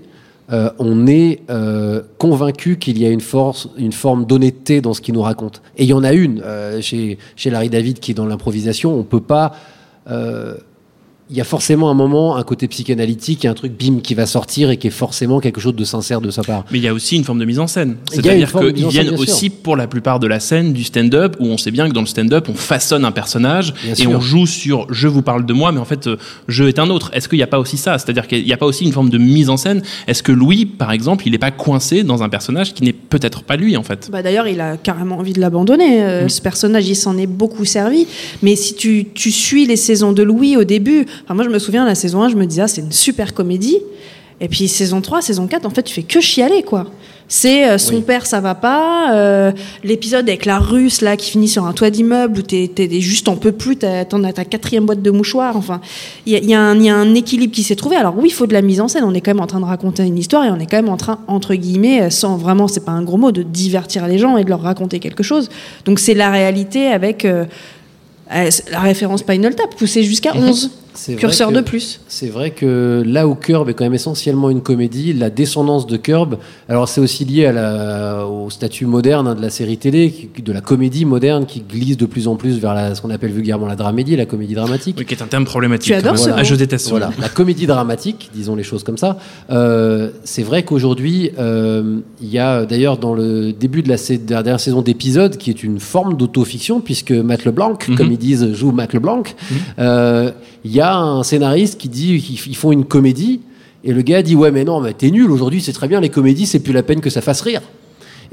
euh, 0.52 0.70
on 0.80 1.08
est 1.08 1.42
euh, 1.50 2.02
convaincu 2.18 2.78
qu'il 2.78 2.98
y 2.98 3.06
a 3.06 3.10
une, 3.10 3.22
force, 3.22 3.70
une 3.78 3.94
forme 3.94 4.26
d'honnêteté 4.26 4.82
dans 4.82 4.94
ce 4.94 5.02
qu'ils 5.02 5.14
nous 5.14 5.22
racontent. 5.22 5.60
Et 5.78 5.84
il 5.84 5.90
y 5.90 5.94
en 5.94 6.04
a 6.04 6.12
une 6.12 6.42
euh, 6.44 6.82
chez, 6.82 7.18
Larry 7.46 7.70
David 7.70 8.00
qui 8.00 8.12
est 8.12 8.16
dans 8.16 8.26
l'improvisation. 8.26 8.94
On 8.94 9.04
peut 9.04 9.22
pas. 9.22 9.54
Il 11.32 11.38
y 11.38 11.42
a 11.42 11.46
forcément 11.46 11.90
un 11.90 11.94
moment, 11.94 12.36
un 12.36 12.44
côté 12.44 12.68
psychanalytique, 12.68 13.46
un 13.46 13.54
truc 13.54 13.72
bim 13.72 14.00
qui 14.04 14.16
va 14.16 14.26
sortir 14.26 14.70
et 14.70 14.78
qui 14.78 14.88
est 14.88 14.92
forcément 14.92 15.40
quelque 15.40 15.62
chose 15.62 15.76
de 15.76 15.84
sincère 15.86 16.20
de 16.20 16.30
sa 16.30 16.44
part. 16.44 16.66
Mais 16.72 16.78
il 16.80 16.84
y 16.84 16.88
a 16.90 16.94
aussi 16.94 17.16
une 17.16 17.24
forme 17.24 17.40
de 17.40 17.46
mise 17.46 17.60
en 17.60 17.68
scène. 17.68 17.96
C'est-à-dire 18.12 18.52
qu'ils 18.52 18.88
viennent 18.88 19.16
aussi 19.18 19.50
pour 19.50 19.76
la 19.78 19.88
plupart 19.88 20.20
de 20.20 20.28
la 20.28 20.40
scène 20.40 20.74
du 20.74 20.84
stand-up 20.84 21.38
où 21.40 21.46
on 21.48 21.58
sait 21.58 21.72
bien 21.72 21.88
que 21.88 21.94
dans 21.94 22.02
le 22.02 22.08
stand-up 22.08 22.48
on 22.50 22.54
façonne 22.54 23.06
un 23.06 23.12
personnage 23.12 23.74
Bien 23.84 23.94
et 23.94 23.96
sûr. 23.96 24.12
on 24.12 24.20
joue 24.20 24.46
sur 24.46 24.88
je 24.94 25.08
vous 25.08 25.22
parle 25.22 25.46
de 25.46 25.54
moi 25.54 25.72
mais 25.72 25.80
en 25.80 25.86
fait 25.86 26.08
euh, 26.08 26.18
je 26.50 26.66
est 26.66 26.80
un 26.80 26.90
autre. 26.90 27.12
Est-ce 27.14 27.30
qu'il 27.30 27.38
n'y 27.40 27.44
a 27.44 27.48
pas 27.48 27.60
aussi 27.60 27.78
ça? 27.78 27.98
C'est-à-dire 27.98 28.28
qu'il 28.28 28.44
n'y 28.44 28.54
a 28.54 28.58
pas 28.58 28.66
aussi 28.66 28.84
une 28.84 28.92
forme 28.92 29.10
de 29.10 29.18
mise 29.18 29.50
en 29.50 29.58
scène? 29.58 29.82
Est-ce 30.08 30.24
que 30.24 30.32
Louis 30.34 30.66
par 30.66 30.92
exemple 30.92 31.24
il 31.28 31.32
n'est 31.32 31.38
pas 31.38 31.52
coincé 31.52 32.04
dans 32.04 32.24
un 32.24 32.30
personnage 32.30 32.74
qui 32.74 32.84
n'est 32.84 32.94
peut-être 32.94 33.44
pas 33.44 33.56
lui 33.56 33.78
en 33.78 33.84
fait? 33.84 34.10
Bah 34.12 34.22
D'ailleurs, 34.22 34.48
il 34.48 34.60
a 34.62 34.78
carrément 34.78 35.18
envie 35.20 35.34
de 35.34 35.40
l'abandonner. 35.40 36.04
euh, 36.04 36.28
Ce 36.28 36.42
personnage, 36.42 36.88
il 36.88 36.96
s'en 36.96 37.18
est 37.18 37.28
beaucoup 37.28 37.66
servi. 37.66 38.06
Mais 38.42 38.56
si 38.56 38.76
tu, 38.76 39.08
tu 39.14 39.32
suis 39.32 39.66
les 39.66 39.76
saisons 39.78 40.12
de 40.14 40.24
Louis 40.24 40.58
au 40.58 40.64
début, 40.64 41.06
enfin, 41.24 41.34
moi 41.34 41.44
je 41.44 41.50
me 41.50 41.60
souviens, 41.60 41.86
la 41.86 41.96
saison 41.96 42.22
1, 42.24 42.30
je 42.30 42.36
me 42.36 42.46
disais, 42.46 42.62
ah, 42.64 42.68
c'est 42.68 42.82
une 42.82 42.92
super 42.92 43.34
comédie. 43.34 43.78
Et 44.44 44.48
puis 44.48 44.68
saison 44.68 45.02
3, 45.02 45.22
saison 45.22 45.46
4, 45.46 45.66
en 45.68 45.70
fait, 45.70 45.84
tu 45.84 45.94
fais 45.94 46.02
que 46.04 46.20
chialer, 46.20 46.64
quoi. 46.64 46.88
C'est 47.28 47.70
euh, 47.70 47.78
son 47.78 48.02
père, 48.02 48.26
ça 48.26 48.42
va 48.42 48.56
pas. 48.56 49.14
euh, 49.14 49.52
L'épisode 49.84 50.28
avec 50.28 50.46
la 50.46 50.58
russe, 50.58 51.02
là, 51.02 51.16
qui 51.16 51.30
finit 51.30 51.48
sur 51.48 51.64
un 51.66 51.74
toit 51.74 51.92
d'immeuble 51.92 52.40
où 52.40 52.42
t'es 52.42 52.70
juste 53.00 53.30
en 53.30 53.36
peux 53.38 53.52
plus, 53.52 53.78
t'en 53.78 54.24
as 54.24 54.34
ta 54.34 54.44
quatrième 54.44 54.86
boîte 54.88 55.02
de 55.04 55.12
mouchoirs. 55.12 55.56
Enfin, 55.56 55.80
il 56.26 56.34
y 56.34 56.36
a, 56.36 56.40
il 56.40 56.50
y 56.50 56.56
a 56.56 56.60
un- 56.60 56.76
il 56.76 56.84
y 56.86 56.90
a 56.90 56.96
un 56.96 57.14
équilibre 57.14 57.54
qui 57.54 57.62
s'est 57.64 57.76
trouvé. 57.76 57.96
Alors 57.98 58.16
oui, 58.18 58.30
il 58.30 58.34
faut 58.34 58.48
de 58.48 58.54
la 58.54 58.64
mise 58.64 58.82
en 58.82 58.88
scène. 58.88 59.04
On 59.06 59.14
est 59.14 59.22
quand 59.22 59.30
même 59.32 59.40
en 59.44 59.48
train 59.48 59.60
de 59.62 59.66
raconter 59.66 60.04
une 60.04 60.18
histoire 60.18 60.44
et 60.44 60.50
on 60.50 60.60
est 60.60 60.66
quand 60.66 60.78
même 60.78 60.90
en 60.90 60.98
train, 60.98 61.20
entre 61.28 61.54
guillemets, 61.54 62.02
euh, 62.02 62.10
sans 62.10 62.36
vraiment, 62.36 62.68
c'est 62.68 62.84
pas 62.84 62.92
un 62.94 63.04
gros 63.04 63.18
mot, 63.18 63.32
de 63.32 63.44
divertir 63.44 64.08
les 64.08 64.18
gens 64.18 64.36
et 64.38 64.44
de 64.44 64.50
leur 64.50 64.62
raconter 64.62 65.00
quelque 65.00 65.24
chose. 65.24 65.50
Donc 65.86 66.00
c'est 66.00 66.16
la 66.16 66.32
réalité 66.32 66.88
avec 66.88 67.24
euh, 67.26 67.46
la 68.30 68.80
référence 68.80 69.20
Spinal 69.22 69.56
Tap, 69.56 69.76
poussée 69.76 70.04
jusqu'à 70.04 70.36
11. 70.36 70.72
C'est 70.94 71.14
vrai 71.14 71.22
Curseur 71.22 71.50
que- 71.50 71.56
de 71.56 71.62
plus. 71.62 72.02
C'est 72.08 72.28
vrai 72.28 72.52
que 72.52 73.02
là 73.06 73.28
où 73.28 73.36
Curb 73.36 73.70
est 73.70 73.74
quand 73.74 73.86
même 73.86 73.94
essentiellement 73.94 74.50
une 74.50 74.62
comédie, 74.62 75.14
la 75.14 75.30
descendance 75.30 75.88
de 75.88 75.96
Curb, 75.98 76.38
alors 76.68 76.90
c'est 76.90 77.00
aussi 77.02 77.24
lié 77.26 77.46
à 77.46 77.52
la, 77.54 78.26
au 78.28 78.50
statut 78.50 78.86
moderne 78.86 79.28
hein, 79.28 79.36
de 79.36 79.42
la 79.42 79.50
série 79.50 79.78
télé, 79.78 80.30
de 80.44 80.52
la 80.52 80.60
comédie 80.62 81.06
moderne 81.06 81.46
qui 81.46 81.62
glisse 81.62 81.98
de 81.98 82.06
plus 82.06 82.28
en 82.28 82.36
plus 82.36 82.60
vers 82.60 82.74
la, 82.74 82.94
ce 82.94 83.02
qu'on 83.02 83.10
appelle 83.10 83.32
vulgairement 83.32 83.68
la 83.68 83.76
dramédie, 83.76 84.16
la 84.16 84.26
comédie 84.26 84.54
dramatique. 84.54 84.96
Oui, 85.00 85.06
qui 85.06 85.14
est 85.14 85.22
un 85.24 85.28
terme 85.28 85.46
problématique. 85.46 85.88
Tu 85.92 85.94
adores 85.94 86.18
ce. 86.18 86.30
Ah, 86.30 86.44
je 86.44 86.56
déteste 86.56 86.90
Voilà, 86.90 87.12
la 87.20 87.30
comédie 87.30 87.68
dramatique, 87.68 88.30
disons 88.34 88.56
les 88.56 88.64
choses 88.64 88.84
comme 88.84 88.98
ça. 88.98 89.18
Euh, 89.50 90.10
c'est 90.26 90.44
vrai 90.44 90.64
qu'aujourd'hui, 90.64 91.32
euh, 91.40 92.00
il 92.22 92.30
y 92.30 92.38
a 92.40 92.66
d'ailleurs 92.66 92.98
dans 92.98 93.14
le 93.14 93.54
début 93.54 93.82
de 93.82 93.90
la, 93.90 93.98
sa- 93.98 94.18
de 94.18 94.32
la 94.34 94.44
dernière 94.44 94.60
saison 94.60 94.82
d'épisode, 94.82 95.38
qui 95.38 95.50
est 95.50 95.64
une 95.64 95.80
forme 95.80 96.18
d'autofiction, 96.18 96.82
puisque 96.82 97.12
Matt 97.12 97.46
LeBlanc, 97.46 97.78
Mhm. 97.88 97.96
comme 97.96 98.12
ils 98.12 98.18
disent, 98.18 98.54
joue 98.54 98.72
Matt 98.72 98.94
LeBlanc, 98.94 99.24
euh, 99.80 100.32
il 100.64 100.72
y 100.82 100.84
a 100.84 100.98
un 100.98 101.24
scénariste 101.24 101.80
qui 101.80 101.90
dit 101.90 102.20
qu'ils 102.20 102.56
font 102.56 102.72
une 102.72 102.86
comédie, 102.86 103.42
et 103.84 103.94
le 103.94 104.02
gars 104.02 104.22
dit 104.22 104.36
Ouais, 104.36 104.52
mais 104.52 104.64
non, 104.64 104.82
mais 104.82 104.94
t'es 104.94 105.10
nul, 105.10 105.32
aujourd'hui 105.32 105.62
c'est 105.62 105.74
très 105.74 105.88
bien, 105.88 106.00
les 106.00 106.10
comédies, 106.10 106.46
c'est 106.46 106.60
plus 106.60 106.74
la 106.74 106.84
peine 106.84 107.02
que 107.02 107.10
ça 107.10 107.22
fasse 107.22 107.42
rire. 107.42 107.62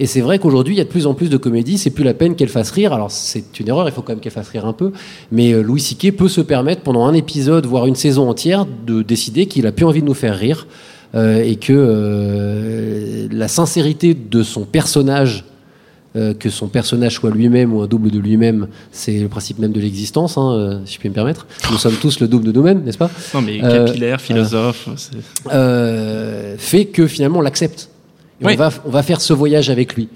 Et 0.00 0.06
c'est 0.06 0.20
vrai 0.20 0.38
qu'aujourd'hui, 0.38 0.74
il 0.74 0.78
y 0.78 0.80
a 0.80 0.84
de 0.84 0.88
plus 0.88 1.06
en 1.06 1.14
plus 1.14 1.28
de 1.28 1.36
comédies, 1.36 1.76
c'est 1.76 1.90
plus 1.90 2.04
la 2.04 2.14
peine 2.14 2.36
qu'elles 2.36 2.48
fassent 2.48 2.70
rire. 2.70 2.92
Alors, 2.92 3.10
c'est 3.10 3.58
une 3.58 3.68
erreur, 3.68 3.88
il 3.88 3.92
faut 3.92 4.02
quand 4.02 4.12
même 4.12 4.20
qu'elles 4.20 4.30
fassent 4.30 4.50
rire 4.50 4.64
un 4.64 4.72
peu. 4.72 4.92
Mais 5.32 5.52
euh, 5.52 5.60
Louis 5.60 5.80
C.K. 5.80 6.12
peut 6.12 6.28
se 6.28 6.40
permettre, 6.40 6.82
pendant 6.82 7.04
un 7.06 7.14
épisode, 7.14 7.66
voire 7.66 7.86
une 7.86 7.96
saison 7.96 8.28
entière, 8.30 8.64
de 8.86 9.02
décider 9.02 9.46
qu'il 9.46 9.66
a 9.66 9.72
plus 9.72 9.84
envie 9.84 10.00
de 10.00 10.06
nous 10.06 10.14
faire 10.14 10.36
rire. 10.36 10.68
euh, 11.14 11.42
et 11.42 11.56
que 11.56 11.72
euh, 11.72 13.28
la 13.32 13.48
sincérité 13.48 14.14
de 14.14 14.42
son 14.42 14.64
personnage, 14.64 15.44
euh, 16.16 16.32
que 16.34 16.48
son 16.50 16.68
personnage 16.68 17.14
soit 17.14 17.30
lui-même 17.30 17.74
ou 17.74 17.82
un 17.82 17.86
double 17.86 18.10
de 18.10 18.18
lui-même, 18.18 18.68
c'est 18.92 19.18
le 19.18 19.28
principe 19.28 19.58
même 19.58 19.72
de 19.72 19.80
l'existence, 19.80 20.38
hein, 20.38 20.52
euh, 20.52 20.78
si 20.86 20.94
je 20.94 20.98
puis 21.00 21.08
me 21.10 21.14
permettre. 21.14 21.46
Nous 21.70 21.76
sommes 21.78 21.96
tous 21.96 22.20
le 22.20 22.28
double 22.28 22.46
de 22.46 22.52
nous-mêmes, 22.52 22.82
n'est-ce 22.82 22.98
pas? 22.98 23.10
Non 23.34 23.42
mais 23.42 23.62
Euh, 23.62 23.86
capillaire, 23.86 24.20
philosophe. 24.20 24.88
Fait 26.58 26.86
que 26.86 27.06
finalement, 27.06 27.38
on 27.38 27.42
l'accepte. 27.42 27.88
Et 28.40 28.46
Oui. 28.46 28.52
on, 28.54 28.56
va, 28.56 28.70
on 28.86 28.90
va 28.90 29.02
faire 29.02 29.20
ce 29.20 29.32
voyage 29.32 29.68
avec 29.70 29.94
lui. 29.96 30.08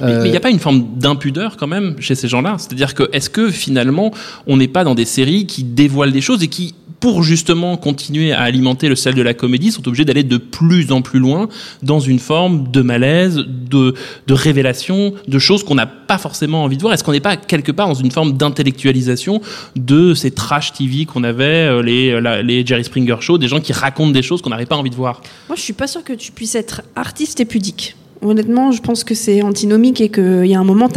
Mais 0.00 0.12
Euh, 0.12 0.26
il 0.26 0.30
n'y 0.30 0.36
a 0.36 0.40
pas 0.40 0.50
une 0.50 0.58
forme 0.58 0.84
d'impudeur 0.96 1.56
quand 1.56 1.66
même 1.66 1.96
chez 2.00 2.14
ces 2.14 2.28
gens-là? 2.28 2.56
C'est-à-dire 2.58 2.94
que 2.94 3.08
est-ce 3.12 3.30
que 3.30 3.50
finalement 3.50 4.12
on 4.46 4.56
n'est 4.56 4.68
pas 4.68 4.84
dans 4.84 4.94
des 4.94 5.04
séries 5.04 5.46
qui 5.46 5.62
dévoilent 5.64 6.12
des 6.12 6.20
choses 6.20 6.42
et 6.42 6.48
qui, 6.48 6.74
pour 7.00 7.22
justement 7.22 7.78
continuer 7.78 8.32
à 8.32 8.42
alimenter 8.42 8.88
le 8.90 8.94
sel 8.96 9.14
de 9.14 9.22
la 9.22 9.32
comédie, 9.32 9.72
sont 9.72 9.86
obligés 9.88 10.04
d'aller 10.04 10.22
de 10.22 10.36
plus 10.36 10.92
en 10.92 11.00
plus 11.00 11.18
loin 11.18 11.48
dans 11.82 11.98
une 12.00 12.18
forme 12.18 12.70
de 12.70 12.82
malaise, 12.82 13.36
de, 13.36 13.94
de 14.26 14.34
révélation, 14.34 15.14
de 15.26 15.38
choses 15.38 15.64
qu'on 15.64 15.76
n'a 15.76 15.86
pas 15.86 16.18
forcément 16.18 16.62
envie 16.64 16.76
de 16.76 16.82
voir? 16.82 16.92
Est-ce 16.92 17.02
qu'on 17.02 17.12
n'est 17.12 17.20
pas 17.20 17.36
quelque 17.38 17.72
part 17.72 17.88
dans 17.88 17.94
une 17.94 18.10
forme 18.10 18.36
d'intellectualisation 18.36 19.40
de 19.76 20.12
ces 20.14 20.30
trash 20.30 20.72
TV 20.74 21.06
qu'on 21.06 21.24
avait, 21.24 21.44
euh, 21.68 21.82
les, 21.82 22.20
la- 22.20 22.42
les 22.42 22.66
Jerry 22.66 22.84
Springer 22.84 23.16
Show, 23.20 23.38
des 23.38 23.48
gens 23.48 23.60
qui 23.60 23.72
racontent 23.72 24.10
des 24.12 24.22
choses 24.22 24.42
qu'on 24.42 24.50
n'avait 24.50 24.66
pas 24.66 24.76
envie 24.76 24.90
de 24.90 24.94
voir? 24.94 25.22
Moi, 25.48 25.56
je 25.56 25.62
suis 25.62 25.72
pas 25.72 25.86
sûre 25.86 26.04
que 26.04 26.12
tu 26.12 26.32
puisses 26.32 26.54
être 26.54 26.82
artiste 26.96 27.40
et 27.40 27.44
pudique. 27.46 27.96
Honnêtement, 28.22 28.72
je 28.72 28.82
pense 28.82 29.04
que 29.04 29.14
c'est 29.14 29.42
antinomique 29.42 30.00
et 30.00 30.08
qu'il 30.10 30.46
y 30.46 30.54
a 30.54 30.60
un 30.60 30.64
moment, 30.64 30.88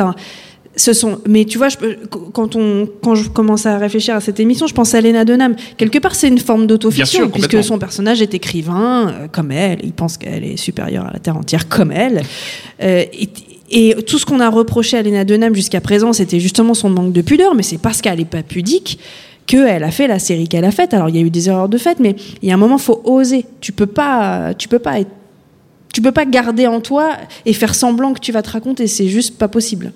ce 0.75 0.93
sont. 0.93 1.19
Mais 1.27 1.45
tu 1.45 1.57
vois, 1.57 1.69
je 1.69 1.77
quand 2.09 2.55
on, 2.55 2.87
quand 3.01 3.15
je 3.15 3.29
commence 3.29 3.65
à 3.65 3.77
réfléchir 3.77 4.15
à 4.15 4.21
cette 4.21 4.39
émission, 4.39 4.67
je 4.67 4.73
pense 4.73 4.93
à 4.93 5.01
Lena 5.01 5.23
Dunham. 5.23 5.55
Quelque 5.77 5.99
part, 5.99 6.15
c'est 6.15 6.27
une 6.27 6.39
forme 6.39 6.67
d'autofiction 6.67 7.29
puisque 7.29 7.63
son 7.63 7.77
personnage 7.79 8.21
est 8.21 8.33
écrivain 8.33 9.09
euh, 9.09 9.27
comme 9.31 9.51
elle. 9.51 9.79
Il 9.83 9.93
pense 9.93 10.17
qu'elle 10.17 10.43
est 10.43 10.57
supérieure 10.57 11.05
à 11.05 11.13
la 11.13 11.19
terre 11.19 11.37
entière 11.37 11.69
comme 11.69 11.91
elle. 11.91 12.23
Euh, 12.81 13.05
et, 13.13 13.29
et 13.69 13.95
tout 14.03 14.19
ce 14.19 14.25
qu'on 14.25 14.39
a 14.39 14.49
reproché 14.49 14.97
à 14.97 15.03
Lena 15.03 15.23
Dunham 15.23 15.55
jusqu'à 15.55 15.81
présent, 15.81 16.13
c'était 16.13 16.39
justement 16.39 16.73
son 16.73 16.89
manque 16.89 17.13
de 17.13 17.21
pudeur, 17.21 17.55
mais 17.55 17.63
c'est 17.63 17.79
parce 17.79 18.01
qu'elle 18.01 18.19
n'est 18.19 18.25
pas 18.25 18.43
pudique 18.43 18.99
qu'elle 19.45 19.83
a 19.83 19.91
fait 19.91 20.07
la 20.07 20.19
série 20.19 20.47
qu'elle 20.47 20.65
a 20.65 20.71
faite. 20.71 20.93
Alors 20.93 21.09
il 21.09 21.15
y 21.15 21.19
a 21.19 21.21
eu 21.21 21.29
des 21.29 21.49
erreurs 21.49 21.69
de 21.69 21.77
fait, 21.77 21.99
mais 21.99 22.15
il 22.41 22.49
y 22.49 22.51
a 22.51 22.55
un 22.55 22.57
moment, 22.57 22.77
faut 22.77 23.01
oser. 23.03 23.45
Tu 23.61 23.71
peux 23.71 23.87
pas, 23.87 24.53
tu 24.57 24.67
peux 24.67 24.79
pas 24.79 24.99
être 24.99 25.11
tu 25.93 26.01
peux 26.01 26.11
pas 26.11 26.25
garder 26.25 26.67
en 26.67 26.81
toi 26.81 27.11
et 27.45 27.53
faire 27.53 27.73
semblant 27.75 28.13
que 28.13 28.19
tu 28.19 28.31
vas 28.33 28.41
te 28.41 28.49
raconter, 28.49 28.87
c'est 28.87 29.07
juste 29.07 29.37
pas 29.37 29.47
possible. 29.47 29.93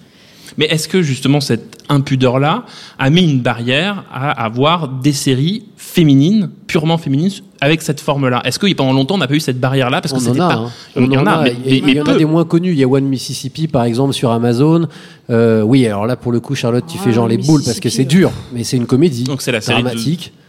Mais 0.57 0.65
est-ce 0.67 0.87
que 0.87 1.01
justement 1.03 1.41
cette 1.41 1.77
impudeur-là 1.89 2.63
a 2.97 3.09
mis 3.09 3.21
une 3.29 3.41
barrière 3.41 4.05
à 4.11 4.31
avoir 4.43 4.87
des 4.87 5.11
séries 5.11 5.65
féminines, 5.75 6.49
purement 6.67 6.97
féminines, 6.97 7.31
avec 7.61 7.81
cette 7.81 7.99
forme-là? 7.99 8.41
Est-ce 8.45 8.57
que 8.57 8.71
pendant 8.73 8.93
longtemps 8.93 9.15
on 9.15 9.17
n'a 9.19 9.27
pas 9.27 9.35
eu 9.35 9.39
cette 9.39 9.59
barrière-là? 9.59 10.01
Parce 10.01 10.13
que 10.13 10.17
on 10.19 10.21
en 10.21 10.25
c'était 10.33 10.39
a. 10.39 10.47
pas. 10.47 10.53
hein. 10.55 10.71
Il 10.95 11.11
y 11.13 11.17
en 11.17 11.27
a, 11.27 11.43
mais, 11.43 11.55
Il 11.65 11.75
y, 11.75 11.81
mais 11.81 11.91
il 11.91 11.97
y 11.97 12.01
en 12.01 12.05
a 12.05 12.15
des 12.15 12.25
moins 12.25 12.45
connus. 12.45 12.71
Il 12.71 12.77
y 12.79 12.83
a 12.83 12.87
One 12.87 13.05
Mississippi, 13.05 13.67
par 13.67 13.83
exemple, 13.83 14.13
sur 14.13 14.31
Amazon. 14.31 14.87
Euh, 15.29 15.61
oui, 15.61 15.85
alors 15.85 16.07
là, 16.07 16.15
pour 16.15 16.31
le 16.31 16.39
coup, 16.39 16.55
Charlotte, 16.55 16.85
tu 16.87 16.97
Ah, 16.99 17.03
fais 17.03 17.11
genre 17.11 17.27
les 17.27 17.37
boules 17.37 17.61
parce 17.63 17.79
que 17.79 17.89
c'est 17.89 18.05
dur, 18.05 18.31
mais 18.53 18.63
c'est 18.63 18.77
une 18.77 18.87
comédie 18.87 19.25
Donc 19.25 19.41
c'est 19.41 19.51
la 19.51 19.61
série 19.61 19.79
de- 19.83 19.87
dramatique 19.87 20.31
de, 20.33 20.46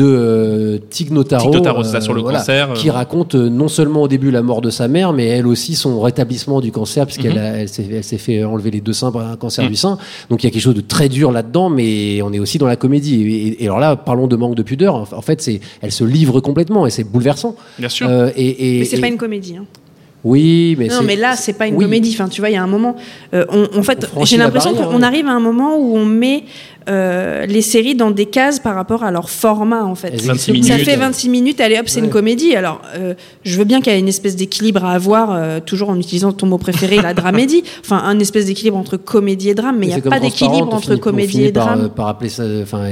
euh, 0.00 0.78
Tig 0.90 1.10
Notaro, 1.10 1.44
Tig 1.50 1.54
Notaro, 1.54 1.82
c'est 1.82 1.92
ça, 1.92 2.00
sur 2.00 2.12
le 2.14 2.22
cancer, 2.22 2.70
euh. 2.70 2.74
qui 2.74 2.90
raconte 2.90 3.34
euh, 3.34 3.48
non 3.48 3.68
seulement 3.68 4.02
au 4.02 4.08
début 4.08 4.30
la 4.30 4.42
mort 4.42 4.60
de 4.60 4.70
sa 4.70 4.88
mère, 4.88 5.12
mais 5.12 5.26
elle 5.26 5.46
aussi 5.46 5.74
son 5.74 6.00
rétablissement 6.00 6.60
du 6.60 6.70
cancer, 6.72 7.06
puisqu'elle 7.06 7.32
Mhm. 7.34 7.38
elle 7.56 7.68
s'est 7.68 7.86
elle 7.90 8.04
s'est 8.04 8.18
fait 8.18 8.44
enlever 8.44 8.70
les 8.70 8.80
deux 8.80 8.92
seins 8.92 9.10
par 9.12 9.26
un 9.30 9.36
cancer 9.36 9.64
Mhm. 9.64 9.70
du 9.70 9.76
sein. 9.76 9.98
Donc 10.30 10.42
il 10.42 10.46
y 10.46 10.48
a 10.48 10.50
quelque 10.50 10.62
chose 10.62 10.74
de 10.74 10.80
très 10.82 11.08
dur 11.08 11.32
là-dedans, 11.32 11.70
mais 11.70 12.20
on 12.22 12.32
est 12.32 12.38
aussi 12.38 12.58
dans 12.58 12.66
la 12.66 12.76
comédie. 12.76 13.22
Et, 13.22 13.62
et 13.62 13.66
alors 13.66 13.80
là, 13.80 13.96
parlons 13.96 14.26
de 14.26 14.36
manque 14.36 14.54
de 14.54 14.62
pudeur. 14.62 15.06
En 15.12 15.22
fait, 15.22 15.40
c'est, 15.40 15.60
elle 15.80 15.92
se 15.92 16.04
livre 16.04 16.40
complètement 16.40 16.86
et 16.86 16.90
c'est 16.90 17.04
bouleversant. 17.04 17.56
Bien 17.78 17.88
sûr. 17.88 18.08
Euh, 18.08 18.30
et, 18.36 18.76
et- 18.76 18.78
Mais 18.80 18.84
c'est 18.84 19.00
pas 19.00 19.08
une 19.08 19.16
comédie. 19.16 19.56
hein. 19.58 19.64
Oui, 20.24 20.76
mais 20.78 20.86
non, 20.86 21.02
mais 21.04 21.16
là, 21.16 21.34
c'est 21.36 21.52
pas 21.54 21.66
une 21.66 21.74
oui. 21.76 21.84
comédie. 21.84 22.10
Enfin, 22.14 22.28
tu 22.28 22.40
vois, 22.40 22.50
il 22.50 22.52
y 22.52 22.56
a 22.56 22.62
un 22.62 22.66
moment. 22.68 22.94
euh, 23.34 23.44
on, 23.48 23.66
en 23.76 23.82
fait, 23.82 24.06
j'ai 24.24 24.36
l'impression 24.36 24.72
barrière, 24.72 24.88
qu'on 24.90 25.02
arrive 25.02 25.26
à 25.26 25.32
un 25.32 25.40
moment 25.40 25.76
où 25.78 25.96
on 25.96 26.04
met 26.04 26.44
euh, 26.88 27.46
les 27.46 27.62
séries 27.62 27.94
dans 27.94 28.10
des 28.10 28.26
cases 28.26 28.58
par 28.60 28.74
rapport 28.74 29.02
à 29.04 29.10
leur 29.10 29.30
format, 29.30 29.84
en 29.84 29.94
fait. 29.94 30.08
Elles 30.14 30.20
26 30.20 30.50
existent 30.50 30.66
Ça 30.68 30.72
minutes. 30.74 30.88
fait 30.90 30.96
26 30.96 31.28
minutes, 31.28 31.60
allez 31.60 31.78
hop, 31.78 31.84
c'est 31.88 32.00
Ouais. 32.00 32.06
une 32.06 32.12
comédie. 32.12 32.54
Alors, 32.56 32.82
euh, 32.96 33.14
je 33.44 33.56
veux 33.58 33.64
bien 33.64 33.80
qu'il 33.80 33.92
y 33.92 33.96
ait 33.96 34.00
une 34.00 34.08
espèce 34.08 34.34
d'équilibre 34.36 34.84
à 34.84 34.92
avoir, 34.92 35.30
euh, 35.32 35.60
toujours 35.64 35.90
en 35.90 35.98
utilisant 35.98 36.32
ton 36.32 36.46
mot 36.46 36.58
préféré, 36.58 36.96
la 37.00 37.14
dramédie. 37.22 37.62
Enfin, 37.84 38.00
un 38.04 38.18
espèce 38.20 38.46
d'équilibre 38.46 38.76
entre 38.76 38.96
comédie 38.96 39.48
et 39.50 39.54
drame, 39.54 39.76
mais 39.78 39.86
il 39.86 39.94
n'y 39.94 39.94
a 39.94 40.00
pas 40.02 40.20
d'équilibre 40.20 40.72
entre 40.72 40.82
finit- 40.88 40.94
on 40.96 40.98
comédie 40.98 41.28
finit 41.32 41.44
et 41.46 41.52
par, 41.52 41.66
drame. 41.76 41.88
par 41.90 42.06
appeler 42.08 42.30
ça. 42.30 42.44
Enfin, 42.62 42.84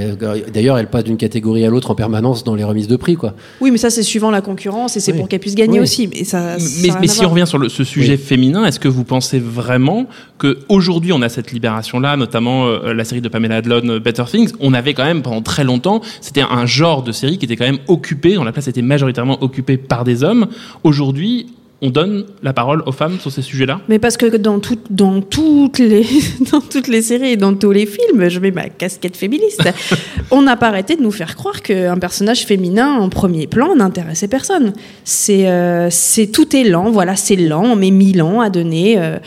d'ailleurs, 0.52 0.78
elle 0.78 0.88
passe 0.88 1.04
d'une 1.04 1.16
catégorie 1.16 1.64
à 1.64 1.70
l'autre 1.70 1.90
en 1.90 1.94
permanence 1.94 2.42
dans 2.44 2.54
les 2.56 2.64
remises 2.64 2.88
de 2.88 2.96
prix, 2.96 3.14
quoi. 3.16 3.34
Oui, 3.60 3.70
mais 3.70 3.78
ça, 3.78 3.90
c'est 3.90 4.02
suivant 4.04 4.30
la 4.32 4.40
concurrence 4.40 4.96
et 4.96 5.00
c'est 5.00 5.12
Oui. 5.12 5.18
pour 5.18 5.28
qu'elle 5.28 5.40
puisse 5.40 5.54
gagner 5.56 5.78
Oui. 5.78 5.84
aussi. 5.84 6.08
Mais 6.08 6.24
ça, 6.24 6.56
mais, 6.82 6.88
mais 7.00 7.06
si 7.08 7.19
si 7.20 7.26
on 7.26 7.30
revient 7.30 7.46
sur 7.46 7.58
le- 7.58 7.68
ce 7.68 7.84
sujet 7.84 8.16
féminin, 8.16 8.64
est-ce 8.64 8.80
que 8.80 8.88
vous 8.88 9.04
pensez 9.04 9.38
vraiment 9.38 10.06
que 10.38 10.58
aujourd'hui 10.68 11.12
on 11.12 11.22
a 11.22 11.28
cette 11.28 11.52
libération-là, 11.52 12.16
notamment 12.16 12.66
euh, 12.66 12.92
la 12.92 13.04
série 13.04 13.20
de 13.20 13.28
Pamela 13.28 13.56
Adlon, 13.56 13.82
euh, 13.88 13.98
Better 14.00 14.24
Things 14.26 14.52
On 14.60 14.74
avait 14.74 14.94
quand 14.94 15.04
même 15.04 15.22
pendant 15.22 15.42
très 15.42 15.64
longtemps, 15.64 16.00
c'était 16.20 16.42
un 16.42 16.66
genre 16.66 17.02
de 17.02 17.12
série 17.12 17.38
qui 17.38 17.44
était 17.44 17.56
quand 17.56 17.64
même 17.66 17.78
occupé, 17.88 18.34
dont 18.34 18.44
la 18.44 18.52
place 18.52 18.66
était 18.68 18.82
majoritairement 18.82 19.42
occupée 19.42 19.76
par 19.76 20.04
des 20.04 20.24
hommes. 20.24 20.48
Aujourd'hui, 20.84 21.46
on 21.82 21.90
donne 21.90 22.24
la 22.42 22.52
parole 22.52 22.82
aux 22.86 22.92
femmes 22.92 23.18
sur 23.18 23.32
ces 23.32 23.42
sujets-là? 23.42 23.80
Mais 23.88 23.98
parce 23.98 24.16
que 24.16 24.36
dans, 24.36 24.58
tout- 24.60 24.78
dans, 24.90 25.22
toutes 25.22 25.78
les, 25.78 26.04
dans 26.52 26.60
toutes 26.60 26.88
les 26.88 27.00
séries 27.02 27.32
et 27.32 27.36
dans 27.36 27.54
tous 27.54 27.70
les 27.72 27.86
films, 27.86 28.28
je 28.28 28.38
mets 28.38 28.50
ma 28.50 28.68
casquette 28.68 29.16
féministe, 29.16 29.62
on 30.30 30.42
n'a 30.42 30.56
pas 30.56 30.68
arrêté 30.68 30.96
de 30.96 31.02
nous 31.02 31.10
faire 31.10 31.36
croire 31.36 31.62
qu'un 31.62 31.96
personnage 31.98 32.44
féminin 32.44 32.94
en 32.98 33.08
premier 33.08 33.46
plan 33.46 33.74
n'intéressait 33.74 34.28
personne. 34.28 34.72
C'est 35.04 35.48
euh, 35.48 35.88
c'est 35.90 36.26
tout 36.26 36.54
est 36.54 36.64
lent, 36.64 36.90
voilà, 36.90 37.16
c'est 37.16 37.36
lent, 37.36 37.64
on 37.64 37.76
met 37.76 37.90
mille 37.90 38.22
ans 38.22 38.40
à 38.40 38.50
donner 38.50 38.98
euh, 38.98 39.18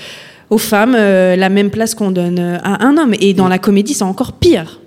aux 0.50 0.58
femmes 0.60 0.96
euh, 0.96 1.36
la 1.36 1.50
même 1.50 1.72
place 1.72 1.96
qu'on 1.96 2.12
donne 2.12 2.40
à 2.40 2.86
un 2.86 2.98
homme. 2.98 3.14
Et 3.20 3.34
dans 3.34 3.48
la 3.48 3.58
comédie, 3.58 3.94
c'est 3.96 4.04
encore 4.04 4.34
pire. 4.34 4.80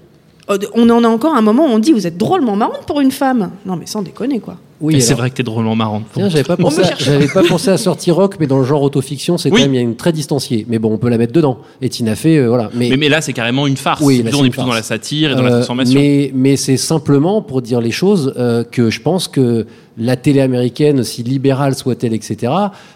On 0.75 0.89
en 0.91 1.03
a 1.03 1.09
encore 1.09 1.35
un 1.35 1.43
moment 1.43 1.65
où 1.65 1.71
on 1.71 1.81
dit 1.81 1.91
vous 1.93 2.07
êtes 2.07 2.17
drôlement 2.17 2.55
marrante 2.55 2.87
pour 2.87 3.01
une 3.01 3.11
femme. 3.11 3.51
Non 3.67 3.75
mais 3.75 3.87
sans 3.87 4.03
déconner 4.03 4.39
quoi. 4.39 4.59
Oui, 4.81 4.97
Et 4.97 5.01
c'est 5.01 5.15
vrai 5.15 5.31
que 5.31 5.37
t'es 5.37 5.43
drôlement 5.43 5.75
marrante. 5.75 6.05
J'avais 6.17 6.43
pas 6.45 6.57
pensé, 6.57 6.83
à- 6.83 7.33
pas 7.33 7.43
pensé 7.43 7.71
à 7.71 7.79
sortir 7.79 8.17
rock, 8.17 8.37
mais 8.39 8.47
dans 8.47 8.59
le 8.59 8.65
genre 8.65 8.83
autofiction, 8.83 9.39
c'est 9.39 9.51
Oui. 9.51 9.61
quand 9.61 9.65
même 9.67 9.75
il 9.75 9.77
y 9.77 9.81
a 9.81 9.83
une 9.83 9.97
très 9.97 10.13
distanciée. 10.13 10.67
Mais 10.69 10.79
bon, 10.79 10.93
on 10.93 10.99
peut 10.99 11.09
la 11.09 11.17
mettre 11.19 11.33
dedans. 11.33 11.59
Et 11.81 11.89
Tina 11.89 12.15
Fey, 12.15 12.37
euh, 12.39 12.49
voilà. 12.49 12.71
Mais, 12.75 12.91
Mais, 12.91 12.97
mais 12.99 13.09
là, 13.09 13.21
c'est 13.23 13.33
carrément 13.33 13.67
une 13.67 13.77
farce. 13.79 14.03
Oui, 14.03 14.23
là, 14.23 14.31
on 14.35 14.43
est 14.43 14.47
une 14.47 14.51
plutôt 14.53 14.67
dans 14.67 14.75
la 14.75 14.83
satire 14.83 15.33
et 15.33 15.35
dans 15.35 15.43
la 15.43 15.49
Euh, 15.49 15.55
transformation. 15.59 15.99
mais 15.99 16.31
mais 16.35 16.57
c'est 16.57 16.77
simplement 16.77 17.41
pour 17.41 17.63
dire 17.63 17.81
les 17.81 17.91
choses 17.91 18.35
euh, 18.37 18.65
que 18.65 18.91
je 18.91 19.01
pense 19.01 19.29
que 19.29 19.67
la 19.99 20.17
télé 20.17 20.41
américaine, 20.43 21.03
si 21.05 21.23
libérale 21.23 21.75
soit-elle, 21.75 22.13
etc., 22.13 22.53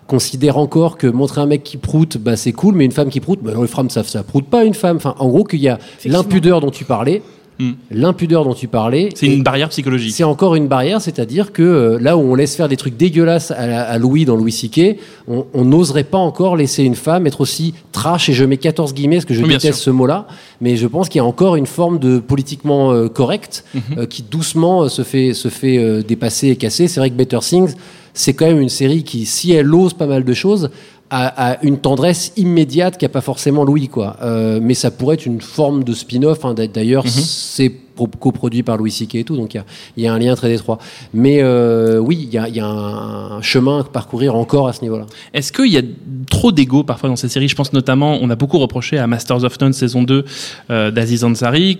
considère 0.06 0.58
encore 0.58 0.98
que 0.98 1.06
montrer 1.06 1.40
un 1.40 1.46
mec 1.46 1.62
qui 1.62 1.78
proute, 1.78 2.18
bah 2.18 2.36
c'est 2.36 2.52
cool, 2.52 2.74
mais 2.74 2.84
une 2.84 2.92
femme 2.92 3.08
qui 3.08 3.20
proute, 3.20 3.38
bah, 3.42 3.52
les 3.58 3.66
femmes 3.66 3.88
ça 3.88 4.02
ça 4.04 4.22
proute 4.22 4.44
pas 4.46 4.64
une 4.64 4.74
femme. 4.74 4.96
Enfin, 4.96 5.14
en 5.18 5.28
gros, 5.28 5.44
qu'il 5.44 5.60
y 5.60 5.68
a 5.68 5.78
l'impudeur 6.04 6.60
dont 6.60 6.70
tu 6.70 6.84
parlais. 6.84 7.22
Hmm. 7.60 7.72
L'impudeur 7.90 8.44
dont 8.44 8.54
tu 8.54 8.68
parlais. 8.68 9.10
C'est 9.14 9.26
une 9.26 9.42
barrière 9.42 9.68
psychologique. 9.68 10.12
c'est 10.14 10.24
encore 10.24 10.54
une 10.54 10.66
barrière, 10.66 11.00
c'est-à-dire 11.00 11.52
que 11.52 11.62
euh, 11.62 11.98
là 12.00 12.16
où 12.16 12.20
on 12.20 12.34
laisse 12.34 12.56
faire 12.56 12.68
des 12.68 12.76
trucs 12.76 12.96
dégueulasses 12.96 13.50
à, 13.50 13.98
Louis 13.98 14.24
dans 14.24 14.34
Louis 14.36 14.52
C.K., 14.52 14.96
on 15.28 15.64
n'oserait 15.64 16.04
pas 16.04 16.18
encore 16.18 16.56
laisser 16.56 16.82
une 16.82 16.94
femme 16.94 17.26
être 17.26 17.40
aussi 17.40 17.74
trash, 17.92 18.28
et 18.28 18.32
je 18.32 18.44
mets 18.44 18.56
14 18.56 18.94
guillemets 18.94 19.16
parce 19.16 19.26
que 19.26 19.34
je 19.34 19.42
Oui, 19.42 19.48
déteste 19.50 19.80
ce 19.80 19.90
mot-là, 19.90 20.26
mais 20.60 20.76
je 20.76 20.86
pense 20.86 21.08
qu'il 21.08 21.18
y 21.18 21.22
a 21.22 21.24
encore 21.24 21.56
une 21.56 21.66
forme 21.66 21.98
de 21.98 22.18
politiquement 22.18 22.92
euh, 22.92 23.08
correct 23.08 23.64
Mhm. 23.74 23.80
euh, 23.98 24.06
qui 24.06 24.22
doucement 24.22 24.82
euh, 24.82 24.88
se 24.88 25.02
fait, 25.02 25.34
se 25.34 25.48
fait 25.48 26.02
dépasser 26.02 26.48
et 26.48 26.56
casser. 26.56 26.88
C'est 26.88 27.00
vrai 27.00 27.10
que 27.10 27.14
Better 27.14 27.38
Things, 27.40 27.74
c'est 28.14 28.32
quand 28.34 28.46
même 28.46 28.60
une 28.60 28.68
série 28.68 29.04
qui, 29.04 29.26
si 29.26 29.52
elle 29.52 29.72
ose 29.74 29.94
pas 29.94 30.06
mal 30.06 30.24
de 30.24 30.32
choses, 30.34 30.70
a 31.10 31.58
une 31.64 31.78
tendresse 31.78 32.32
immédiate 32.36 32.96
qu'a 32.98 33.08
pas 33.08 33.20
forcément 33.20 33.64
Louis, 33.64 33.88
quoi. 33.88 34.16
Euh, 34.22 34.60
mais 34.62 34.74
ça 34.74 34.90
pourrait 34.90 35.14
être 35.16 35.26
une 35.26 35.40
forme 35.40 35.82
de 35.84 35.92
spin-off. 35.92 36.44
hein. 36.44 36.54
D'a- 36.54 36.66
D'ailleurs, 36.68 37.04
Mhm. 37.04 37.10
c'est 37.10 37.68
pro- 37.68 38.06
coproduit 38.06 38.62
par 38.62 38.76
Louis 38.76 38.92
C.K. 38.92 39.16
et 39.16 39.24
tout, 39.24 39.36
donc 39.36 39.54
il 39.54 39.56
y 39.56 39.60
a, 39.60 39.64
il 39.96 40.04
y 40.04 40.06
a 40.06 40.12
un 40.12 40.18
lien 40.18 40.34
très 40.36 40.54
étroit. 40.54 40.78
Mais 41.12 41.42
euh, 41.42 41.98
oui, 41.98 42.18
il 42.22 42.32
y 42.32 42.38
a, 42.38 42.48
il 42.48 42.54
y 42.54 42.60
a 42.60 42.66
un, 42.66 43.42
chemin 43.42 43.80
à 43.80 43.84
parcourir 43.84 44.36
encore 44.36 44.68
à 44.68 44.72
ce 44.72 44.82
niveau-là. 44.82 45.06
Est-ce 45.34 45.52
qu'il 45.52 45.66
y 45.72 45.78
a 45.78 45.82
trop 46.30 46.52
d'ego 46.52 46.84
parfois 46.84 47.08
dans 47.08 47.16
ces 47.16 47.28
séries? 47.28 47.48
Je 47.48 47.56
pense 47.56 47.72
notamment, 47.72 48.18
on 48.22 48.30
a 48.30 48.36
beaucoup 48.36 48.58
reproché 48.58 48.96
à 48.98 49.06
Masters 49.06 49.42
of 49.44 49.60
None 49.60 49.72
saison 49.72 50.02
2 50.04 50.24
euh, 50.70 50.90
d'Aziz 50.92 51.24
Ansari. 51.24 51.78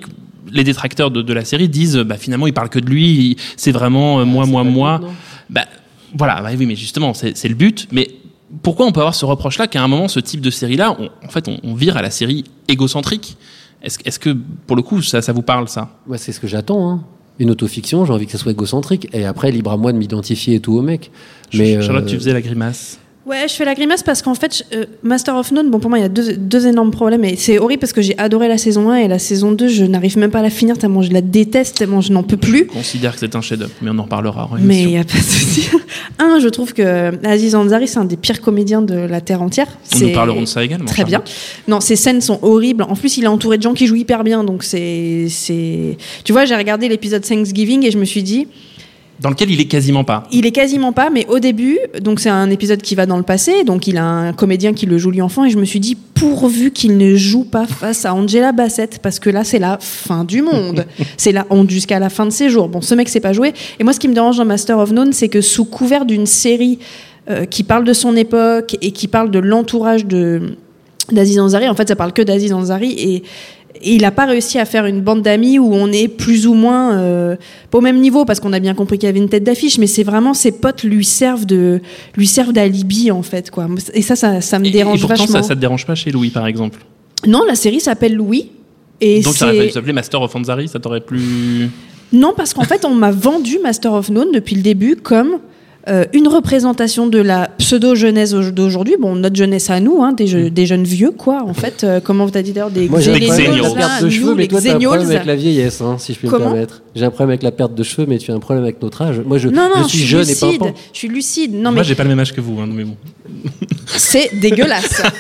Les 0.53 0.65
détracteurs 0.65 1.13
de, 1.13 1.23
de 1.23 1.33
la 1.33 1.45
série 1.45 1.69
disent, 1.69 1.99
bah, 1.99 2.17
finalement, 2.17 2.49
il 2.49 2.53
parle 2.53 2.69
que 2.71 2.81
de 2.81 2.87
lui, 2.87 3.37
c'est 3.57 3.71
vraiment 3.73 4.19
euh, 4.21 4.25
moi, 4.25 4.45
moi, 4.47 4.65
moi. 4.65 5.01
Bah, 5.49 5.67
voilà, 6.19 6.41
bah 6.43 6.49
oui, 6.59 6.67
mais 6.67 6.75
justement, 6.75 7.15
c'est 7.15 7.37
c'est 7.37 7.47
le 7.49 7.55
but. 7.55 7.87
Mais 7.93 8.09
pourquoi 8.63 8.87
on 8.87 8.93
peut 8.93 9.01
avoir 9.01 9.15
ce 9.15 9.25
reproche-là 9.25 9.67
qu'à 9.67 9.83
un 9.83 9.89
moment, 9.89 10.09
ce 10.09 10.21
type 10.21 10.41
de 10.41 10.51
série-là, 10.51 10.97
on- 10.99 11.11
en 11.27 11.29
fait, 11.31 11.49
on, 11.49 11.59
on 11.63 11.75
vire 11.75 11.97
à 11.97 12.03
la 12.03 12.11
série 12.11 12.45
égocentrique? 12.69 13.37
Est-ce 13.83 13.99
est-ce 14.05 14.19
que, 14.19 14.37
pour 14.67 14.77
le 14.77 14.83
coup, 14.83 15.01
ça, 15.03 15.23
ça 15.23 15.33
vous 15.33 15.43
parle, 15.43 15.69
ça? 15.69 15.89
Ouais, 16.07 16.19
c'est 16.19 16.33
ce 16.33 16.41
que 16.41 16.47
j'attends. 16.47 16.91
hein. 16.91 17.03
Une 17.39 17.51
autofiction, 17.51 18.05
j'ai 18.05 18.13
envie 18.13 18.27
que 18.27 18.33
ça 18.33 18.39
soit 18.39 18.53
égocentrique. 18.53 19.09
Et 19.15 19.25
après, 19.25 19.51
libre 19.51 19.71
à 19.73 19.79
moi 19.79 19.93
de 19.93 19.97
m'identifier 19.99 20.57
et 20.57 20.61
tout 20.61 20.75
au 20.75 20.83
mec. 20.83 21.11
Mais 21.55 21.81
Charlotte, 21.81 22.05
euh, 22.05 22.07
tu 22.07 22.17
faisais 22.17 22.35
la 22.35 22.43
grimace. 22.43 22.99
Ouais, 23.27 23.47
je 23.49 23.53
fais 23.55 23.67
la 23.67 23.75
grimace 23.75 24.03
parce 24.03 24.23
qu'en 24.23 24.35
fait, 24.35 24.57
je- 24.73 24.77
euh, 24.79 24.85
Master 25.03 25.37
of 25.37 25.53
None, 25.53 25.71
bon, 25.71 25.79
pour 25.79 25.91
moi, 25.91 25.99
il 25.99 26.03
y 26.03 26.05
a 26.05 26.09
deux, 26.09 26.37
deux 26.37 26.67
énormes 26.67 26.91
problèmes. 26.91 27.23
Et 27.25 27.37
c'est 27.37 27.59
horrible 27.59 27.81
parce 27.81 27.93
que 27.93 28.01
j'ai 28.01 28.19
adoré 28.19 28.49
la 28.49 28.57
saison 28.57 28.89
1 28.91 28.97
et 28.97 29.09
la 29.09 29.19
saison 29.19 29.53
2, 29.53 29.69
je 29.69 29.85
n'arrive 29.85 30.17
même 30.17 30.31
pas 30.31 30.39
à 30.39 30.43
la 30.43 30.49
finir 30.51 30.79
tellement 30.79 31.03
je 31.03 31.13
la 31.13 31.21
déteste, 31.21 31.77
tellement 31.77 32.01
je 32.01 32.13
n'en 32.13 32.23
peux 32.23 32.39
plus. 32.39 32.67
Je 32.69 32.73
considère 32.73 33.13
que 33.13 33.21
c'est 33.21 33.37
un 33.37 33.43
chef-d'œuvre, 33.43 33.73
mais 33.83 33.91
on 33.93 33.99
en 33.99 34.05
reparlera. 34.05 34.49
en 34.51 34.57
Mais 34.59 34.83
il 34.83 34.89
n'y 34.89 34.99
a 34.99 35.05
pas 35.05 35.19
de 35.19 35.23
souci. 35.23 35.69
Un, 36.19 36.39
je 36.41 36.49
trouve 36.49 36.73
que 36.73 37.13
Aziz 37.27 37.55
Ansari, 37.55 37.89
c'est 37.89 37.99
un 37.99 38.05
des 38.05 38.17
pires 38.17 38.41
comédiens 38.41 38.83
de 38.83 38.95
la 38.95 39.21
Terre 39.21 39.43
entière. 39.43 39.69
On 39.95 39.99
nous 39.99 40.13
parlerons 40.13 40.41
de 40.43 40.47
ça 40.47 40.63
également. 40.65 40.85
Très 40.87 41.05
bien. 41.05 41.23
Non, 41.69 41.81
ces 41.81 41.97
scènes 41.97 42.21
sont 42.21 42.39
horribles. 42.43 42.83
En 42.85 42.95
plus, 42.97 43.17
il 43.17 43.25
est 43.25 43.29
entouré 43.29 43.57
de 43.59 43.63
gens 43.63 43.75
qui 43.75 43.87
jouent 43.87 43.97
hyper 43.97 44.23
bien. 44.25 44.45
Donc, 44.45 44.63
c'est- 44.65 45.29
Tu 46.25 46.33
vois, 46.33 46.45
j'ai 46.47 46.57
regardé 46.57 46.89
l'épisode 46.89 47.23
Thanksgiving 47.23 47.85
et 47.87 47.91
je 47.91 47.99
me 47.99 48.05
suis 48.05 48.23
dit, 48.23 48.49
Dans 49.21 49.31
lequel 49.31 49.51
il 49.51 49.61
est 49.61 49.67
quasiment 49.67 50.05
pas. 50.05 50.25
il 50.33 50.47
est 50.47 50.51
quasiment 50.51 50.93
pas, 50.93 51.11
mais 51.11 51.27
au 51.29 51.39
début, 51.39 51.79
donc 52.01 52.21
c'est 52.21 52.31
un 52.31 52.51
épisode 52.51 52.81
qui 52.81 52.95
va 52.95 53.05
dans 53.07 53.19
le 53.19 53.23
passé, 53.23 53.65
donc 53.65 53.87
il 53.87 53.99
a 53.99 54.05
un 54.05 54.33
comédien 54.33 54.73
qui 54.73 54.87
le 54.87 54.97
joue 54.97 55.11
lui 55.11 55.21
enfant, 55.21 55.45
et 55.45 55.51
je 55.51 55.59
me 55.59 55.65
suis 55.65 55.81
dit, 55.81 55.95
pourvu 55.95 56.71
qu'il 56.71 56.97
ne 56.97 57.17
joue 57.17 57.45
pas 57.45 57.67
face 57.67 58.05
à 58.05 58.15
Angela 58.15 58.53
Bassett, 58.53 58.99
parce 59.03 59.19
que 59.19 59.31
là, 59.31 59.45
c'est 59.45 59.59
la 59.59 59.79
fin 59.81 60.25
du 60.25 60.43
monde. 60.43 60.87
c'est 61.17 61.33
la 61.33 61.47
honte 61.51 61.71
jusqu'à 61.71 61.99
la 61.99 62.11
fin 62.11 62.27
de 62.27 62.31
ses 62.31 62.51
jours. 62.51 62.69
Bon, 62.69 62.81
ce 62.81 62.95
mec 62.95 63.09
sait 63.09 63.21
pas 63.21 63.33
jouer. 63.33 63.53
Et 63.79 63.85
moi, 63.85 63.93
ce 63.93 64.01
qui 64.01 64.09
me 64.09 64.15
dérange 64.15 64.37
dans 64.39 64.45
Master 64.45 64.79
of 64.79 64.93
None, 64.93 65.13
c'est 65.13 65.29
que 65.29 65.41
sous 65.41 65.65
couvert 65.65 66.05
d'une 66.05 66.27
série 66.27 66.79
euh, 67.29 67.45
qui 67.45 67.63
parle 67.63 67.85
de 67.85 67.93
son 67.93 68.17
époque 68.17 68.77
et 68.81 68.93
qui 68.93 69.09
parle 69.09 69.31
de 69.31 69.39
l'entourage 69.39 70.07
de 70.07 70.57
d'Aziz 71.13 71.41
Ansari, 71.41 71.69
en 71.69 71.75
fait, 71.75 71.89
ça 71.89 71.97
parle 71.97 72.13
que 72.13 72.23
d'Aziz 72.23 72.53
Ansari, 72.53 72.93
et 72.93 73.23
et 73.83 73.95
il 73.95 74.03
n'a 74.03 74.11
pas 74.11 74.27
réussi 74.27 74.59
à 74.59 74.65
faire 74.65 74.87
une 74.87 75.01
bande 75.01 75.23
d'amis 75.23 75.59
où 75.59 75.73
on 75.73 75.91
est 75.93 76.09
plus 76.09 76.47
ou 76.47 76.55
moins 76.55 76.99
euh, 76.99 77.37
pas 77.71 77.79
au 77.79 77.81
même 77.81 77.99
niveau 78.01 78.25
parce 78.25 78.41
qu'on 78.41 78.53
a 78.53 78.61
bien 78.61 78.75
compris 78.75 78.99
qu'il 78.99 79.07
y 79.07 79.11
avait 79.11 79.19
une 79.19 79.29
tête 79.29 79.45
d'affiche, 79.45 79.79
mais 79.79 79.87
c'est 79.87 80.03
vraiment 80.03 80.35
ses 80.35 80.53
potes 80.53 80.83
lui 80.85 81.05
servent 81.05 81.47
de 81.47 81.81
lui 82.17 82.27
servent 82.27 82.53
d'alibi 82.53 83.11
en 83.11 83.23
fait 83.23 83.51
quoi. 83.51 83.67
Et 83.95 84.03
ça, 84.03 84.17
ça, 84.17 84.41
ça 84.41 84.59
me 84.59 84.67
Et, 84.67 84.71
dérange 84.71 84.99
et 84.99 85.01
pourtant, 85.01 85.17
vachement. 85.25 85.43
ça, 85.43 85.49
ça 85.49 85.55
te 85.55 85.61
dérange 85.61 85.87
pas 85.87 85.95
chez 85.95 86.11
Louis, 86.11 86.31
par 86.31 86.47
exemple? 86.47 86.81
Non, 87.27 87.43
la 87.47 87.55
série 87.55 87.81
s'appelle 87.81 88.15
Louis. 88.15 88.51
Et 89.01 89.23
Donc 89.23 89.35
ça 89.35 89.47
aurait 89.47 89.71
s'appeler 89.71 89.93
Master 89.95 90.21
of 90.21 90.35
Anzari, 90.37 90.69
ça 90.69 90.79
t'aurait 90.79 91.01
plus. 91.01 91.71
Non, 92.13 92.35
parce 92.37 92.53
qu'en 92.53 92.65
fait, 92.65 92.85
on 92.85 92.95
m'a 92.95 93.11
vendu 93.11 93.59
Master 93.63 93.93
of 93.95 94.11
None 94.11 94.33
depuis 94.33 94.57
le 94.57 94.63
début 94.63 94.97
comme 94.97 95.39
euh, 95.91 96.05
une 96.13 96.29
représentation 96.29 97.07
de 97.09 97.19
la 97.19 97.49
pseudo-jeunesse 97.59 98.33
au- 98.35 98.51
d'aujourd'hui. 98.51 98.95
Bon, 99.01 99.17
notre 99.17 99.35
jeunesse 99.37 99.71
à 99.71 99.81
nous, 99.81 100.03
hein, 100.03 100.13
des, 100.13 100.27
je- 100.27 100.49
des 100.49 100.65
jeunes 100.67 100.85
vieux, 100.85 101.11
quoi, 101.11 101.43
en 101.45 101.53
fait. 101.55 101.83
Euh, 101.85 102.01
comment 102.01 102.29
t'as 102.29 102.43
dit 102.43 102.53
d'ailleurs 102.53 102.71
Des 102.71 102.89
Moi, 102.89 103.01
j'ai 103.01 103.11
un 103.11 103.19
xénials, 103.19 103.29
problème 103.31 103.51
avec 103.57 103.63
Xénials. 103.63 103.75
la 103.75 103.87
perte 103.89 104.01
de 104.01 104.05
nous, 104.07 104.11
cheveux, 104.13 104.35
mais 104.35 104.47
toi, 104.47 104.61
t'as 104.63 104.71
un 104.75 104.79
problème 104.79 105.11
avec 105.11 105.25
la 105.27 105.37
vieillesse, 105.37 105.81
hein, 105.81 105.97
si 105.99 106.13
je 106.15 106.19
puis 106.19 106.29
Comment 106.29 106.45
me 106.47 106.51
permettre. 106.53 106.83
J'ai 106.95 107.05
un 107.05 107.11
problème 107.11 107.31
avec 107.31 107.43
la 107.43 107.53
perte 107.53 107.75
de 107.75 107.83
cheveux, 107.83 108.07
mais 108.09 108.19
tu 108.19 108.31
as 108.31 108.35
un 108.35 108.39
problème 108.41 108.63
avec 108.65 108.81
notre 108.83 109.03
âge. 109.03 109.21
Moi, 109.27 109.39
je, 109.39 109.49
Non, 109.49 109.69
non, 109.75 109.83
je 109.83 109.89
suis 109.89 109.99
jeune 110.07 110.23
et 110.25 110.29
lucide. 110.29 110.59
pimpant. 110.61 110.75
Je 110.93 110.99
suis 110.99 111.09
lucide. 111.09 111.55
Non, 111.55 111.73
Moi, 111.73 111.81
mais 111.81 111.85
j'ai 111.85 111.95
pas 111.95 112.05
le 112.05 112.09
même 112.11 112.21
âge 112.21 112.33
que 112.33 112.41
vous, 112.41 112.59
hein, 112.61 112.69
mais 112.73 112.85
bon. 112.85 112.97
c'est 113.87 114.31
dégueulasse. 114.41 115.03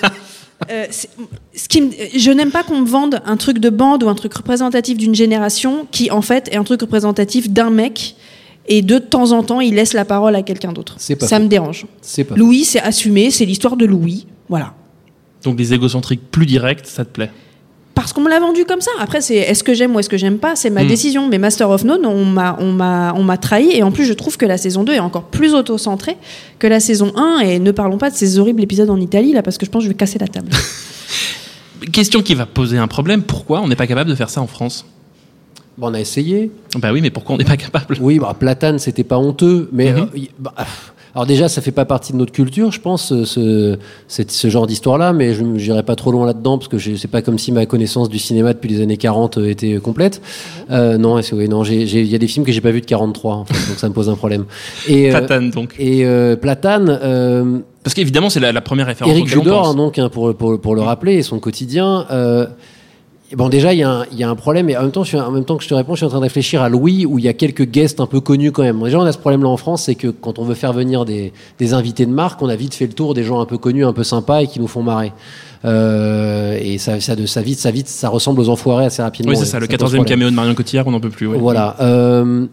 Euh, 0.70 0.84
ce 0.90 1.68
qui 1.68 1.80
me- 1.80 1.90
je 2.14 2.30
n'aime 2.30 2.50
pas 2.50 2.62
qu'on 2.62 2.80
me 2.82 2.86
vende 2.86 3.22
un 3.24 3.38
truc 3.38 3.58
de 3.60 3.70
bande 3.70 4.02
ou 4.02 4.10
un 4.10 4.14
truc 4.14 4.34
représentatif 4.34 4.98
d'une 4.98 5.14
génération 5.14 5.86
qui, 5.90 6.10
en 6.10 6.20
fait, 6.20 6.48
est 6.52 6.56
un 6.56 6.64
truc 6.64 6.82
représentatif 6.82 7.48
d'un 7.48 7.70
mec 7.70 8.14
et 8.70 8.80
de 8.82 8.96
temps 8.98 9.32
en 9.32 9.42
temps, 9.42 9.60
il 9.60 9.74
laisse 9.74 9.92
la 9.92 10.06
parole 10.06 10.34
à 10.34 10.42
quelqu'un 10.42 10.72
d'autre. 10.72 10.94
Ça 10.98 11.14
faux. 11.16 11.38
me 11.42 11.48
dérange. 11.48 11.84
Pas. 12.26 12.34
Louis, 12.36 12.64
c'est 12.64 12.80
assumé, 12.80 13.30
c'est 13.30 13.44
l'histoire 13.44 13.76
de 13.76 13.84
Louis. 13.84 14.26
Voilà. 14.48 14.72
Donc 15.44 15.56
des 15.56 15.74
égocentriques 15.74 16.30
plus 16.30 16.46
directs, 16.46 16.80
ça 16.84 17.04
te 17.04 17.10
plaît. 17.10 17.30
Parce 17.94 18.12
qu'on 18.14 18.20
me 18.22 18.30
l'a 18.30 18.40
vendu 18.40 18.64
comme 18.64 18.80
ça. 18.80 18.90
Après, 18.98 19.20
c'est 19.20 19.34
est-ce 19.36 19.62
que 19.62 19.74
j'aime 19.74 19.94
ou 19.94 19.98
est-ce 19.98 20.08
que 20.08 20.16
j'aime 20.16 20.38
pas, 20.38 20.56
c'est 20.56 20.70
ma 20.70 20.84
Hmm. 20.84 20.88
décision. 20.88 21.28
Mais 21.28 21.36
Master 21.38 21.68
of 21.68 21.84
None, 21.84 22.06
on 22.06 22.24
m'a, 22.24 22.56
on 22.60 22.72
m'a, 22.72 23.12
on 23.14 23.22
m'a 23.24 23.36
trahi. 23.36 23.70
Et 23.72 23.82
en 23.82 23.90
plus, 23.90 24.06
je 24.06 24.12
trouve 24.14 24.36
que 24.38 24.46
la 24.46 24.56
saison 24.56 24.84
2 24.84 24.94
est 24.94 24.98
encore 25.00 25.24
plus 25.24 25.52
auto-centrée 25.54 26.16
que 26.58 26.66
la 26.66 26.80
saison 26.80 27.12
1. 27.16 27.40
Et 27.40 27.58
ne 27.58 27.72
parlons 27.72 27.98
pas 27.98 28.08
de 28.10 28.14
ces 28.14 28.38
horribles 28.38 28.62
épisodes 28.62 28.88
en 28.88 29.00
Italie, 29.00 29.32
là, 29.32 29.42
parce 29.42 29.58
que 29.58 29.66
je 29.66 29.70
pense 29.70 29.80
que 29.80 29.84
je 29.84 29.88
vais 29.88 29.96
casser 29.96 30.18
la 30.18 30.28
table. 30.28 30.48
Question 31.92 32.22
qui 32.22 32.34
va 32.34 32.46
poser 32.46 32.78
un 32.78 32.88
problème. 32.88 33.22
Pourquoi 33.22 33.60
on 33.60 33.68
n'est 33.68 33.76
pas 33.76 33.86
capable 33.86 34.08
de 34.10 34.14
faire 34.14 34.30
ça 34.30 34.40
en 34.40 34.46
France? 34.46 34.86
On 35.80 35.94
a 35.94 36.00
essayé. 36.00 36.50
Bah 36.78 36.90
oui, 36.92 37.00
mais 37.00 37.10
pourquoi 37.10 37.34
on 37.34 37.38
n'est 37.38 37.44
pas 37.44 37.56
capable? 37.56 37.96
Oui, 38.00 38.18
bah, 38.18 38.34
Platane, 38.38 38.78
c'était 38.78 39.04
pas 39.04 39.18
honteux, 39.18 39.68
mais 39.72 39.92
Mhm. 39.92 39.98
euh, 40.14 40.18
bah, 40.38 40.54
alors 41.14 41.26
déjà, 41.26 41.48
ça 41.48 41.60
fait 41.60 41.72
pas 41.72 41.84
partie 41.84 42.12
de 42.12 42.18
notre 42.18 42.30
culture, 42.30 42.70
je 42.70 42.80
pense, 42.80 43.12
ce, 43.24 43.76
ce, 44.06 44.48
genre 44.48 44.68
d'histoire-là, 44.68 45.12
mais 45.12 45.34
je 45.34 45.42
n'irai 45.42 45.82
pas 45.82 45.96
trop 45.96 46.12
loin 46.12 46.24
là-dedans 46.24 46.56
parce 46.58 46.68
que 46.68 46.78
c'est 46.78 47.08
pas 47.08 47.20
comme 47.20 47.36
si 47.36 47.50
ma 47.50 47.66
connaissance 47.66 48.08
du 48.08 48.20
cinéma 48.20 48.52
depuis 48.52 48.68
les 48.68 48.80
années 48.80 48.96
40 48.96 49.38
euh, 49.38 49.48
était 49.50 49.76
complète. 49.78 50.22
Euh, 50.70 50.98
non, 50.98 51.16
oui, 51.16 51.24
il 51.32 52.06
y 52.06 52.14
a 52.14 52.18
des 52.18 52.28
films 52.28 52.44
que 52.46 52.52
j'ai 52.52 52.60
pas 52.60 52.70
vus 52.70 52.80
de 52.80 52.86
43, 52.86 53.34
en 53.34 53.44
fait, 53.44 53.54
donc 53.68 53.78
ça 53.78 53.88
me 53.88 53.92
pose 53.94 54.08
un 54.08 54.14
problème. 54.14 54.44
Et 54.86 55.08
euh, 55.08 55.18
Platane, 55.18 55.50
donc. 55.50 55.74
et 55.80 56.04
euh, 56.06 56.36
Platane. 56.36 56.96
euh, 57.02 57.58
Parce 57.82 57.94
qu'évidemment, 57.94 58.30
c'est 58.30 58.38
la, 58.38 58.52
la 58.52 58.60
première 58.60 58.86
référence 58.86 59.12
on 59.20 59.26
Judor, 59.26 59.62
pense. 59.62 59.76
donc, 59.76 59.98
hein, 59.98 60.10
pour, 60.10 60.32
pour, 60.36 60.60
pour 60.60 60.74
le 60.76 60.82
rappeler, 60.82 61.14
et 61.14 61.22
son 61.22 61.40
quotidien. 61.40 62.06
Bon, 63.36 63.48
déjà, 63.48 63.72
il 63.72 63.78
y, 63.78 63.82
a 63.84 63.90
un- 63.90 64.04
il 64.10 64.18
y 64.18 64.24
a 64.24 64.28
un 64.28 64.34
problème, 64.34 64.68
et 64.70 64.76
en 64.76 64.82
même, 64.82 64.90
temps, 64.90 65.04
je 65.04 65.08
suis, 65.10 65.18
en 65.18 65.30
même 65.30 65.44
temps 65.44 65.56
que 65.56 65.62
je 65.62 65.68
te 65.68 65.74
réponds, 65.74 65.94
je 65.94 65.98
suis 65.98 66.06
en 66.06 66.08
train 66.08 66.18
de 66.18 66.24
réfléchir 66.24 66.62
à 66.62 66.68
Louis, 66.68 67.06
où 67.06 67.18
il 67.20 67.24
y 67.24 67.28
a 67.28 67.32
quelques 67.32 67.64
guests 67.64 68.00
un 68.00 68.06
peu 68.06 68.20
connus 68.20 68.50
quand 68.50 68.62
même. 68.64 68.82
Déjà, 68.82 68.98
on 68.98 69.04
a 69.04 69.12
ce 69.12 69.18
problème-là 69.18 69.48
en 69.48 69.56
France, 69.56 69.84
c'est 69.84 69.94
que 69.94 70.08
quand 70.08 70.38
on 70.40 70.44
veut 70.44 70.54
faire 70.54 70.72
venir 70.72 71.04
des, 71.04 71.32
des 71.58 71.72
invités 71.74 72.06
de 72.06 72.10
marque, 72.10 72.42
on 72.42 72.48
a 72.48 72.56
vite 72.56 72.74
fait 72.74 72.86
le 72.88 72.92
tour 72.92 73.14
des 73.14 73.22
gens 73.22 73.40
un 73.40 73.46
peu 73.46 73.56
connus, 73.56 73.84
un 73.84 73.92
peu 73.92 74.02
sympas 74.02 74.42
et 74.42 74.46
qui 74.48 74.58
nous 74.58 74.66
font 74.66 74.82
marrer. 74.82 75.12
Euh, 75.64 76.58
et 76.60 76.78
ça, 76.78 77.00
ça, 77.00 77.14
de, 77.14 77.26
ça, 77.26 77.40
vite, 77.42 77.58
ça, 77.60 77.70
vite, 77.70 77.86
ça 77.88 78.08
ressemble 78.08 78.40
aux 78.40 78.48
enfoirés 78.48 78.86
assez 78.86 79.02
rapidement. 79.02 79.30
Oui, 79.32 79.36
c'est 79.38 79.44
ça, 79.44 79.60
le 79.60 79.66
pose 79.68 79.76
14e 79.76 79.78
problème. 79.86 80.04
caméo 80.06 80.30
de 80.30 80.34
Marion 80.34 80.54
Cotillard, 80.54 80.86
on 80.86 80.90
n'en 80.90 81.00
peut 81.00 81.10
plus. 81.10 81.26
ouais. 81.28 81.38
Voilà. 81.38 81.76
Euh, 81.80 82.46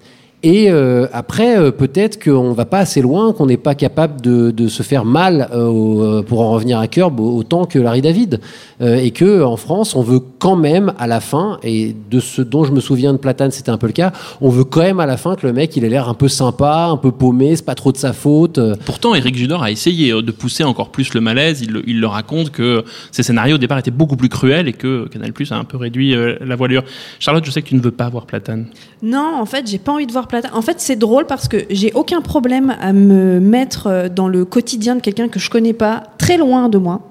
et 0.56 0.72
euh, 0.72 1.08
après, 1.14 1.58
euh, 1.58 1.72
peut-être 1.72 2.16
qu'on 2.24 2.54
va 2.54 2.66
pas 2.66 2.80
assez 2.80 3.02
loin, 3.02 3.34
qu'on 3.34 3.48
n'est 3.48 3.58
pas 3.70 3.76
capable 3.76 4.22
de, 4.22 4.52
de 4.52 4.68
se 4.68 4.82
faire 4.84 5.04
mal 5.04 5.50
euh, 5.54 5.66
au- 5.66 6.24
pour 6.24 6.40
en 6.42 6.52
revenir 6.52 6.80
à 6.80 6.88
Curb 6.88 7.20
au- 7.20 7.36
autant 7.38 7.66
que 7.66 7.80
Larry 7.80 8.02
David, 8.02 8.40
Euh, 8.80 8.98
et 9.06 9.10
que 9.10 9.42
en 9.44 9.58
France, 9.58 9.96
on 9.96 10.04
veut 10.04 10.22
quand 10.38 10.56
même 10.56 10.94
à 11.00 11.08
la 11.08 11.20
fin, 11.20 11.58
et 11.64 11.96
de 12.12 12.20
ce 12.20 12.44
dont 12.44 12.64
je 12.64 12.72
me 12.72 12.80
souviens 12.80 13.12
de 13.12 13.18
Platane, 13.18 13.50
c'était 13.50 13.72
un 13.72 13.80
peu 13.80 13.88
le 13.88 13.94
cas, 13.94 14.12
on 14.40 14.50
veut 14.50 14.66
quand 14.66 14.82
même 14.84 15.00
à 15.00 15.08
la 15.08 15.18
fin 15.18 15.34
que 15.36 15.48
le 15.48 15.52
mec, 15.54 15.76
il 15.76 15.84
ait 15.84 15.90
l'air 15.90 16.08
un 16.08 16.14
peu 16.14 16.28
sympa, 16.28 16.86
un 16.92 16.98
peu 16.98 17.12
paumé, 17.12 17.56
c'est 17.56 17.66
pas 17.66 17.74
trop 17.74 17.92
de 17.92 17.98
sa 17.98 18.14
faute. 18.14 18.60
Pourtant, 18.86 19.16
Eric 19.16 19.36
Judor 19.36 19.64
a 19.64 19.72
essayé 19.72 20.12
de 20.22 20.32
pousser 20.32 20.64
encore 20.64 20.90
plus 20.90 21.12
le 21.16 21.22
malaise. 21.22 21.62
Il, 21.64 21.82
il 21.88 22.00
le 22.00 22.06
raconte 22.06 22.52
que 22.52 22.84
ses 23.12 23.24
scénarios 23.24 23.56
au 23.56 23.58
départ 23.58 23.80
étaient 23.80 23.90
beaucoup 23.90 24.16
plus 24.16 24.30
cruels 24.30 24.68
et 24.68 24.74
que 24.74 25.08
Canal 25.08 25.34
Plus 25.34 25.52
a 25.52 25.56
un 25.58 25.64
peu 25.64 25.78
réduit 25.78 26.14
euh, 26.16 26.36
la 26.46 26.56
voilure. 26.56 26.84
Charlotte, 27.20 27.44
je 27.46 27.50
sais 27.50 27.64
que 27.64 27.70
tu 27.70 27.76
ne 27.76 27.82
veux 27.82 27.90
pas 28.04 28.10
voir 28.10 28.28
Platane. 28.28 28.68
Non, 29.02 29.32
en 29.42 29.46
fait, 29.48 29.68
j'ai 29.68 29.80
pas 29.80 29.92
envie 29.94 30.06
de 30.06 30.12
voir 30.12 30.28
Platane. 30.28 30.37
En 30.54 30.62
fait, 30.62 30.80
c'est 30.80 30.96
drôle 30.96 31.26
parce 31.26 31.48
que 31.48 31.58
j'ai 31.70 31.92
aucun 31.94 32.22
problème 32.22 32.76
à 32.80 32.94
me 32.94 33.40
mettre 33.40 33.88
euh, 33.88 34.10
dans 34.10 34.28
le 34.28 34.46
quotidien 34.46 34.96
de 34.96 35.02
quelqu'un 35.02 35.28
que 35.28 35.40
je 35.40 35.50
connais 35.50 35.74
pas, 35.74 36.04
très 36.18 36.38
loin 36.38 36.70
de 36.70 36.78
moi. 36.78 37.02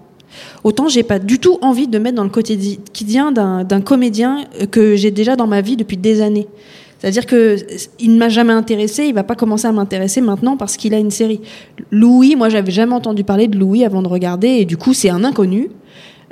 Autant 0.65 0.89
j'ai 0.89 1.03
pas 1.03 1.19
du 1.19 1.39
tout 1.39 1.59
envie 1.63 1.89
de 1.89 1.99
me 1.99 2.05
mettre 2.05 2.17
dans 2.17 2.25
le 2.25 2.31
quotidien 2.31 3.33
d'un 3.33 3.81
comédien 3.81 4.45
euh, 4.61 4.67
que 4.67 4.97
j'ai 4.97 5.11
déjà 5.11 5.37
dans 5.37 5.47
ma 5.47 5.61
vie 5.61 5.77
depuis 5.77 5.97
des 5.97 6.21
années. 6.21 6.47
C'est-à-dire 6.99 7.27
que 7.27 7.37
euh, 7.37 7.77
il 8.01 8.13
ne 8.13 8.19
m'a 8.19 8.29
jamais 8.29 8.53
intéressé, 8.53 9.05
il 9.05 9.15
va 9.15 9.23
pas 9.23 9.35
commencer 9.35 9.67
à 9.67 9.73
m'intéresser 9.73 10.21
maintenant 10.21 10.57
parce 10.57 10.77
qu'il 10.77 10.95
a 10.95 10.99
une 10.99 11.11
série. 11.11 11.41
Louis, 11.91 12.37
moi 12.37 12.49
j'avais 12.49 12.73
jamais 12.73 12.95
entendu 12.95 13.25
parler 13.25 13.49
de 13.49 13.59
Louis 13.59 13.85
avant 13.85 14.03
de 14.03 14.09
regarder 14.09 14.49
et 14.49 14.65
du 14.65 14.77
coup 14.77 14.95
c'est 14.95 15.11
un 15.11 15.25
inconnu. 15.25 15.71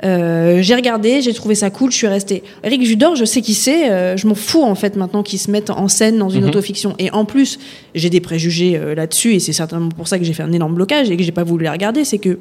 Euh, 0.03 0.59
j'ai 0.61 0.75
regardé, 0.75 1.21
j'ai 1.21 1.33
trouvé 1.33 1.55
ça 1.55 1.69
cool, 1.69 1.89
je 1.91 1.95
suis 1.97 2.07
restée. 2.07 2.43
Eric 2.63 2.83
Judor, 2.85 3.15
je 3.15 3.23
sais 3.23 3.41
qui 3.41 3.53
c'est, 3.53 3.89
euh, 3.89 4.17
je 4.17 4.27
m'en 4.27 4.35
fous 4.35 4.61
en 4.63 4.75
fait 4.75 4.97
maintenant 4.97 5.23
qu'il 5.23 5.39
se 5.39 5.49
mette 5.49 5.69
en 5.69 5.87
scène 5.87 6.17
dans 6.17 6.29
une 6.29 6.41
Mhm. 6.41 6.49
autofiction. 6.49 6.95
Et 6.99 7.11
en 7.11 7.23
plus, 7.23 7.57
j'ai 7.95 8.09
des 8.09 8.19
préjugés 8.19 8.75
euh, 8.75 8.93
là-dessus 8.93 9.33
et 9.35 9.39
c'est 9.39 9.53
certainement 9.53 9.89
pour 9.89 10.07
ça 10.09 10.19
que 10.19 10.25
j'ai 10.25 10.33
fait 10.33 10.43
un 10.43 10.51
énorme 10.51 10.75
blocage 10.75 11.09
et 11.09 11.15
que 11.17 11.23
j'ai 11.23 11.31
pas 11.31 11.43
voulu 11.45 11.63
les 11.63 11.69
regarder. 11.69 12.03
C'est 12.03 12.17
que 12.17 12.39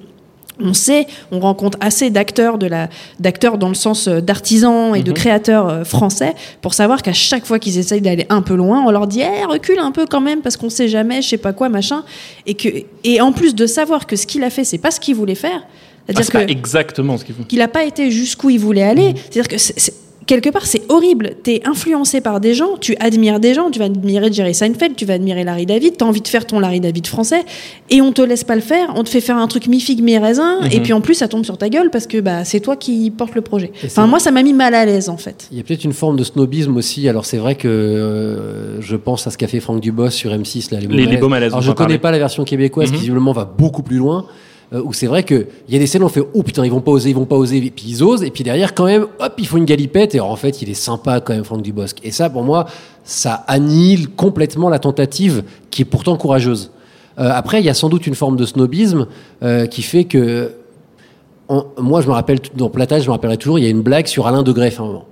on 0.61 0.72
sait, 0.72 1.07
on 1.32 1.40
rencontre 1.40 1.76
assez 1.80 2.11
d'acteurs 2.11 2.59
de 2.59 2.66
la, 2.66 2.88
d'acteurs 3.18 3.59
dans 3.59 3.68
le 3.68 3.74
sens 3.74 4.07
d'artisans 4.09 4.94
et 4.94 5.02
de 5.02 5.11
Mhm. 5.11 5.14
créateurs 5.16 5.86
français 5.86 6.34
pour 6.61 6.74
savoir 6.74 7.02
qu'à 7.02 7.12
chaque 7.12 7.44
fois 7.44 7.59
qu'ils 7.59 7.78
essayent 7.78 8.00
d'aller 8.00 8.26
un 8.30 8.42
peu 8.42 8.55
loin, 8.55 8.84
on 8.86 8.90
leur 8.90 9.07
dit, 9.09 9.20
eh, 9.20 9.44
recule 9.46 9.78
un 9.80 9.90
peu 9.90 10.07
quand 10.07 10.20
même 10.20 10.42
parce 10.42 10.57
qu'on 10.57 10.70
sait 10.70 10.88
jamais, 10.88 11.22
je 11.22 11.28
sais 11.28 11.38
pas 11.38 11.52
quoi, 11.52 11.68
machin. 11.68 12.05
Et 12.46 12.55
que, 12.55 12.68
et 13.05 13.20
en 13.20 13.32
plus 13.32 13.55
de 13.55 13.66
savoir 13.66 14.07
que 14.07 14.14
ce 14.16 14.26
qu'il 14.26 14.42
a 14.44 14.50
fait, 14.50 14.62
c'est 14.64 14.78
pas 14.78 14.90
ce 14.92 15.00
qu'il 15.00 15.14
voulait 15.16 15.34
faire. 15.36 15.64
Ah, 16.09 16.22
c'est 16.22 16.32
pas 16.32 16.42
exactement 16.44 17.16
ce 17.16 17.24
qu'il 17.24 17.34
faut. 17.34 17.44
qu'il 17.44 17.59
n'a 17.61 17.68
pas 17.68 17.84
été 17.84 18.11
jusqu'où 18.11 18.50
il 18.50 18.59
voulait 18.59 18.82
aller. 18.82 19.14
C'est-à-dire 19.16 19.48
que 19.48 19.59
c'est- 19.59 19.78
c'est- 19.78 19.94
quelque 20.26 20.48
part, 20.50 20.64
c'est 20.66 20.82
horrible. 20.90 21.32
Tu 21.44 21.52
es 21.52 21.66
influencé 21.66 22.20
par 22.22 22.40
des 22.40 22.55
gens, 22.55 22.76
tu 22.80 22.96
admires 22.98 23.40
des 23.40 23.52
gens, 23.55 23.70
tu 23.70 23.78
vas 23.78 23.86
admirer 23.86 24.32
Jerry 24.32 24.55
Seinfeld, 24.55 24.96
tu 24.96 25.05
vas 25.05 25.14
admirer 25.14 25.44
Larry 25.44 25.66
David, 25.66 25.96
tu 25.98 26.05
as 26.05 26.07
envie 26.07 26.20
de 26.22 26.28
faire 26.28 26.46
ton 26.46 26.61
Larry 26.61 26.80
David 26.80 27.07
français, 27.07 27.42
et 27.90 28.00
on 28.02 28.11
te 28.12 28.22
laisse 28.22 28.42
pas 28.44 28.55
le 28.55 28.62
faire, 28.62 28.92
on 28.96 29.02
te 29.05 29.09
fait 29.11 29.20
faire 29.20 29.36
un 29.36 29.46
truc 29.48 29.66
mi-figue, 29.66 30.02
mi-raisin, 30.02 30.61
et 30.70 30.80
puis 30.80 30.92
en 30.94 31.00
plus, 31.02 31.14
ça 31.14 31.28
tombe 31.28 31.44
sur 31.44 31.57
ta 31.59 31.68
gueule 31.68 31.90
parce 31.90 32.07
que 32.07 32.20
bah, 32.20 32.44
c'est 32.44 32.61
toi 32.61 32.76
qui 32.76 33.11
porte 33.11 33.34
le 33.34 33.40
projet. 33.42 33.70
Et 33.82 33.86
Enfin, 33.86 34.07
moi, 34.07 34.18
ça 34.18 34.30
m'a 34.30 34.42
mis 34.42 34.55
mal 34.55 34.74
à 34.74 34.84
l'aise, 34.86 35.09
en 35.11 35.16
fait. 35.18 35.46
Il 35.52 35.57
y 35.59 35.61
a 35.61 35.62
peut-être 35.62 35.84
une 35.84 35.92
forme 35.92 36.16
de 36.16 36.24
snobisme 36.24 36.74
aussi. 36.78 37.07
Alors 37.09 37.24
c'est 37.26 37.36
vrai 37.38 37.55
que 37.55 37.68
euh, 37.68 38.80
je 38.80 38.96
pense 38.96 39.26
à 39.26 39.30
ce 39.30 39.38
qu'a 39.38 39.46
fait 39.48 39.61
Franck 39.61 39.80
Dubos 39.80 40.11
sur 40.11 40.32
M6, 40.32 40.70
là, 40.72 40.80
les 40.80 40.86
beaux 40.86 40.92
Les- 40.92 41.00
les 41.00 41.05
malaises. 41.07 41.20
beaux 41.20 41.28
malaises, 41.28 41.52
Alors 41.52 41.59
on 41.59 41.62
je 41.62 41.72
connais 41.72 41.86
parler. 41.86 41.98
pas 41.98 42.11
la 42.12 42.18
version 42.18 42.44
québécoise 42.44 42.88
Mhm. 42.90 42.94
qui 42.94 43.00
visiblement 43.00 43.32
va 43.32 43.44
beaucoup 43.44 43.82
plus 43.82 43.96
loin. 43.96 44.26
Euh, 44.75 44.83
où 44.85 44.93
c'est 44.93 45.07
vrai 45.07 45.22
que 45.22 45.47
il 45.68 45.75
y 45.75 45.77
a 45.77 45.81
des 45.81 45.87
scènes 45.87 46.03
où 46.03 46.07
on 46.07 46.11
fait 46.11 46.22
oh 46.35 46.43
putain 46.43 46.64
ils 46.64 46.70
vont 46.70 46.81
pas 46.81 46.93
oser 46.93 47.11
ils 47.11 47.16
vont 47.16 47.25
pas 47.25 47.37
oser 47.37 47.59
et 47.59 47.70
puis 47.70 47.87
ils 47.89 48.03
osent 48.03 48.22
et 48.22 48.31
puis 48.31 48.45
derrière 48.45 48.75
quand 48.75 48.85
même 48.85 49.07
hop 49.18 49.35
ils 49.39 49.47
font 49.47 49.57
une 49.57 49.64
galipette 49.64 50.14
et 50.14 50.18
alors, 50.18 50.31
en 50.31 50.37
fait 50.37 50.61
il 50.62 50.70
est 50.70 50.75
sympa 50.75 51.20
quand 51.20 51.35
même 51.35 51.45
Franck 51.45 51.62
Dubosc 51.62 51.99
et 52.03 52.11
ça 52.11 52.29
pour 52.29 52.43
moi 52.43 52.66
ça 53.05 53.45
annihile 53.47 54.09
complètement 54.11 54.68
la 54.68 54.79
tentative 54.79 55.45
qui 55.70 55.83
est 55.83 55.87
pourtant 55.87 56.16
courageuse 56.16 56.70
Euh, 57.16 57.31
après 57.33 57.61
il 57.61 57.64
y 57.64 57.70
a 57.70 57.75
sans 57.75 57.89
doute 57.89 58.09
une 58.09 58.16
forme 58.16 58.37
de 58.37 58.45
snobisme 58.45 59.07
euh, 59.45 59.66
qui 59.66 59.83
fait 59.83 60.05
que 60.05 60.51
moi, 61.79 62.01
je 62.01 62.09
me 62.09 62.12
rappelle, 62.12 62.39
dans 62.55 62.70
Platage, 62.70 63.03
je 63.03 63.09
me 63.09 63.12
rappellerai 63.12 63.37
toujours, 63.37 63.59
il 63.59 63.64
y 63.64 63.66
a 63.66 63.70
une 63.70 63.83
blague 63.83 64.07
sur 64.07 64.27
Alain 64.27 64.43
de 64.43 64.53
Greff 64.53 64.81
à 64.81 64.83
un 64.83 64.87
moment. 64.87 65.05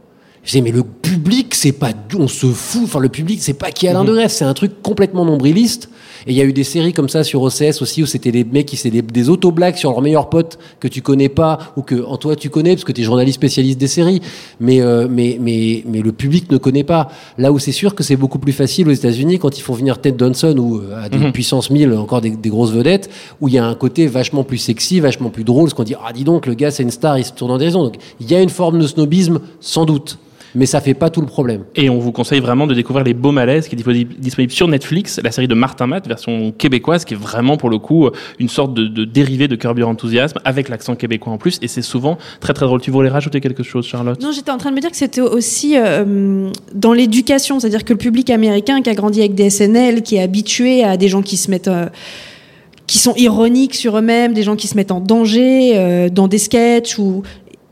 Je 0.44 0.50
disais, 0.50 0.60
mais 0.60 0.72
le 0.72 0.82
public, 0.82 1.54
c'est 1.54 1.70
pas, 1.70 1.92
on 2.18 2.26
se 2.26 2.46
fout, 2.48 2.82
enfin, 2.84 2.98
le 2.98 3.08
public, 3.08 3.38
c'est 3.40 3.52
pas 3.54 3.70
qui 3.70 3.86
est 3.86 3.90
Alain 3.90 4.02
de 4.02 4.12
Greff, 4.12 4.32
c'est 4.32 4.44
un 4.44 4.54
truc 4.54 4.82
complètement 4.82 5.24
nombriliste. 5.24 5.88
Et 6.26 6.32
il 6.32 6.36
y 6.36 6.40
a 6.40 6.44
eu 6.44 6.52
des 6.52 6.64
séries 6.64 6.92
comme 6.92 7.08
ça 7.08 7.22
sur 7.22 7.42
OCS 7.42 7.80
aussi, 7.80 8.02
où 8.02 8.06
c'était 8.06 8.32
des 8.32 8.42
mecs 8.42 8.66
qui 8.66 8.76
faisaient 8.76 8.90
des, 8.90 9.02
des 9.02 9.28
auto-blagues 9.28 9.76
sur 9.76 9.90
leurs 9.90 10.02
meilleurs 10.02 10.28
potes 10.30 10.58
que 10.80 10.88
tu 10.88 11.00
connais 11.00 11.28
pas, 11.28 11.58
ou 11.76 11.82
que, 11.82 12.04
en 12.04 12.16
toi, 12.16 12.34
tu 12.34 12.50
connais, 12.50 12.74
parce 12.74 12.82
que 12.84 12.90
tu 12.90 13.02
es 13.02 13.04
journaliste 13.04 13.36
spécialiste 13.36 13.78
des 13.78 13.86
séries. 13.86 14.20
Mais, 14.58 14.80
euh, 14.80 15.06
mais, 15.08 15.38
mais, 15.40 15.84
mais 15.86 16.00
le 16.00 16.10
public 16.10 16.50
ne 16.50 16.56
connaît 16.58 16.84
pas. 16.84 17.08
Là 17.38 17.52
où 17.52 17.60
c'est 17.60 17.70
sûr 17.72 17.94
que 17.94 18.02
c'est 18.02 18.16
beaucoup 18.16 18.38
plus 18.40 18.52
facile 18.52 18.88
aux 18.88 18.92
États-Unis 18.92 19.38
quand 19.38 19.56
ils 19.58 19.62
font 19.62 19.74
venir 19.74 20.00
Ted 20.00 20.16
Danson 20.16 20.56
ou 20.58 20.78
euh, 20.80 21.04
à 21.04 21.08
des 21.08 21.18
Mhm. 21.18 21.30
puissance 21.32 21.70
1000, 21.70 21.92
encore 21.92 22.20
des, 22.20 22.30
des 22.30 22.48
grosses 22.50 22.72
vedettes, 22.72 23.10
où 23.40 23.46
il 23.46 23.54
y 23.54 23.58
a 23.58 23.64
un 23.64 23.74
côté 23.76 24.08
vachement 24.08 24.42
plus 24.42 24.58
sexy, 24.58 24.98
vachement 24.98 25.30
plus 25.30 25.44
drôle, 25.44 25.70
ce 25.70 25.74
qu'on 25.76 25.84
dit, 25.84 25.94
ah, 26.04 26.12
dis 26.12 26.24
donc, 26.24 26.46
le 26.46 26.54
gars, 26.54 26.72
c'est 26.72 26.82
une 26.82 26.90
star, 26.90 27.16
il 27.18 27.24
se 27.24 27.32
tourne 27.32 27.52
en 27.52 27.58
dérision. 27.58 27.84
Donc, 27.84 27.94
il 28.20 28.28
y 28.30 28.34
a 28.34 28.42
une 28.42 28.48
forme 28.48 28.80
de 28.80 28.86
snobisme, 28.88 29.38
sans 29.60 29.84
doute. 29.84 30.18
Mais 30.54 30.66
ça 30.66 30.80
fait 30.80 30.94
pas 30.94 31.10
tout 31.10 31.20
le 31.20 31.26
problème. 31.26 31.64
Et 31.76 31.88
on 31.88 31.98
vous 31.98 32.12
conseille 32.12 32.40
vraiment 32.40 32.66
de 32.66 32.74
découvrir 32.74 33.04
Les 33.04 33.14
Beaux 33.14 33.32
Malaises, 33.32 33.68
qui 33.68 33.76
est 33.76 34.04
disponible 34.18 34.52
sur 34.52 34.68
Netflix, 34.68 35.20
la 35.22 35.32
série 35.32 35.48
de 35.48 35.54
Martin 35.54 35.86
Matt, 35.86 36.06
version 36.06 36.52
québécoise, 36.52 37.04
qui 37.04 37.14
est 37.14 37.16
vraiment 37.16 37.56
pour 37.56 37.70
le 37.70 37.78
coup 37.78 38.08
une 38.38 38.48
sorte 38.48 38.74
de, 38.74 38.86
de 38.86 39.04
dérivé 39.04 39.48
de 39.48 39.56
Curb 39.56 39.78
Your 39.78 39.88
Enthusiasm, 39.88 40.38
avec 40.44 40.68
l'accent 40.68 40.94
québécois 40.94 41.32
en 41.32 41.38
plus, 41.38 41.58
et 41.62 41.68
c'est 41.68 41.82
souvent 41.82 42.18
très 42.40 42.52
très 42.52 42.66
drôle. 42.66 42.80
Tu 42.80 42.90
voulais 42.90 43.08
rajouter 43.08 43.40
quelque 43.40 43.62
chose, 43.62 43.86
Charlotte? 43.86 44.20
Non, 44.20 44.32
j'étais 44.32 44.50
en 44.50 44.58
train 44.58 44.70
de 44.70 44.76
me 44.76 44.80
dire 44.80 44.90
que 44.90 44.96
c'était 44.96 45.20
aussi 45.20 45.76
euh, 45.76 46.50
dans 46.74 46.92
l'éducation, 46.92 47.60
c'est-à-dire 47.60 47.84
que 47.84 47.92
le 47.92 47.98
public 47.98 48.30
américain 48.30 48.82
qui 48.82 48.90
a 48.90 48.94
grandi 48.94 49.20
avec 49.20 49.34
des 49.34 49.50
SNL, 49.50 50.02
qui 50.02 50.16
est 50.16 50.22
habitué 50.22 50.84
à 50.84 50.96
des 50.96 51.08
gens 51.08 51.22
qui 51.22 51.36
se 51.36 51.50
mettent, 51.50 51.68
euh, 51.68 51.86
qui 52.86 52.98
sont 52.98 53.14
ironiques 53.16 53.74
sur 53.74 53.96
eux-mêmes, 53.96 54.34
des 54.34 54.42
gens 54.42 54.56
qui 54.56 54.68
se 54.68 54.76
mettent 54.76 54.92
en 54.92 55.00
danger 55.00 55.72
euh, 55.74 56.08
dans 56.08 56.28
des 56.28 56.38
sketchs 56.38 56.98
ou 56.98 57.22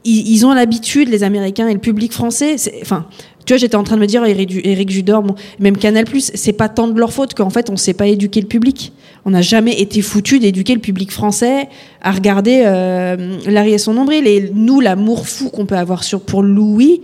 ils, 0.05 0.47
ont 0.47 0.55
l'habitude, 0.55 1.09
les 1.09 1.23
Américains 1.23 1.69
et 1.69 1.75
le 1.75 1.81
public 1.81 2.13
français. 2.13 2.57
Enfin, 2.81 3.07
tu 3.45 3.53
vois, 3.53 3.59
j'étais 3.59 3.77
en 3.77 3.83
train 3.83 3.97
de 3.97 4.01
me 4.01 4.07
dire, 4.07 4.25
Eric, 4.25 4.91
Judor, 4.91 5.25
même 5.59 5.77
Canal+, 5.77 6.05
c'est 6.19 6.53
pas 6.53 6.69
tant 6.69 6.89
de 6.89 6.99
leur 6.99 7.13
faute 7.13 7.35
qu'en 7.35 7.51
fait, 7.51 7.71
on 7.71 7.77
sait 7.77 7.95
pas 7.95 8.07
éduquer 8.07 8.41
le 8.41 8.47
public. 8.47 8.93
On 9.25 9.31
n'a 9.31 9.43
jamais 9.43 9.81
été 9.81 10.01
foutu 10.01 10.39
d'éduquer 10.39 10.75
le 10.75 10.81
public 10.81 11.13
français 11.13 11.69
à 12.01 12.13
regarder 12.13 12.63
euh, 12.65 13.39
Larry 13.47 13.75
et 13.75 13.79
son 13.79 13.93
nombril. 13.93 14.27
Et 14.27 14.51
nous, 14.55 14.81
l'amour 14.81 15.29
fou 15.29 15.51
qu'on 15.51 15.67
peut 15.67 15.77
avoir 15.77 16.05
sur, 16.05 16.23
pour 16.23 16.43
Louis, 16.43 17.03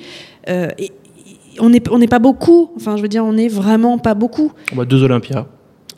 euh, 0.48 0.68
on 1.58 1.70
n'est 1.70 1.82
on 1.90 1.98
n'est 1.98 2.06
pas 2.06 2.18
beaucoup. 2.18 2.70
Enfin, 2.76 2.96
je 2.96 3.02
veux 3.02 3.08
dire, 3.08 3.24
on 3.24 3.34
n'est 3.34 3.48
vraiment 3.48 3.98
pas 3.98 4.14
beaucoup. 4.14 4.52
On 4.72 4.76
voit 4.76 4.86
deux 4.86 5.02
Olympias. 5.02 5.46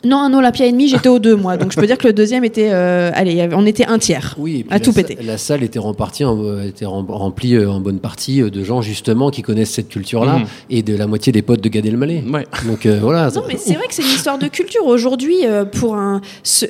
Non, 0.05 0.17
un 0.19 0.33
Olympia 0.33 0.65
et 0.65 0.71
demi, 0.71 0.87
j'étais 0.87 1.09
au 1.09 1.19
deux, 1.19 1.35
moi. 1.35 1.57
Donc, 1.57 1.71
je 1.73 1.77
peux 1.79 1.85
dire 1.85 1.97
que 1.97 2.07
le 2.07 2.13
deuxième 2.13 2.43
était... 2.45 2.69
euh, 2.71 3.11
allez, 3.13 3.49
on 3.53 3.65
était 3.65 3.85
un 3.85 3.99
tiers. 3.99 4.35
Oui, 4.37 4.59
et 4.59 4.63
puis 4.63 4.71
à 4.71 4.75
la 4.75 4.79
tout 4.79 4.93
péter. 4.93 5.17
La 5.21 5.37
salle 5.37 5.61
était 5.63 5.77
remplie, 5.79 6.23
en, 6.23 6.61
était 6.63 6.85
rem- 6.85 7.05
remplie 7.09 7.55
euh, 7.55 7.69
en 7.69 7.81
bonne 7.81 7.99
partie 7.99 8.41
euh, 8.41 8.49
de 8.49 8.63
gens 8.63 8.81
justement 8.81 9.29
qui 9.29 9.41
connaissent 9.41 9.71
cette 9.71 9.89
culture-là 9.89 10.37
Mhm. 10.39 10.45
et 10.69 10.83
de 10.83 10.95
la 10.95 11.05
moitié 11.07 11.31
des 11.33 11.41
potes 11.41 11.61
de 11.61 11.67
Gad 11.69 11.85
Elmaleh. 11.85 12.23
Donc 12.65 12.85
euh, 12.85 12.99
voilà. 13.01 13.29
Non, 13.35 13.43
mais 13.47 13.57
c'est 13.57 13.73
vrai 13.73 13.87
que 13.87 13.93
c'est 13.93 14.03
une 14.03 14.07
histoire 14.09 14.37
de 14.37 14.47
culture. 14.47 14.85
Aujourd'hui, 14.85 15.45
euh, 15.45 15.65
pour 15.65 15.95
un. 15.95 16.21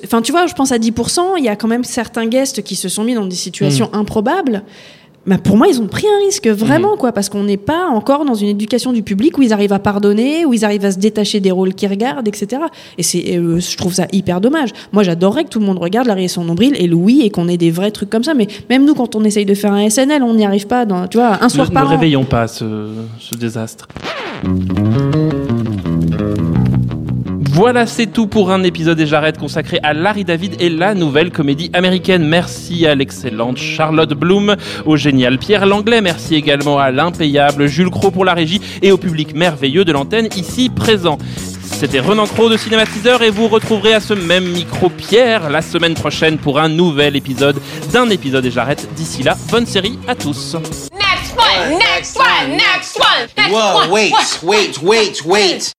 Enfin, 0.04 0.22
tu 0.24 0.32
vois, 0.32 0.48
je 0.48 0.54
pense 0.54 0.72
à 0.72 0.78
10%, 0.80 1.22
il 1.38 1.44
y 1.46 1.50
a 1.50 1.56
quand 1.56 1.68
même 1.68 1.84
certains 1.84 2.26
guests 2.26 2.64
qui 2.64 2.76
se 2.76 2.90
sont 2.90 3.04
mis 3.04 3.14
dans 3.14 3.26
des 3.28 3.36
situations 3.36 3.90
improbables. 3.94 4.64
Bah, 5.26 5.38
pour 5.38 5.58
moi, 5.58 5.68
ils 5.68 5.82
ont 5.82 5.88
pris 5.88 6.08
un 6.08 6.26
risque, 6.26 6.48
vraiment, 6.48 6.96
quoi, 6.98 7.12
parce 7.12 7.30
qu'on 7.30 7.44
n'est 7.44 7.58
pas 7.58 7.88
encore 7.88 8.26
dans 8.26 8.36
une 8.36 8.48
éducation 8.48 8.94
du 8.94 9.04
public 9.04 9.38
où 9.38 9.42
ils 9.42 9.54
arrivent 9.54 9.74
à 9.74 9.80
pardonner, 9.80 10.46
où 10.46 10.54
ils 10.54 10.64
arrivent 10.66 10.86
à 10.86 10.92
se 10.92 10.98
détacher 10.98 11.40
des 11.40 11.52
rôles 11.52 11.74
qu'ils 11.74 11.90
regardent, 11.90 12.28
etc. 12.28 12.62
Et 12.98 13.04
c'est, 13.04 13.38
euh, 13.38 13.60
je 13.60 13.78
trouve 13.78 13.94
ça 13.94 14.08
hyper 14.12 14.42
dommage. 14.42 14.70
Moi, 14.92 15.04
j'adorerais 15.04 15.44
que 15.44 15.50
tout 15.50 15.60
le 15.60 15.66
monde 15.66 15.78
regarde 15.78 16.08
Larry 16.08 16.24
et 16.26 16.28
son 16.30 16.44
nombril 16.46 16.74
et 16.78 16.88
Louis 16.88 17.22
et 17.22 17.30
qu'on 17.30 17.48
ait 17.48 17.58
des 17.58 17.70
vrais 17.70 17.92
trucs 17.92 18.10
comme 18.10 18.24
ça. 18.24 18.34
Mais 18.34 18.48
même 18.70 18.86
nous, 18.86 18.96
quand 18.96 19.16
on 19.16 19.24
essaye 19.24 19.46
de 19.46 19.54
faire 19.54 19.74
un 19.74 19.90
SNL, 19.90 20.24
on 20.24 20.34
n'y 20.34 20.46
arrive 20.46 20.68
pas. 20.68 20.86
Dans, 20.86 21.08
tu 21.08 21.18
vois, 21.18 21.44
un 21.44 21.50
soir 21.50 21.70
ne, 21.70 21.74
par 21.74 21.84
ne 21.84 21.88
an. 21.90 21.92
réveillons 21.92 22.26
pas 22.26 22.48
ce, 22.48 22.88
ce 23.20 23.36
désastre. 23.36 23.88
Voilà, 27.52 27.88
c'est 27.88 28.06
tout 28.06 28.28
pour 28.28 28.52
un 28.52 28.64
épisode 28.64 29.00
et 29.00 29.08
j'arrête 29.08 29.40
consacré 29.40 29.80
à 29.82 29.94
Larry 29.94 30.24
David 30.24 30.56
et 30.62 30.70
la 30.70 30.94
nouvelle 30.94 31.32
comédie 31.32 31.72
américaine. 31.74 32.24
Merci 32.24 32.86
à 32.86 32.94
l'excellente 32.94 33.58
Charlotte 33.58 34.14
Bloom, 34.14 34.56
au 34.86 34.96
génial 34.98 35.40
Pierre 35.40 35.66
Langlais. 35.66 36.00
Merci 36.00 36.36
également 36.36 36.78
à 36.78 36.92
l'impayable 36.92 37.66
Jules 37.66 37.90
Cro 37.90 38.12
pour 38.12 38.24
la 38.24 38.36
régie 38.36 38.62
et 38.84 38.92
au 38.92 38.98
public 38.98 39.36
merveilleux 39.36 39.84
de 39.84 39.92
l'antenne 39.92 40.30
ici 40.38 40.70
présent. 40.70 41.18
C'était 41.64 42.00
Renan 42.00 42.28
Cro 42.28 42.50
de 42.50 42.56
Cinématiseur 42.58 43.24
et 43.24 43.32
vous 43.32 43.48
retrouverez 43.48 43.96
à 43.96 44.00
ce 44.00 44.14
même 44.14 44.46
micro 44.48 44.90
Pierre 44.90 45.50
la 45.50 45.64
semaine 45.64 45.96
prochaine 45.96 46.38
pour 46.38 46.60
un 46.60 46.70
nouvel 46.70 47.16
épisode 47.16 47.60
d'un 47.92 48.10
épisode 48.12 48.46
et 48.46 48.52
j'arrête. 48.52 48.88
D'ici 48.96 49.24
là, 49.24 49.36
bonne 49.50 49.66
série 49.66 49.98
à 50.08 50.14
tous. 50.14 50.56
Next 50.94 51.36
one, 51.36 51.80
next 51.80 52.16
one, 52.18 52.52
next 52.52 53.00
one, 53.00 53.28
next 53.36 53.52
Whoa, 53.52 53.80
one. 53.86 53.90
wait, 53.92 54.14
wait, 54.44 54.82
wait, 54.84 55.26
wait. 55.26 55.79